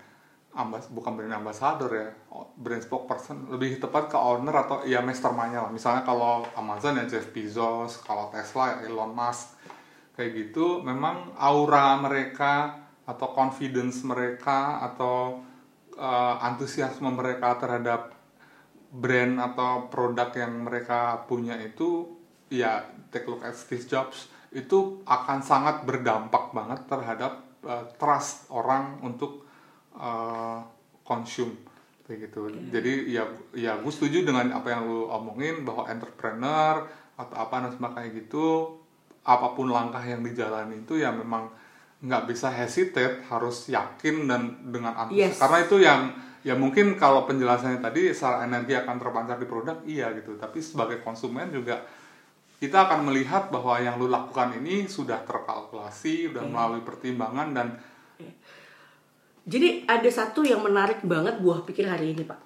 ambas 0.53 0.85
bukan 0.93 1.17
brand 1.17 1.33
ambassador 1.33 1.89
ya 1.89 2.13
brand 2.61 2.85
spokesperson 2.85 3.49
lebih 3.49 3.81
tepat 3.81 4.13
ke 4.13 4.19
owner 4.19 4.53
atau 4.53 4.83
ya 4.83 5.01
mastermindnya 5.01 5.65
lah. 5.69 5.73
Misalnya 5.73 6.03
kalau 6.03 6.43
Amazon 6.59 6.99
ya 6.99 7.07
Jeff 7.07 7.31
Bezos 7.31 8.03
kalau 8.03 8.29
Tesla 8.35 8.77
ya 8.83 8.91
Elon 8.91 9.15
Musk 9.15 9.57
kayak 10.13 10.31
gitu 10.37 10.85
memang 10.85 11.33
aura 11.41 11.97
mereka 11.97 12.85
atau 13.09 13.33
confidence 13.33 14.05
mereka 14.05 14.85
atau 14.85 15.41
uh, 15.97 16.37
antusiasme 16.45 17.09
mereka 17.09 17.57
terhadap 17.57 18.22
brand 18.93 19.41
atau 19.41 19.89
produk 19.89 20.29
yang 20.37 20.69
mereka 20.69 21.25
punya 21.25 21.57
itu 21.57 22.13
ya 22.53 22.85
take 23.09 23.25
look 23.25 23.41
at 23.41 23.57
Steve 23.57 23.89
Jobs 23.89 24.29
itu 24.53 25.01
akan 25.09 25.41
sangat 25.41 25.89
berdampak 25.89 26.53
banget 26.53 26.85
terhadap 26.85 27.41
uh, 27.65 27.89
trust 27.97 28.53
orang 28.53 29.01
untuk 29.01 29.49
uh, 29.97 30.61
consume 31.01 31.57
kayak 32.05 32.29
gitu. 32.29 32.53
Jadi 32.69 33.17
ya 33.17 33.25
ya 33.57 33.81
gue 33.81 33.89
setuju 33.89 34.29
dengan 34.29 34.53
apa 34.53 34.69
yang 34.69 34.85
lu 34.85 35.09
omongin 35.09 35.65
bahwa 35.65 35.89
entrepreneur 35.89 36.85
atau 37.17 37.37
apa 37.37 37.55
dan 37.65 37.81
kayak 37.81 38.13
gitu 38.13 38.77
apa 39.23 39.55
pun 39.55 39.71
langkah 39.71 40.03
yang 40.03 40.21
dijalani 40.21 40.83
itu 40.83 40.99
ya 40.99 41.15
memang 41.15 41.49
nggak 42.03 42.23
bisa 42.27 42.51
hesitate 42.51 43.23
harus 43.31 43.71
yakin 43.71 44.27
dan 44.27 44.59
dengan 44.69 45.07
antusias 45.07 45.39
yes. 45.39 45.41
karena 45.41 45.59
itu 45.63 45.77
yang 45.79 46.01
ya 46.43 46.59
mungkin 46.59 46.99
kalau 46.99 47.23
penjelasannya 47.31 47.79
tadi 47.79 48.11
secara 48.11 48.43
energi 48.43 48.75
akan 48.75 48.97
terpancar 48.99 49.39
di 49.39 49.47
produk 49.47 49.79
iya 49.87 50.11
gitu 50.19 50.35
tapi 50.35 50.59
sebagai 50.59 50.99
konsumen 51.01 51.55
juga 51.55 51.79
kita 52.59 52.91
akan 52.91 53.07
melihat 53.11 53.51
bahwa 53.55 53.79
yang 53.79 53.99
lu 53.99 54.11
lakukan 54.11 54.59
ini 54.59 54.91
sudah 54.91 55.23
terkalkulasi 55.23 56.31
sudah 56.31 56.43
yeah. 56.43 56.51
melalui 56.51 56.83
pertimbangan 56.83 57.55
dan 57.55 57.69
yeah 58.19 58.35
jadi 59.43 59.83
ada 59.91 60.07
satu 60.07 60.47
yang 60.47 60.63
menarik 60.63 61.03
banget 61.03 61.43
buah 61.43 61.67
pikir 61.67 61.91
hari 61.91 62.15
ini 62.15 62.23
pak. 62.23 62.39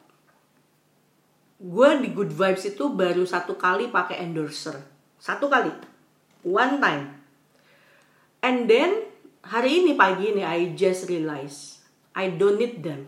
Gue 1.61 2.01
di 2.01 2.13
Good 2.13 2.33
Vibes 2.33 2.65
itu 2.69 2.89
baru 2.93 3.25
satu 3.29 3.57
kali 3.57 3.93
pakai 3.93 4.25
endorser. 4.25 4.81
Satu 5.21 5.49
kali. 5.49 5.73
One 6.45 6.81
time. 6.81 7.05
And 8.41 8.65
then 8.69 9.05
hari 9.47 9.83
ini 9.83 9.93
pagi 9.95 10.35
ini 10.35 10.43
I 10.43 10.75
just 10.75 11.07
realize 11.07 11.79
I 12.17 12.35
don't 12.35 12.59
need 12.59 12.83
them. 12.83 13.07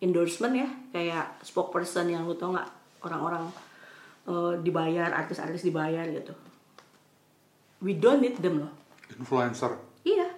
Endorsement 0.00 0.54
ya, 0.56 0.68
kayak 0.92 1.40
spokesperson 1.40 2.12
yang 2.12 2.28
lu 2.28 2.36
tau 2.36 2.52
nggak 2.52 2.68
orang-orang 3.04 3.48
uh, 4.28 4.52
dibayar, 4.60 5.12
artis-artis 5.12 5.64
dibayar 5.64 6.04
gitu. 6.08 6.32
We 7.80 7.96
don't 7.96 8.20
need 8.20 8.40
them 8.40 8.64
loh. 8.64 8.72
Influencer. 9.16 9.76
Iya, 10.04 10.28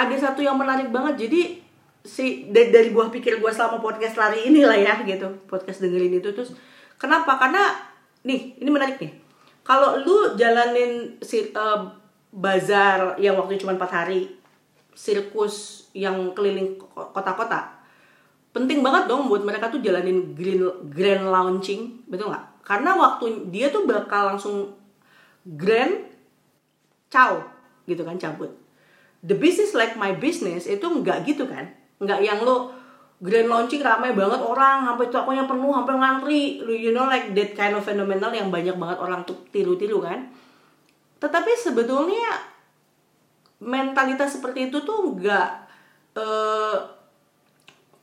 ada 0.00 0.16
satu 0.16 0.40
yang 0.40 0.56
menarik 0.56 0.88
banget 0.88 1.28
jadi 1.28 1.60
si 2.00 2.48
dari, 2.48 2.72
dari 2.72 2.88
buah 2.88 3.12
pikir 3.12 3.36
gue 3.36 3.52
selama 3.52 3.84
podcast 3.84 4.16
lari 4.16 4.48
ini 4.48 4.64
lah 4.64 4.78
ya 4.80 5.04
gitu 5.04 5.44
podcast 5.44 5.84
dengerin 5.84 6.16
itu 6.16 6.32
terus 6.32 6.56
kenapa 6.96 7.36
karena 7.36 7.76
nih 8.24 8.56
ini 8.56 8.70
menarik 8.72 8.96
nih 8.96 9.12
kalau 9.60 10.00
lu 10.00 10.32
jalanin 10.40 11.20
si 11.20 11.52
uh, 11.52 11.84
bazar 12.30 13.18
yang 13.18 13.34
waktu 13.34 13.58
cuma 13.58 13.74
empat 13.74 13.90
hari 13.90 14.30
sirkus 14.94 15.86
yang 15.94 16.34
keliling 16.34 16.78
kota-kota. 16.94 17.82
Penting 18.50 18.82
banget 18.82 19.06
dong 19.06 19.30
buat 19.30 19.42
mereka 19.46 19.70
tuh 19.70 19.82
jalanin 19.82 20.34
green 20.34 20.66
grand 20.90 21.26
launching 21.26 22.02
betul 22.06 22.30
nggak? 22.30 22.66
Karena 22.66 22.94
waktu 22.98 23.50
dia 23.50 23.70
tuh 23.70 23.86
bakal 23.86 24.34
langsung 24.34 24.74
grand 25.46 26.06
ciao 27.10 27.42
gitu 27.86 28.02
kan 28.06 28.18
cabut. 28.18 28.50
The 29.26 29.34
business 29.34 29.74
like 29.74 29.98
my 29.98 30.14
business 30.18 30.66
itu 30.66 30.86
nggak 30.86 31.26
gitu 31.26 31.46
kan? 31.46 31.70
Nggak 32.02 32.20
yang 32.22 32.42
lo 32.42 32.74
grand 33.22 33.50
launching 33.50 33.82
ramai 33.82 34.14
banget 34.14 34.40
orang 34.42 34.86
sampai 34.86 35.06
tokonya 35.10 35.44
penuh 35.46 35.70
sampai 35.70 35.94
ngantri. 35.98 36.42
You 36.66 36.90
know 36.94 37.06
like 37.06 37.34
that 37.34 37.54
kind 37.54 37.74
of 37.74 37.82
phenomenal 37.82 38.30
yang 38.34 38.50
banyak 38.50 38.74
banget 38.74 38.98
orang 38.98 39.22
tuh 39.26 39.38
tiru-tiru 39.50 40.02
kan 40.02 40.30
tetapi 41.20 41.52
sebetulnya 41.60 42.50
mentalitas 43.60 44.40
seperti 44.40 44.72
itu 44.72 44.80
tuh 44.80 45.12
nggak 45.20 45.48
uh, 46.16 46.76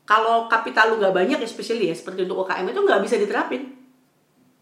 kalau 0.08 0.46
kapital 0.48 0.94
lu 0.94 1.02
nggak 1.02 1.12
banyak 1.12 1.40
especially 1.44 1.90
ya 1.90 1.96
seperti 1.98 2.30
untuk 2.30 2.48
UKM 2.48 2.70
itu 2.72 2.80
nggak 2.80 3.02
bisa 3.04 3.18
diterapin. 3.18 3.74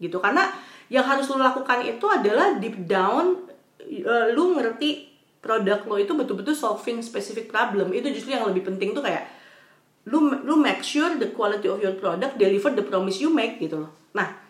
Gitu 0.00 0.16
karena 0.18 0.50
yang 0.88 1.04
harus 1.04 1.28
lu 1.28 1.38
lakukan 1.38 1.84
itu 1.84 2.06
adalah 2.08 2.56
deep 2.56 2.88
down 2.88 3.46
uh, 4.08 4.26
lu 4.32 4.56
ngerti 4.56 5.14
produk 5.44 5.86
lo 5.86 6.00
itu 6.00 6.16
betul-betul 6.16 6.56
solving 6.56 7.04
specific 7.04 7.52
problem. 7.52 7.92
Itu 7.92 8.08
justru 8.10 8.34
yang 8.34 8.48
lebih 8.48 8.66
penting 8.66 8.96
tuh 8.96 9.04
kayak 9.04 9.28
lu 10.08 10.32
lu 10.42 10.56
make 10.56 10.80
sure 10.80 11.14
the 11.20 11.28
quality 11.30 11.68
of 11.68 11.78
your 11.78 11.94
product 11.94 12.40
deliver 12.40 12.72
the 12.72 12.82
promise 12.82 13.20
you 13.20 13.28
make 13.28 13.60
gitu 13.60 13.84
loh. 13.84 13.92
Nah 14.16 14.45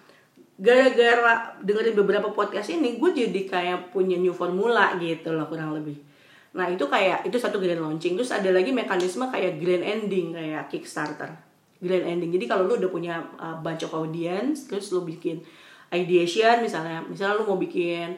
gara-gara 0.56 1.60
dengerin 1.60 1.92
beberapa 1.92 2.32
podcast 2.32 2.72
ini 2.72 2.96
gue 2.96 3.10
jadi 3.12 3.40
kayak 3.44 3.92
punya 3.92 4.16
new 4.16 4.32
formula 4.32 4.96
gitu 4.96 5.36
loh 5.36 5.44
kurang 5.44 5.76
lebih. 5.76 6.00
Nah 6.56 6.72
itu 6.72 6.88
kayak 6.88 7.28
itu 7.28 7.36
satu 7.36 7.60
grand 7.60 7.84
launching. 7.84 8.16
Terus 8.16 8.32
ada 8.32 8.48
lagi 8.48 8.72
mekanisme 8.72 9.28
kayak 9.28 9.60
grand 9.60 9.84
ending 9.84 10.32
kayak 10.32 10.72
kickstarter. 10.72 11.28
Grand 11.76 12.08
ending. 12.08 12.32
Jadi 12.32 12.48
kalau 12.48 12.64
lu 12.64 12.80
udah 12.80 12.88
punya 12.88 13.20
uh, 13.36 13.60
of 13.60 13.92
audience 13.92 14.64
terus 14.64 14.88
lu 14.96 15.04
bikin 15.04 15.44
ideation 15.92 16.64
misalnya 16.64 17.04
misalnya 17.04 17.36
lu 17.38 17.44
mau 17.46 17.60
bikin 17.60 18.16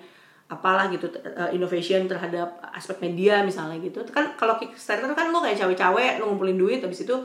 apalah 0.48 0.88
gitu 0.88 1.12
uh, 1.12 1.52
innovation 1.52 2.08
terhadap 2.08 2.62
aspek 2.70 3.02
media 3.02 3.42
misalnya 3.42 3.82
gitu. 3.82 4.06
Kan 4.14 4.38
kalau 4.38 4.56
Kickstarter 4.56 5.10
kan 5.12 5.34
lo 5.34 5.42
kayak 5.42 5.58
cawe-cawe 5.58 6.22
lo 6.22 6.30
ngumpulin 6.30 6.56
duit 6.56 6.80
habis 6.80 7.02
itu 7.02 7.18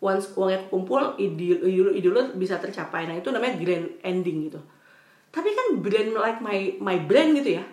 once 0.00 0.32
uangnya 0.34 0.66
kumpul 0.72 1.14
ide 1.20 1.60
ide 1.68 2.08
lo 2.08 2.32
bisa 2.36 2.56
tercapai 2.56 3.04
nah 3.04 3.16
itu 3.16 3.28
namanya 3.28 3.60
grand 3.60 3.88
ending 4.00 4.48
gitu 4.48 4.60
tapi 5.30 5.52
kan 5.52 5.78
brand 5.78 6.10
like 6.16 6.40
my 6.40 6.58
my 6.80 6.96
brand 7.04 7.36
gitu 7.36 7.60
ya 7.60 7.64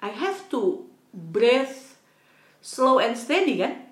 I 0.00 0.10
have 0.10 0.48
to 0.50 0.88
breathe 1.12 1.76
slow 2.64 2.98
and 2.98 3.14
steady 3.14 3.60
kan 3.60 3.86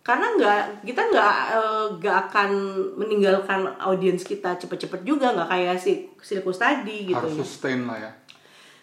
karena 0.00 0.26
nggak 0.36 0.62
kita 0.84 1.02
nggak 1.12 1.36
eh, 1.52 1.86
nggak 2.00 2.16
uh, 2.16 2.22
akan 2.28 2.50
meninggalkan 2.96 3.68
audiens 3.80 4.24
kita 4.24 4.56
cepet-cepet 4.56 5.04
juga 5.04 5.36
nggak 5.36 5.48
kayak 5.48 5.76
si 5.76 6.08
sirkus 6.24 6.56
tadi 6.56 7.12
gitu 7.12 7.20
harus 7.20 7.36
ya. 7.36 7.40
sustain 7.44 7.84
lah 7.84 7.98
ya 8.00 8.12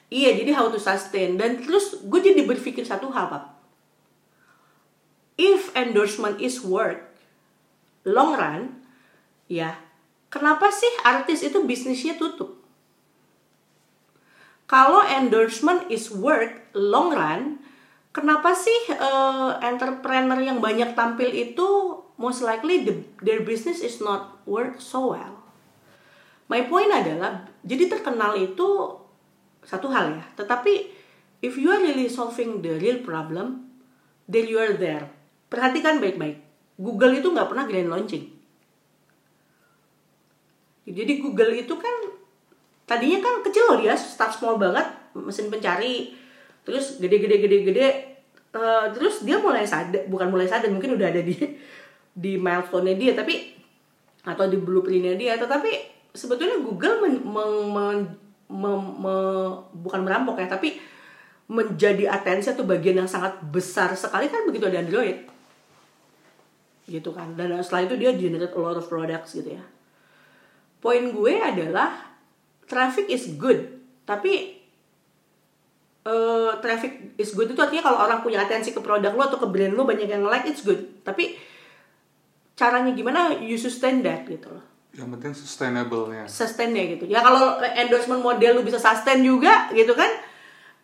Iya, 0.07 0.39
jadi 0.39 0.55
how 0.55 0.71
to 0.71 0.79
sustain. 0.79 1.35
Dan 1.35 1.59
terus 1.59 1.99
gue 1.99 2.19
jadi 2.23 2.47
berpikir 2.47 2.87
satu 2.87 3.11
hal, 3.11 3.27
Pak. 3.27 3.43
If 5.35 5.75
endorsement 5.75 6.39
is 6.39 6.63
work, 6.63 7.06
long 8.07 8.39
run, 8.39 8.71
ya, 9.51 9.75
kenapa 10.31 10.71
sih 10.71 10.89
artis 11.03 11.43
itu 11.43 11.59
bisnisnya 11.67 12.15
tutup? 12.15 12.55
Kalau 14.67 15.03
endorsement 15.03 15.87
is 15.91 16.07
work, 16.11 16.71
long 16.71 17.11
run, 17.11 17.59
kenapa 18.15 18.55
sih 18.55 18.95
uh, 18.95 19.59
entrepreneur 19.59 20.39
yang 20.39 20.63
banyak 20.63 20.95
tampil 20.95 21.27
itu 21.27 21.99
most 22.15 22.43
likely 22.43 22.87
the, 22.87 23.03
their 23.19 23.43
business 23.43 23.83
is 23.83 23.99
not 23.99 24.39
work 24.47 24.79
so 24.79 25.11
well? 25.15 25.35
My 26.47 26.63
point 26.67 26.91
adalah, 26.91 27.47
jadi 27.67 27.91
terkenal 27.91 28.39
itu 28.39 28.67
satu 29.67 29.91
hal 29.91 30.15
ya 30.15 30.23
tetapi 30.39 30.95
if 31.43 31.59
you 31.59 31.67
are 31.67 31.83
really 31.83 32.07
solving 32.07 32.63
the 32.63 32.79
real 32.79 33.03
problem 33.03 33.67
then 34.31 34.47
you 34.47 34.55
are 34.55 34.79
there 34.79 35.11
perhatikan 35.51 35.99
baik-baik 35.99 36.39
Google 36.77 37.17
itu 37.17 37.27
nggak 37.33 37.49
pernah 37.49 37.65
grand 37.65 37.89
launching. 37.89 38.25
Jadi 40.87 41.13
Google 41.19 41.51
itu 41.57 41.73
kan 41.75 41.95
tadinya 42.87 43.19
kan 43.19 43.43
kecil 43.43 43.67
loh 43.67 43.77
dia 43.83 43.97
start 43.97 44.31
small 44.31 44.55
banget 44.55 44.87
mesin 45.11 45.51
pencari 45.51 46.15
terus 46.63 47.03
gede-gede 47.03 47.43
gede-gede 47.43 47.87
uh, 48.55 48.87
terus 48.95 49.27
dia 49.27 49.35
mulai 49.43 49.67
sadar 49.67 50.07
bukan 50.07 50.31
mulai 50.31 50.47
sadar 50.47 50.71
mungkin 50.71 50.95
udah 50.95 51.11
ada 51.11 51.19
di 51.19 51.35
di 52.23 52.39
milestone-nya 52.39 52.95
dia 52.95 53.11
tapi 53.11 53.57
atau 54.23 54.45
di 54.47 54.57
blueprint-nya 54.59 55.15
dia. 55.19 55.33
Tetapi 55.35 55.71
sebetulnya 56.11 56.59
Google 56.59 57.03
men, 57.03 57.15
men, 57.23 57.51
men, 57.71 57.97
me, 58.47 58.71
me, 58.75 59.15
bukan 59.71 60.01
merampok 60.03 60.39
ya 60.39 60.47
tapi 60.47 60.79
menjadi 61.47 62.11
atensi 62.11 62.51
atau 62.51 62.67
bagian 62.67 62.99
yang 62.99 63.09
sangat 63.09 63.39
besar 63.47 63.95
sekali 63.95 64.27
kan 64.27 64.43
begitu 64.43 64.67
ada 64.67 64.83
Android 64.83 65.36
gitu 66.87 67.11
kan. 67.11 67.35
Dan 67.35 67.59
setelah 67.59 67.85
itu 67.85 67.95
dia 67.99 68.11
generate 68.15 68.55
a 68.55 68.59
lot 68.59 68.79
of 68.79 68.87
products 68.87 69.35
gitu 69.35 69.59
ya. 69.59 69.63
Poin 70.79 71.03
gue 71.11 71.33
adalah 71.35 72.15
traffic 72.65 73.11
is 73.11 73.35
good. 73.35 73.77
Tapi 74.07 74.63
uh, 76.07 76.55
traffic 76.63 77.19
is 77.19 77.35
good 77.35 77.51
itu 77.51 77.59
artinya 77.59 77.91
kalau 77.91 77.99
orang 78.07 78.23
punya 78.23 78.47
atensi 78.47 78.71
ke 78.71 78.79
produk 78.79 79.11
lo 79.11 79.27
atau 79.27 79.39
ke 79.43 79.47
brand 79.51 79.75
lo 79.75 79.83
banyak 79.83 80.07
yang 80.07 80.23
like 80.23 80.47
it's 80.47 80.63
good. 80.63 81.03
Tapi 81.03 81.35
caranya 82.55 82.95
gimana? 82.95 83.35
You 83.35 83.59
sustain 83.59 83.99
that 84.07 84.23
gitu 84.25 84.47
loh. 84.47 84.63
Yang 84.95 85.07
penting 85.13 85.33
sustainable 85.35 86.09
ya 86.09 86.25
sustain 86.25 86.73
ya 86.73 86.83
gitu. 86.95 87.05
Ya 87.05 87.19
kalau 87.21 87.59
endorsement 87.61 88.23
model 88.23 88.57
lu 88.57 88.63
bisa 88.63 88.79
sustain 88.79 89.21
juga 89.21 89.69
gitu 89.75 89.93
kan 89.93 90.09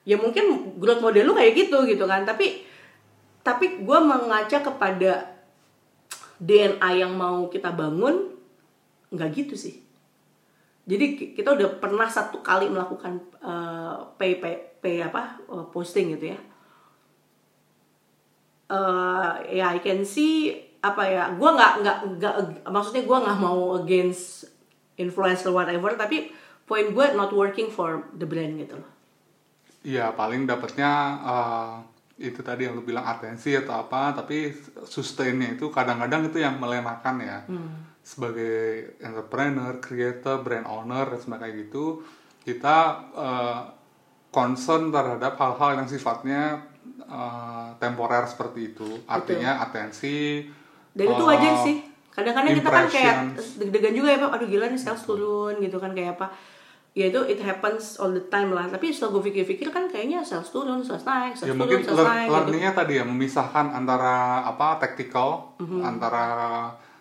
ya 0.04 0.20
mungkin 0.20 0.76
growth 0.78 0.99
model 0.99 1.32
lu 1.32 1.34
kayak 1.34 1.56
gitu 1.56 1.88
gitu 1.88 2.04
kan. 2.06 2.28
Tapi 2.28 2.68
tapi 3.43 3.84
gue 3.84 3.99
mengaca 3.99 4.64
kepada 4.64 5.32
DNA 6.43 6.89
yang 6.99 7.15
mau 7.15 7.47
kita 7.47 7.71
bangun 7.71 8.35
nggak 9.13 9.29
gitu 9.31 9.55
sih. 9.55 9.79
Jadi 10.83 11.31
kita 11.31 11.55
udah 11.55 11.79
pernah 11.79 12.11
satu 12.11 12.43
kali 12.43 12.67
melakukan 12.67 13.23
uh, 13.39 14.03
pay 14.19 14.35
pay 14.43 14.59
pay 14.83 14.99
apa 14.99 15.39
uh, 15.47 15.63
posting 15.71 16.11
gitu 16.19 16.35
ya. 16.35 16.39
Uh, 18.67 19.39
ya 19.47 19.71
I 19.71 19.79
can 19.79 20.03
see 20.03 20.51
apa 20.83 21.07
ya 21.07 21.23
gue 21.31 21.49
nggak 21.55 21.73
nggak 21.79 21.97
nggak 22.19 22.35
maksudnya 22.67 23.07
gue 23.07 23.17
nggak 23.23 23.39
mau 23.39 23.79
against 23.79 24.51
influencer 24.99 25.55
whatever 25.55 25.95
tapi 25.95 26.27
poin 26.67 26.91
gue 26.91 27.05
not 27.15 27.31
working 27.31 27.71
for 27.71 28.11
the 28.19 28.27
brand 28.27 28.59
gitu 28.59 28.75
loh. 28.75 28.91
Iya 29.87 30.11
paling 30.11 30.43
dapatnya 30.43 30.91
uh, 31.23 31.75
itu 32.22 32.39
tadi 32.45 32.70
yang 32.70 32.78
lu 32.78 32.86
bilang 32.86 33.03
atensi 33.03 33.57
atau 33.57 33.86
apa 33.86 34.14
tapi 34.14 34.53
sustainnya 34.86 35.57
itu 35.57 35.74
kadang-kadang 35.74 36.30
itu 36.30 36.38
yang 36.41 36.61
melenakan 36.61 37.16
ya. 37.22 37.39
Hmm. 37.49 37.91
sebagai 38.03 38.99
entrepreneur, 38.99 39.80
creator, 39.80 40.43
brand 40.43 40.68
owner 40.68 41.07
dan 41.07 41.20
sebagainya 41.24 41.55
gitu 41.64 42.03
kita 42.43 42.99
uh, 43.16 43.64
concern 44.28 44.91
terhadap 44.91 45.39
hal-hal 45.39 45.80
yang 45.80 45.88
sifatnya 45.88 46.68
uh, 47.07 47.72
temporer 47.80 48.28
seperti 48.28 48.76
itu. 48.76 48.89
Artinya 49.07 49.55
Betul. 49.55 49.66
atensi 49.72 50.18
dan 50.93 51.05
itu 51.09 51.24
wajar 51.26 51.53
sih. 51.66 51.78
Kadang-kadang 52.14 52.53
kita 52.53 52.70
kan 52.70 52.86
kayak 52.86 53.16
deg-degan 53.57 53.93
juga 53.97 54.09
ya 54.14 54.20
pak. 54.22 54.32
Aduh 54.38 54.47
gila 54.51 54.66
nih 54.70 54.78
sales 54.78 55.01
turun 55.01 55.57
gitu 55.57 55.78
kan 55.82 55.91
kayak 55.97 56.20
apa 56.20 56.30
ya 56.93 57.09
itu 57.09 57.21
it 57.25 57.41
happens 57.41 57.97
all 57.97 58.13
the 58.13 58.21
time 58.29 58.53
lah 58.53 58.69
tapi 58.69 58.93
setelah 58.93 59.17
gue 59.17 59.33
pikir-pikir 59.33 59.73
kan 59.73 59.89
kayaknya 59.89 60.21
sales 60.21 60.53
turun 60.53 60.85
sales 60.85 61.01
naik 61.01 61.33
sales 61.33 61.49
ya, 61.49 61.53
turun 61.57 61.61
mungkin 61.65 61.79
sales 61.81 62.05
naik 62.05 62.27
gitu. 62.29 62.33
learningnya 62.37 62.71
gitu. 62.71 62.79
tadi 62.85 62.93
ya 63.01 63.03
memisahkan 63.09 63.65
antara 63.73 64.15
apa 64.45 64.67
tactical 64.77 65.57
mm-hmm. 65.57 65.81
antara 65.81 66.27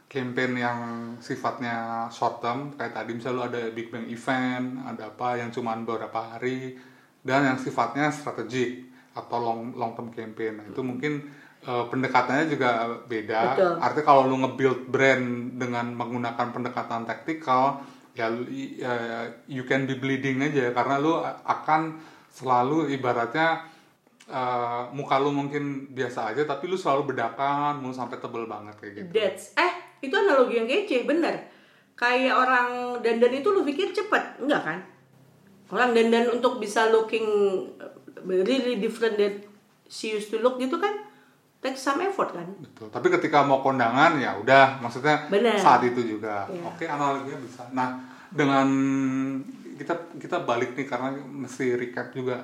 campaign 0.08 0.52
yang 0.56 0.80
sifatnya 1.20 2.08
short 2.08 2.40
term 2.40 2.72
kayak 2.72 2.96
tadi 2.96 3.10
misalnya 3.12 3.36
lu 3.36 3.44
ada 3.52 3.62
big 3.68 3.92
bang 3.92 4.08
event 4.08 4.80
ada 4.88 5.12
apa 5.12 5.28
yang 5.36 5.52
cuma 5.52 5.76
beberapa 5.76 6.20
hari 6.24 6.80
dan 7.20 7.44
yang 7.44 7.58
sifatnya 7.60 8.08
strategik 8.08 8.88
atau 9.12 9.36
long 9.44 9.76
long 9.76 9.92
term 9.92 10.08
campaign 10.08 10.56
nah, 10.56 10.66
itu 10.72 10.80
mungkin 10.80 11.20
uh, 11.68 11.84
pendekatannya 11.88 12.46
juga 12.50 12.70
beda. 13.06 13.40
Betul. 13.54 13.72
Artinya 13.78 14.06
kalau 14.06 14.22
lu 14.26 14.36
nge-build 14.42 14.80
brand 14.90 15.26
dengan 15.58 15.86
menggunakan 15.94 16.48
pendekatan 16.50 17.06
taktikal, 17.06 17.82
ya 18.12 18.28
uh, 18.28 19.24
you 19.48 19.64
can 19.64 19.88
be 19.88 19.96
bleeding 19.96 20.44
aja 20.44 20.72
karena 20.76 21.00
lu 21.00 21.16
akan 21.24 21.96
selalu 22.28 22.92
ibaratnya 22.92 23.64
uh, 24.28 24.88
muka 24.92 25.16
lu 25.16 25.32
mungkin 25.32 25.92
biasa 25.92 26.36
aja 26.36 26.44
tapi 26.44 26.68
lu 26.68 26.76
selalu 26.76 27.16
bedakan 27.16 27.80
mau 27.80 27.92
sampai 27.92 28.20
tebel 28.20 28.44
banget 28.44 28.74
kayak 28.76 28.92
gitu. 29.00 29.10
That's 29.16 29.56
eh 29.56 29.72
itu 30.04 30.12
analogi 30.12 30.60
yang 30.60 30.68
kece 30.68 31.08
bener. 31.08 31.48
Kayak 31.96 32.34
orang 32.36 32.68
dandan 33.00 33.32
itu 33.32 33.48
lu 33.48 33.64
pikir 33.64 33.96
cepet 33.96 34.44
enggak 34.44 34.62
kan? 34.64 34.78
Orang 35.72 35.96
dandan 35.96 36.28
untuk 36.36 36.60
bisa 36.60 36.92
looking 36.92 37.24
really 38.28 38.76
different 38.76 39.16
that 39.16 39.34
she 39.88 40.16
used 40.16 40.28
to 40.28 40.40
look 40.40 40.60
gitu 40.60 40.76
kan 40.76 41.11
take 41.62 41.78
some 41.78 42.02
effort 42.02 42.34
kan? 42.34 42.44
Betul. 42.58 42.90
Tapi 42.90 43.06
ketika 43.16 43.46
mau 43.46 43.62
kondangan 43.62 44.18
ya 44.18 44.34
udah. 44.36 44.82
Maksudnya 44.82 45.30
Bener. 45.30 45.56
saat 45.56 45.86
itu 45.86 46.02
juga. 46.02 46.50
Yeah. 46.50 46.66
oke 46.66 46.84
analoginya 46.84 47.38
bisa. 47.38 47.62
Nah 47.70 48.02
dengan 48.28 48.68
kita 49.78 50.18
kita 50.18 50.42
balik 50.42 50.74
nih 50.74 50.86
karena 50.90 51.14
mesti 51.14 51.78
recap 51.78 52.10
juga 52.12 52.42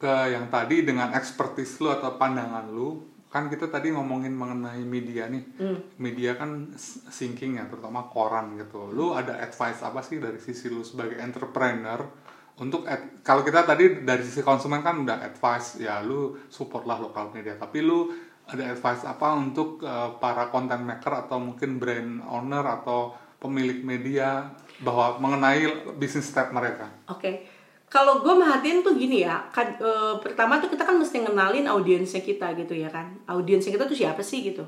ke 0.00 0.34
yang 0.34 0.50
tadi 0.50 0.82
dengan 0.82 1.14
expertise 1.14 1.78
lu 1.78 1.92
atau 1.92 2.18
pandangan 2.18 2.66
lu 2.72 3.12
kan 3.32 3.48
kita 3.48 3.72
tadi 3.72 3.88
ngomongin 3.96 4.36
mengenai 4.36 4.84
media 4.84 5.24
nih. 5.24 5.44
Mm. 5.56 5.78
media 5.96 6.36
kan 6.36 6.72
sinking 7.08 7.56
ya 7.56 7.64
terutama 7.68 8.08
koran 8.12 8.56
gitu. 8.60 8.92
Lu 8.92 9.16
ada 9.16 9.40
advice 9.40 9.80
apa 9.80 10.00
sih 10.04 10.20
dari 10.20 10.36
sisi 10.36 10.68
lu 10.68 10.84
sebagai 10.84 11.16
entrepreneur 11.16 12.00
untuk 12.60 12.84
ad, 12.84 13.24
kalau 13.24 13.40
kita 13.40 13.64
tadi 13.64 14.04
dari 14.04 14.20
sisi 14.20 14.44
konsumen 14.44 14.84
kan 14.84 15.00
udah 15.00 15.24
advice 15.24 15.80
ya 15.80 16.04
lu 16.04 16.36
support 16.52 16.84
lah 16.84 17.00
lokal 17.00 17.32
media. 17.32 17.56
Tapi 17.56 17.80
lu 17.80 18.12
ada 18.44 18.74
advice 18.74 19.08
apa 19.08 19.32
untuk 19.32 19.80
uh, 19.80 20.20
para 20.20 20.52
content 20.52 20.82
maker 20.84 21.26
atau 21.26 21.40
mungkin 21.40 21.80
brand 21.80 22.20
owner 22.28 22.60
atau 22.66 23.16
pemilik 23.42 23.82
media 23.82 24.54
bahwa 24.82 25.18
mengenai 25.18 25.66
bisnis 25.98 26.30
step 26.30 26.54
mereka? 26.54 26.86
Oke. 27.10 27.18
Okay. 27.18 27.36
kalau 27.92 28.24
gue 28.24 28.32
merhatiin 28.32 28.80
tuh 28.80 28.96
gini 28.96 29.20
ya 29.20 29.36
kan, 29.52 29.76
e, 29.76 30.16
pertama 30.24 30.56
tuh 30.56 30.72
kita 30.72 30.80
kan 30.80 30.96
mesti 30.96 31.28
ngenalin 31.28 31.68
audiensnya 31.68 32.24
kita 32.24 32.56
gitu 32.56 32.72
ya 32.72 32.88
kan. 32.88 33.20
Audiensnya 33.28 33.68
kita 33.68 33.84
tuh 33.84 33.92
siapa 33.92 34.24
sih 34.24 34.48
gitu. 34.48 34.64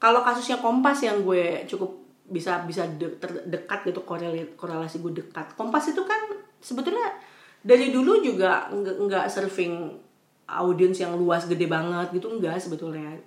Kalau 0.00 0.24
kasusnya 0.24 0.56
Kompas 0.56 1.04
yang 1.04 1.28
gue 1.28 1.68
cukup 1.68 2.08
bisa 2.24 2.64
bisa 2.64 2.88
de 2.96 3.20
terdekat 3.20 3.84
gitu 3.84 4.00
korelasi, 4.00 4.56
korelasi 4.56 4.96
gue 5.04 5.20
dekat. 5.20 5.60
Kompas 5.60 5.92
itu 5.92 6.00
kan 6.08 6.40
sebetulnya 6.58 7.14
dari 7.62 7.90
dulu 7.90 8.22
juga 8.22 8.70
nggak 8.72 9.26
surfing 9.26 9.90
audiens 10.48 10.96
yang 10.96 11.12
luas 11.18 11.44
gede 11.44 11.68
banget 11.68 12.14
gitu 12.16 12.32
enggak 12.32 12.56
sebetulnya. 12.56 13.18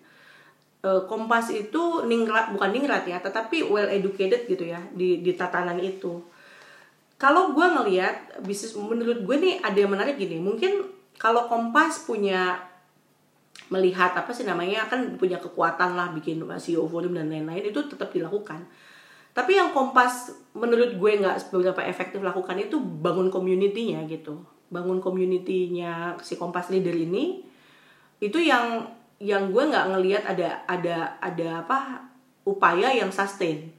E, 0.82 0.90
Kompas 1.06 1.54
itu 1.54 2.06
ningrat 2.10 2.50
bukan 2.50 2.74
ningrat 2.74 3.06
ya 3.06 3.22
tetapi 3.22 3.70
well 3.70 3.86
educated 3.86 4.50
gitu 4.50 4.66
ya 4.66 4.82
di 4.96 5.22
di 5.22 5.32
tatanan 5.38 5.78
itu. 5.78 6.24
Kalau 7.22 7.54
gue 7.54 7.62
ngelihat 7.62 8.42
bisnis 8.42 8.74
menurut 8.74 9.22
gue 9.22 9.36
nih 9.38 9.62
ada 9.62 9.78
yang 9.78 9.94
menarik 9.94 10.18
gini 10.18 10.42
mungkin 10.42 10.90
kalau 11.22 11.46
Kompas 11.46 12.02
punya 12.10 12.58
melihat 13.70 14.12
apa 14.18 14.34
sih 14.34 14.44
namanya 14.44 14.90
kan 14.90 15.16
punya 15.16 15.38
kekuatan 15.38 15.96
lah 15.96 16.12
bikin 16.12 16.42
CEO 16.60 16.90
volume 16.90 17.22
dan 17.22 17.30
lain-lain 17.30 17.72
itu 17.72 17.80
tetap 17.88 18.12
dilakukan 18.12 18.66
tapi 19.32 19.56
yang 19.56 19.72
Kompas 19.72 20.36
menurut 20.52 21.00
gue 21.00 21.12
nggak 21.24 21.48
seberapa 21.48 21.80
efektif 21.88 22.20
lakukan 22.20 22.60
itu 22.60 22.76
bangun 22.80 23.32
community-nya 23.32 24.04
gitu. 24.12 24.44
Bangun 24.68 25.00
community-nya 25.00 26.20
si 26.20 26.36
Kompas 26.36 26.68
Leader 26.68 26.92
ini 26.92 27.48
itu 28.20 28.38
yang 28.38 28.92
yang 29.24 29.54
gue 29.56 29.64
nggak 29.64 29.88
ngelihat 29.96 30.24
ada 30.28 30.68
ada 30.68 31.16
ada 31.24 31.48
apa 31.64 31.80
upaya 32.44 32.92
yang 32.92 33.08
sustain. 33.14 33.72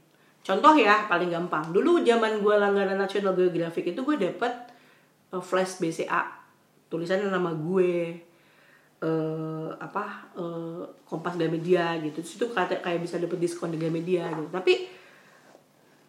Contoh 0.42 0.72
ya 0.74 1.06
paling 1.06 1.28
gampang. 1.28 1.70
Dulu 1.70 2.00
zaman 2.02 2.40
gue 2.40 2.54
langganan 2.56 2.98
National 2.98 3.36
Geographic 3.36 3.92
itu 3.92 4.00
gue 4.02 4.16
dapet 4.16 4.50
uh, 5.36 5.42
flash 5.44 5.78
BCA 5.78 6.42
tulisannya 6.88 7.32
nama 7.32 7.56
gue 7.56 8.20
uh, 9.00 9.68
apa 9.76 10.32
uh, 10.36 10.84
Kompas 11.04 11.36
Gramedia 11.36 12.00
gitu. 12.00 12.24
Terus 12.24 12.36
itu 12.40 12.46
kayak 12.48 12.80
kayak 12.80 13.00
bisa 13.04 13.20
dapet 13.20 13.36
diskon 13.36 13.72
di 13.72 13.78
Gramedia 13.80 14.32
gitu. 14.32 14.48
Tapi 14.48 15.01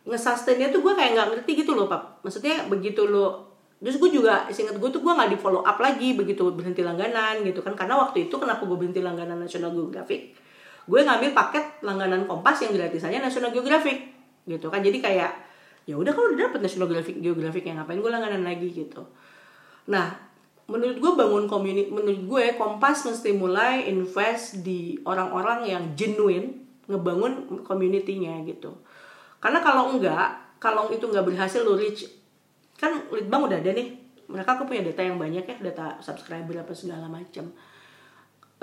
ngesustainnya 0.04 0.72
tuh 0.72 0.84
gue 0.84 0.94
kayak 0.96 1.16
nggak 1.16 1.28
ngerti 1.32 1.52
gitu 1.64 1.72
loh 1.76 1.88
pak 1.88 2.24
maksudnya 2.24 2.68
begitu 2.68 3.08
lo 3.08 3.54
terus 3.84 4.00
gue 4.00 4.16
juga 4.16 4.48
singkat 4.48 4.80
gue 4.80 4.90
tuh 4.96 5.04
gue 5.04 5.12
nggak 5.12 5.36
di 5.36 5.38
follow 5.38 5.60
up 5.60 5.76
lagi 5.84 6.16
begitu 6.16 6.48
berhenti 6.56 6.80
langganan 6.80 7.44
gitu 7.44 7.60
kan. 7.60 7.76
Karena 7.76 8.00
waktu 8.00 8.32
itu 8.32 8.36
kenapa 8.40 8.64
gue 8.64 8.80
berhenti 8.80 9.04
langganan 9.04 9.44
National 9.44 9.76
Geographic? 9.76 10.32
Gue 10.88 11.04
ngambil 11.04 11.36
paket 11.36 11.84
langganan 11.84 12.24
Kompas 12.24 12.64
yang 12.64 12.72
gratisannya 12.72 13.20
National 13.20 13.52
Geographic 13.52 14.16
gitu 14.48 14.72
kan. 14.72 14.80
Jadi 14.80 15.04
kayak 15.04 15.36
ya 15.84 16.00
udah 16.00 16.16
kalau 16.16 16.32
udah 16.32 16.48
dapet 16.48 16.64
National 16.64 16.88
Geographic 16.88 17.20
Geographic 17.20 17.64
yang 17.68 17.84
ngapain 17.84 18.00
gue 18.00 18.12
langganan 18.12 18.48
lagi 18.48 18.72
gitu. 18.72 19.04
Nah 19.92 20.16
menurut 20.72 21.04
gue 21.04 21.12
bangun 21.20 21.44
community 21.52 21.92
menurut 21.92 22.24
gue 22.24 22.44
Kompas 22.56 23.04
mesti 23.04 23.36
mulai 23.36 23.92
invest 23.92 24.64
di 24.64 24.96
orang-orang 25.04 25.68
yang 25.68 25.84
genuine 26.00 26.64
ngebangun 26.88 27.68
community-nya 27.68 28.48
gitu 28.48 28.80
karena 29.44 29.60
kalau 29.60 29.92
enggak 29.92 30.56
kalau 30.64 30.88
itu 30.96 31.04
enggak 31.12 31.28
berhasil 31.28 31.60
lu 31.68 31.76
reach 31.76 32.08
kan 32.80 33.04
litbang 33.12 33.52
udah 33.52 33.60
ada 33.60 33.76
nih. 33.76 34.00
Mereka 34.24 34.56
kan 34.56 34.64
punya 34.64 34.88
data 34.88 35.04
yang 35.04 35.20
banyak 35.20 35.44
ya 35.44 35.56
data 35.60 36.00
subscriber 36.00 36.64
apa 36.64 36.72
segala 36.72 37.12
macam 37.12 37.52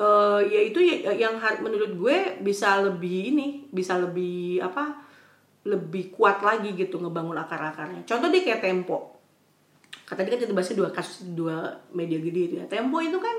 uh, 0.01 0.41
ya 0.41 0.61
itu 0.64 0.78
ya, 0.81 1.12
yang 1.12 1.37
menurut 1.61 1.93
gue 1.95 2.16
bisa 2.41 2.81
lebih 2.81 3.37
ini 3.37 3.68
bisa 3.68 4.01
lebih 4.01 4.64
apa 4.64 4.97
lebih 5.68 6.16
kuat 6.16 6.41
lagi 6.41 6.72
gitu 6.72 6.97
ngebangun 6.97 7.37
akar-akarnya. 7.37 8.09
Contoh 8.09 8.33
deh 8.33 8.41
kayak 8.41 8.64
Tempo. 8.64 9.20
Kata 10.09 10.24
dia 10.24 10.33
kan 10.35 10.41
kita 10.41 10.53
bahasnya 10.57 10.81
dua 10.81 10.91
kasus 10.91 11.28
dua 11.37 11.85
media 11.93 12.16
gede 12.16 12.43
itu 12.49 12.55
ya. 12.64 12.66
Tempo 12.66 12.99
itu 13.05 13.20
kan 13.20 13.37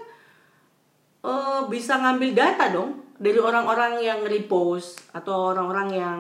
uh, 1.26 1.62
bisa 1.66 1.98
ngambil 1.98 2.30
data 2.38 2.70
dong 2.70 3.02
dari 3.18 3.42
orang-orang 3.42 4.06
yang 4.06 4.22
repost 4.22 5.02
atau 5.18 5.54
orang-orang 5.54 5.88
yang 5.98 6.20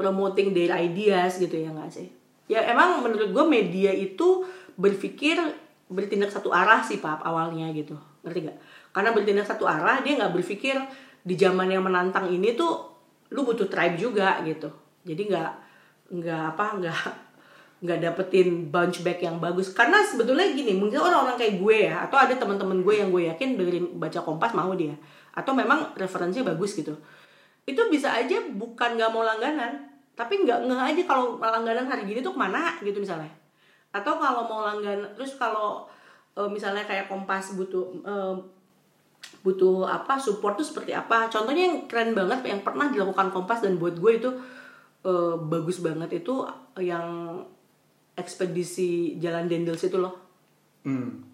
promoting 0.00 0.56
their 0.56 0.72
ideas 0.72 1.36
gitu 1.36 1.60
ya 1.60 1.68
nggak 1.68 1.92
sih? 1.92 2.08
Ya 2.48 2.64
emang 2.72 3.04
menurut 3.04 3.28
gue 3.28 3.44
media 3.44 3.92
itu 3.92 4.48
berpikir 4.80 5.36
bertindak 5.92 6.32
satu 6.32 6.48
arah 6.48 6.80
sih 6.80 6.96
pap 6.96 7.20
awalnya 7.20 7.68
gitu. 7.76 8.00
Ngerti 8.24 8.48
gak 8.48 8.58
karena 8.90 9.10
bertindak 9.14 9.46
satu 9.46 9.68
arah 9.68 10.00
dia 10.00 10.16
nggak 10.16 10.34
berpikir 10.34 10.74
di 11.20 11.34
zaman 11.36 11.68
yang 11.68 11.84
menantang 11.84 12.32
ini 12.32 12.56
tuh 12.56 12.90
lu 13.30 13.44
butuh 13.44 13.68
tribe 13.68 14.00
juga 14.00 14.40
gitu. 14.42 14.72
Jadi 15.04 15.30
nggak 15.30 15.52
nggak 16.10 16.42
apa 16.56 16.64
nggak 16.80 17.00
nggak 17.80 17.98
dapetin 18.02 18.72
bounce 18.72 19.04
back 19.04 19.20
yang 19.20 19.36
bagus. 19.38 19.70
Karena 19.76 20.00
sebetulnya 20.02 20.48
gini 20.50 20.74
mungkin 20.74 20.98
orang-orang 20.98 21.36
kayak 21.36 21.54
gue 21.60 21.76
ya 21.90 22.08
atau 22.08 22.16
ada 22.18 22.34
teman-teman 22.34 22.80
gue 22.80 22.94
yang 22.96 23.12
gue 23.12 23.28
yakin 23.30 23.48
dari 23.60 23.78
baca 23.94 24.24
kompas 24.24 24.56
mau 24.56 24.72
dia. 24.72 24.96
Atau 25.36 25.54
memang 25.54 25.92
referensinya 25.94 26.50
bagus 26.56 26.74
gitu. 26.74 26.98
Itu 27.62 27.86
bisa 27.92 28.10
aja 28.10 28.42
bukan 28.50 28.98
nggak 28.98 29.10
mau 29.12 29.22
langganan 29.22 29.89
tapi 30.20 30.44
nggak 30.44 30.68
nggak 30.68 30.82
aja 30.92 31.02
kalau 31.08 31.40
langganan 31.40 31.88
hari 31.88 32.04
gini 32.04 32.20
tuh 32.20 32.36
ke 32.36 32.40
mana 32.44 32.76
gitu 32.84 33.00
misalnya. 33.00 33.32
Atau 33.88 34.20
kalau 34.20 34.44
mau 34.44 34.60
langganan 34.68 35.08
terus 35.16 35.40
kalau 35.40 35.88
e, 36.36 36.44
misalnya 36.52 36.84
kayak 36.84 37.08
kompas 37.08 37.56
butuh 37.56 37.88
e, 38.04 38.14
butuh 39.40 39.88
apa 39.88 40.20
support 40.20 40.60
tuh 40.60 40.66
seperti 40.68 40.92
apa. 40.92 41.32
Contohnya 41.32 41.72
yang 41.72 41.88
keren 41.88 42.12
banget 42.12 42.52
yang 42.52 42.60
pernah 42.60 42.92
dilakukan 42.92 43.32
kompas 43.32 43.64
dan 43.64 43.80
buat 43.80 43.96
gue 43.96 44.12
itu 44.20 44.30
e, 45.00 45.12
bagus 45.40 45.80
banget 45.80 46.20
itu 46.20 46.44
yang 46.76 47.40
ekspedisi 48.12 49.16
jalan 49.16 49.48
dendels 49.48 49.80
itu 49.80 49.96
loh. 49.96 50.28
Hmm. 50.84 51.24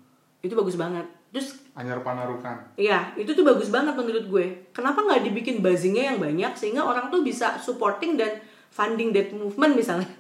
itu 0.47 0.55
bagus 0.55 0.79
banget. 0.79 1.07
Terus 1.35 1.59
Anyar 1.75 2.07
Panarukan. 2.07 2.71
Iya, 2.79 3.19
itu 3.19 3.35
tuh 3.35 3.43
bagus 3.43 3.67
banget 3.67 3.99
menurut 3.99 4.31
gue. 4.31 4.47
Kenapa 4.71 5.03
nggak 5.03 5.27
dibikin 5.27 5.59
buzzingnya 5.59 6.15
yang 6.15 6.19
banyak 6.23 6.55
sehingga 6.55 6.87
orang 6.87 7.11
tuh 7.11 7.27
bisa 7.27 7.59
supporting 7.59 8.15
dan 8.15 8.31
funding 8.77 9.17
that 9.17 9.33
movement 9.33 9.73
misalnya. 9.73 10.13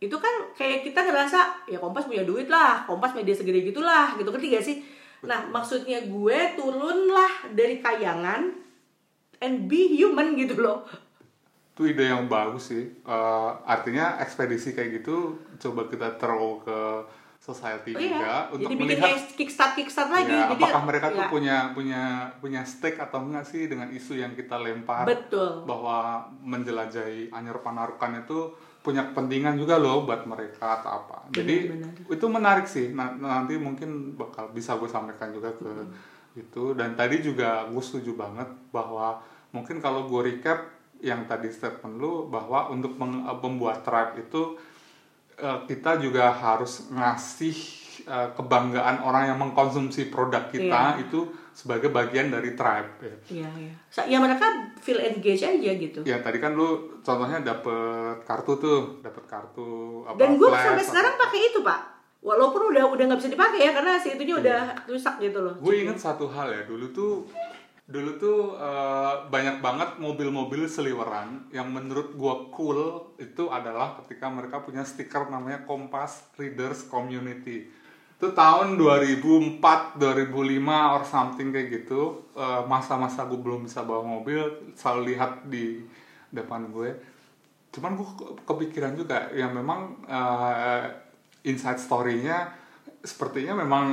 Itu 0.00 0.16
kan 0.16 0.56
kayak 0.56 0.88
kita 0.88 1.04
ngerasa 1.04 1.68
ya 1.68 1.76
Kompas 1.76 2.08
punya 2.08 2.24
duit 2.24 2.48
lah, 2.48 2.88
Kompas 2.88 3.12
media 3.12 3.36
segede 3.36 3.60
gitulah, 3.60 4.16
gitu 4.16 4.32
ketiga 4.32 4.56
sih. 4.64 4.80
Nah 5.28 5.44
maksudnya 5.52 6.00
gue 6.08 6.38
turunlah 6.56 7.52
dari 7.52 7.84
kayangan 7.84 8.48
and 9.44 9.68
be 9.68 9.92
human 9.92 10.32
gitu 10.34 10.56
loh. 10.56 10.88
itu 11.78 11.94
ide 11.94 12.10
yang 12.10 12.26
bagus 12.26 12.74
sih 12.74 12.90
uh, 13.06 13.54
artinya 13.62 14.18
ekspedisi 14.18 14.74
kayak 14.74 14.98
gitu 14.98 15.38
coba 15.62 15.86
kita 15.86 16.18
throw 16.18 16.58
ke 16.58 16.78
society 17.48 17.90
Oh, 17.90 18.00
iya. 18.00 18.10
juga 18.12 18.34
untuk 18.52 18.68
Jadi 18.68 18.74
melihat 18.76 19.16
kickstart 19.32 19.72
kickstart 19.74 20.10
lagi. 20.12 20.28
ya, 20.28 20.52
Jadi 20.52 20.60
apakah 20.60 20.82
mereka 20.84 21.06
tuh 21.08 21.24
ya, 21.24 21.28
punya 21.32 21.56
punya 21.72 22.02
punya 22.36 22.60
stake 22.62 23.00
atau 23.00 23.24
enggak 23.24 23.48
sih 23.48 23.64
dengan 23.66 23.88
isu 23.88 24.12
yang 24.14 24.36
kita 24.36 24.60
lempar 24.60 25.08
betul. 25.08 25.64
bahwa 25.64 26.28
menjelajahi 26.44 27.32
Anyer 27.32 27.56
Panarukan 27.58 28.20
itu 28.20 28.52
punya 28.78 29.08
kepentingan 29.08 29.56
juga 29.56 29.76
loh 29.76 30.04
buat 30.04 30.22
mereka 30.24 30.80
atau 30.80 31.02
apa. 31.02 31.16
Jadi 31.30 31.72
Benar-benar. 31.72 32.12
itu 32.12 32.26
menarik 32.28 32.66
sih. 32.66 32.86
Nah, 32.92 33.12
nanti 33.12 33.56
mungkin 33.56 34.14
bakal 34.14 34.48
bisa 34.50 34.76
gue 34.76 34.86
sampaikan 34.86 35.28
juga 35.30 35.48
ke 35.52 35.68
itu. 36.36 36.72
Dan 36.72 36.94
tadi 36.94 37.18
juga 37.18 37.66
gue 37.66 37.82
setuju 37.82 38.14
banget 38.14 38.46
bahwa 38.70 39.18
mungkin 39.50 39.80
kalau 39.80 40.06
gue 40.06 40.20
recap 40.28 40.68
yang 40.98 41.24
tadi 41.24 41.46
statement 41.48 41.94
lu 41.94 42.26
bahwa 42.26 42.68
untuk 42.68 42.98
membuat 42.98 43.82
tribe 43.82 44.18
itu 44.20 44.58
eh, 45.38 45.58
kita 45.64 45.96
juga 45.96 46.28
harus 46.28 46.90
ngasih 46.90 47.56
eh, 48.00 48.28
kebanggaan 48.32 49.00
orang 49.00 49.24
yang 49.26 49.38
mengkonsumsi 49.38 50.08
produk 50.08 50.46
kita 50.48 50.96
Iya. 50.96 51.02
itu 51.02 51.20
sebagai 51.50 51.90
bagian 51.90 52.30
dari 52.30 52.54
tribe. 52.54 52.90
ya. 53.00 53.16
Iya, 53.28 53.48
iya. 53.58 53.74
Ya 54.06 54.18
mereka 54.18 54.46
feel 54.78 55.02
engage 55.02 55.42
aja 55.42 55.70
gitu. 55.74 56.06
Ya 56.06 56.22
tadi 56.22 56.38
kan 56.38 56.54
lu 56.54 56.68
contohnya 57.02 57.42
dapet 57.42 58.22
kartu 58.22 58.54
tuh, 58.56 58.80
dapet 59.02 59.26
kartu 59.26 60.06
apa 60.06 60.14
Dan 60.14 60.38
gue 60.38 60.46
sampai 60.46 60.86
sekarang 60.86 61.18
pakai 61.18 61.50
itu 61.50 61.60
pak. 61.60 61.80
Walaupun 62.18 62.70
udah 62.70 62.86
udah 62.88 63.04
nggak 63.06 63.18
bisa 63.18 63.30
dipakai 63.30 63.58
ya 63.60 63.70
karena 63.70 63.98
si 63.98 64.14
itunya 64.14 64.38
udah 64.38 64.60
rusak 64.86 65.18
gitu 65.18 65.38
loh. 65.38 65.54
Gue 65.58 65.82
inget 65.82 65.98
satu 65.98 66.30
hal 66.30 66.50
ya 66.50 66.62
dulu 66.62 66.86
tuh 66.90 67.26
dulu 67.88 68.10
tuh 68.20 68.38
eh, 68.60 69.14
banyak 69.32 69.64
banget 69.64 69.90
mobil-mobil 69.96 70.68
seliweran 70.68 71.48
yang 71.56 71.72
menurut 71.72 72.12
gue 72.12 72.34
cool 72.52 72.80
itu 73.16 73.48
adalah 73.48 73.96
ketika 74.04 74.28
mereka 74.28 74.60
punya 74.60 74.84
stiker 74.84 75.32
namanya 75.32 75.64
Kompas 75.64 76.28
Readers 76.36 76.84
Community. 76.84 77.64
Itu 78.18 78.34
tahun 78.36 78.76
2004, 78.76 79.96
2005 79.96 80.94
or 80.94 81.02
something 81.08 81.48
kayak 81.48 81.68
gitu. 81.82 82.28
Eh, 82.36 82.62
Masa-masa 82.68 83.24
gue 83.24 83.40
belum 83.40 83.64
bisa 83.64 83.80
bawa 83.80 84.04
mobil, 84.04 84.44
selalu 84.76 85.16
lihat 85.16 85.48
di 85.48 85.80
depan 86.28 86.68
gue. 86.68 86.92
Cuman 87.72 87.96
gue 87.96 88.08
ke- 88.20 88.32
kepikiran 88.44 88.92
juga 89.00 89.32
yang 89.32 89.56
memang 89.56 90.04
eh, 90.04 90.84
inside 91.48 91.80
story-nya 91.80 92.52
sepertinya 93.00 93.64
memang 93.64 93.86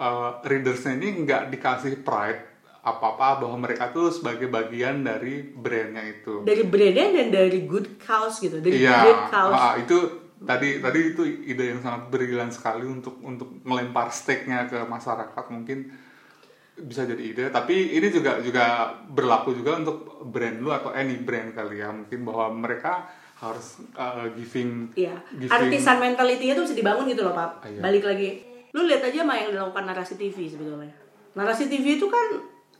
eh, 0.00 0.30
readersnya 0.48 0.96
ini 0.96 1.28
nggak 1.28 1.52
dikasih 1.52 2.00
pride 2.00 2.48
apa-apa 2.78 3.44
bahwa 3.44 3.56
mereka 3.58 3.90
tuh 3.90 4.08
sebagai 4.08 4.46
bagian 4.48 5.02
dari 5.02 5.42
brandnya 5.42 6.04
itu. 6.06 6.42
Dari 6.46 6.62
brandnya 6.64 7.06
dan 7.12 7.28
dari 7.28 7.66
good 7.66 7.98
cause 8.00 8.40
gitu, 8.40 8.62
dari 8.62 8.80
Iya, 8.80 8.96
great 9.04 9.22
cause. 9.28 9.54
ah, 9.54 9.74
itu 9.76 9.96
tadi 10.38 10.78
tadi 10.78 10.98
itu 11.12 11.22
ide 11.50 11.74
yang 11.74 11.80
sangat 11.82 12.14
brilian 12.14 12.50
sekali 12.54 12.86
untuk 12.86 13.18
untuk 13.26 13.58
melempar 13.66 14.06
stake-nya 14.14 14.70
ke 14.70 14.78
masyarakat 14.86 15.44
mungkin 15.50 15.90
bisa 16.78 17.02
jadi 17.02 17.18
ide 17.18 17.44
tapi 17.50 17.98
ini 17.98 18.06
juga 18.06 18.38
juga 18.38 18.94
berlaku 19.10 19.50
juga 19.50 19.82
untuk 19.82 20.22
brand 20.30 20.62
lu 20.62 20.70
atau 20.70 20.94
any 20.94 21.18
brand 21.18 21.50
kali 21.50 21.82
ya 21.82 21.90
mungkin 21.90 22.22
bahwa 22.22 22.54
mereka 22.54 23.10
harus 23.38 23.82
uh, 23.94 24.30
giving 24.34 24.94
Iya, 24.94 25.14
giving 25.34 25.50
artisan 25.50 25.98
mentality-nya 25.98 26.54
tuh 26.54 26.66
bisa 26.66 26.74
dibangun 26.74 27.06
gitu 27.06 27.22
loh, 27.22 27.34
Pak. 27.38 27.50
Ah, 27.62 27.70
iya. 27.70 27.78
Balik 27.78 28.02
lagi. 28.02 28.28
Lu 28.74 28.82
lihat 28.82 28.98
aja 29.06 29.22
mah 29.22 29.38
yang 29.38 29.54
dilakukan 29.54 29.86
narasi 29.86 30.18
TV 30.18 30.50
sebetulnya. 30.50 30.90
Narasi 31.38 31.70
TV 31.70 32.02
itu 32.02 32.06
kan 32.10 32.26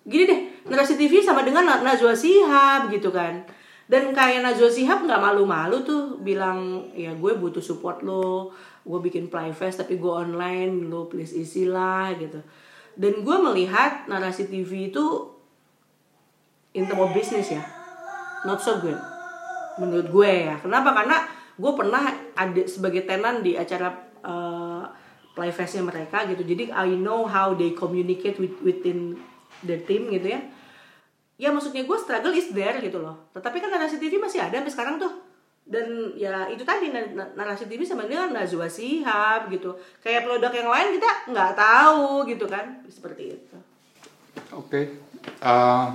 gini 0.09 0.25
deh, 0.25 0.41
narasi 0.67 0.97
TV 0.97 1.21
sama 1.21 1.45
dengan 1.45 1.69
Na- 1.69 1.85
Najwa 1.85 2.17
Shihab 2.17 2.89
gitu 2.89 3.13
kan. 3.13 3.45
Dan 3.89 4.13
kayak 4.17 4.45
Najwa 4.45 4.69
Shihab 4.73 5.05
nggak 5.05 5.21
malu-malu 5.21 5.85
tuh 5.85 6.17
bilang 6.25 6.89
ya 6.97 7.13
gue 7.13 7.33
butuh 7.37 7.63
support 7.63 8.01
lo, 8.01 8.53
gue 8.83 8.99
bikin 9.05 9.29
playfest 9.29 9.85
tapi 9.85 10.01
gue 10.01 10.09
online, 10.11 10.89
lo 10.89 11.07
please 11.07 11.37
isilah 11.37 12.17
gitu. 12.17 12.41
Dan 12.99 13.23
gue 13.23 13.37
melihat 13.39 14.09
narasi 14.11 14.49
TV 14.49 14.91
itu 14.91 15.05
in 16.75 16.89
term 16.89 17.05
of 17.05 17.13
business 17.13 17.53
ya, 17.53 17.63
not 18.49 18.59
so 18.59 18.81
good 18.81 18.99
menurut 19.79 20.11
gue 20.11 20.33
ya 20.51 20.59
kenapa 20.59 20.91
karena 20.93 21.17
gue 21.59 21.73
pernah 21.75 22.03
ada 22.35 22.63
sebagai 22.67 23.07
tenan 23.07 23.41
di 23.43 23.55
acara 23.55 23.95
uh, 24.27 24.85
playfestnya 25.39 25.87
mereka 25.87 26.27
gitu 26.27 26.43
jadi 26.43 26.75
I 26.75 26.99
know 26.99 27.27
how 27.27 27.55
they 27.55 27.73
communicate 27.75 28.43
with 28.43 28.59
within 28.63 29.19
the 29.65 29.77
team 29.85 30.11
gitu 30.11 30.35
ya. 30.35 30.41
Ya 31.39 31.55
maksudnya 31.55 31.87
gue 31.87 31.99
struggle 31.99 32.35
is 32.35 32.51
there 32.51 32.79
gitu 32.83 32.99
loh. 32.99 33.31
Tetapi 33.35 33.63
kan 33.63 33.71
narasi 33.71 34.03
TV 34.03 34.19
masih 34.19 34.43
ada 34.43 34.59
sampai 34.59 34.75
sekarang 34.75 34.95
tuh. 34.99 35.13
Dan 35.69 36.17
ya 36.17 36.49
itu 36.49 36.65
tadi 36.65 36.89
na- 36.91 37.13
na- 37.13 37.33
narasi 37.37 37.69
TV 37.69 37.85
sama 37.85 38.09
dengan 38.09 38.33
Najwa 38.33 38.67
Shihab 38.67 39.53
gitu. 39.53 39.77
Kayak 40.01 40.27
produk 40.27 40.51
yang 40.51 40.69
lain 40.73 40.89
kita 40.99 41.11
nggak 41.31 41.53
tahu 41.55 42.27
gitu 42.27 42.49
kan. 42.49 42.83
Seperti 42.89 43.39
itu. 43.39 43.57
Oke, 44.51 45.09
Eh, 45.39 45.87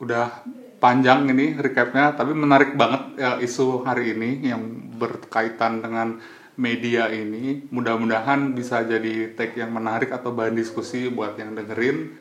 udah 0.00 0.44
panjang 0.80 1.28
ini 1.28 1.56
recapnya, 1.56 2.16
tapi 2.16 2.32
menarik 2.32 2.76
banget 2.76 3.20
ya, 3.20 3.30
isu 3.40 3.84
hari 3.84 4.16
ini 4.16 4.44
yang 4.44 4.60
berkaitan 4.96 5.80
dengan 5.84 6.20
media 6.56 7.08
ini. 7.08 7.64
Mudah-mudahan 7.72 8.52
bisa 8.52 8.84
jadi 8.84 9.32
take 9.36 9.56
yang 9.56 9.72
menarik 9.72 10.12
atau 10.12 10.32
bahan 10.32 10.56
diskusi 10.56 11.08
buat 11.08 11.36
yang 11.40 11.56
dengerin. 11.56 12.16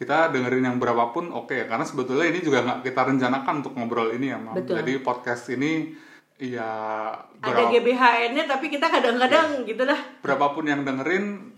Kita 0.00 0.32
dengerin 0.32 0.64
yang 0.64 0.80
berapapun 0.80 1.28
oke, 1.28 1.68
karena 1.68 1.84
sebetulnya 1.84 2.32
ini 2.32 2.40
juga 2.40 2.64
nggak 2.64 2.88
kita 2.88 3.00
rencanakan 3.12 3.60
untuk 3.60 3.76
ngobrol 3.76 4.08
ini 4.16 4.32
ya, 4.32 4.40
Mam. 4.40 4.56
Betul. 4.56 4.80
Jadi 4.80 4.92
podcast 5.04 5.44
ini 5.52 5.92
ya 6.40 6.72
ada 7.20 7.52
berapa- 7.52 7.68
GBHN-nya 7.68 8.48
tapi 8.48 8.72
kita 8.72 8.88
kadang-kadang 8.88 9.68
gitu 9.68 9.84
dah 9.84 10.00
berapapun 10.24 10.72
yang 10.72 10.88
dengerin 10.88 11.52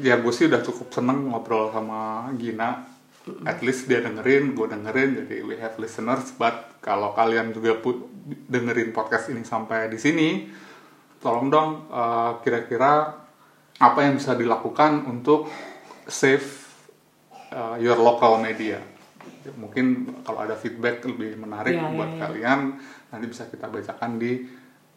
ya 0.00 0.16
gue 0.16 0.32
sih 0.32 0.48
udah 0.48 0.64
cukup 0.64 0.88
seneng 0.88 1.28
ngobrol 1.28 1.68
sama 1.68 2.32
Gina. 2.40 2.88
At 3.44 3.60
least 3.60 3.86
dia 3.92 4.00
dengerin 4.00 4.56
gue 4.56 4.66
dengerin 4.72 5.10
jadi 5.22 5.44
we 5.44 5.60
have 5.60 5.76
listeners. 5.76 6.32
But 6.40 6.80
kalau 6.80 7.12
kalian 7.12 7.52
juga 7.52 7.76
dengerin 8.48 8.96
podcast 8.96 9.28
ini 9.28 9.44
sampai 9.44 9.92
di 9.92 10.00
sini 10.00 10.48
tolong 11.20 11.52
dong 11.52 11.92
eh, 11.92 12.30
kira-kira 12.40 13.20
apa 13.78 13.98
yang 14.00 14.16
bisa 14.16 14.32
dilakukan 14.32 15.04
untuk 15.06 15.52
save 16.08 16.61
eh, 17.52 17.76
your 17.84 18.00
local 18.00 18.40
media 18.40 18.80
mungkin 19.58 20.06
kalau 20.22 20.42
ada 20.46 20.54
feedback 20.54 21.02
lebih 21.02 21.34
menarik 21.38 21.74
Iya, 21.74 21.82
iya, 21.86 21.94
buat 21.94 22.10
iya. 22.14 22.20
kalian 22.26 22.60
nanti 23.10 23.26
bisa 23.26 23.46
kita 23.50 23.66
bacakan 23.70 24.18
di 24.18 24.46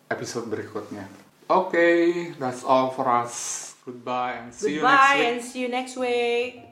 episode 0.07 0.49
berikutnya. 0.49 1.05
Okay, 1.45 2.33
that's 2.41 2.65
all 2.65 2.89
for 2.89 3.05
us. 3.05 3.73
Goodbye 3.85 4.41
and 4.41 4.49
see 4.49 4.77
you 4.77 4.81
next 4.81 4.89
Goodbye 4.89 5.13
week. 5.17 5.25
and 5.29 5.37
see 5.45 5.59
you 5.61 5.69
next 5.69 5.93
week. 5.97 6.64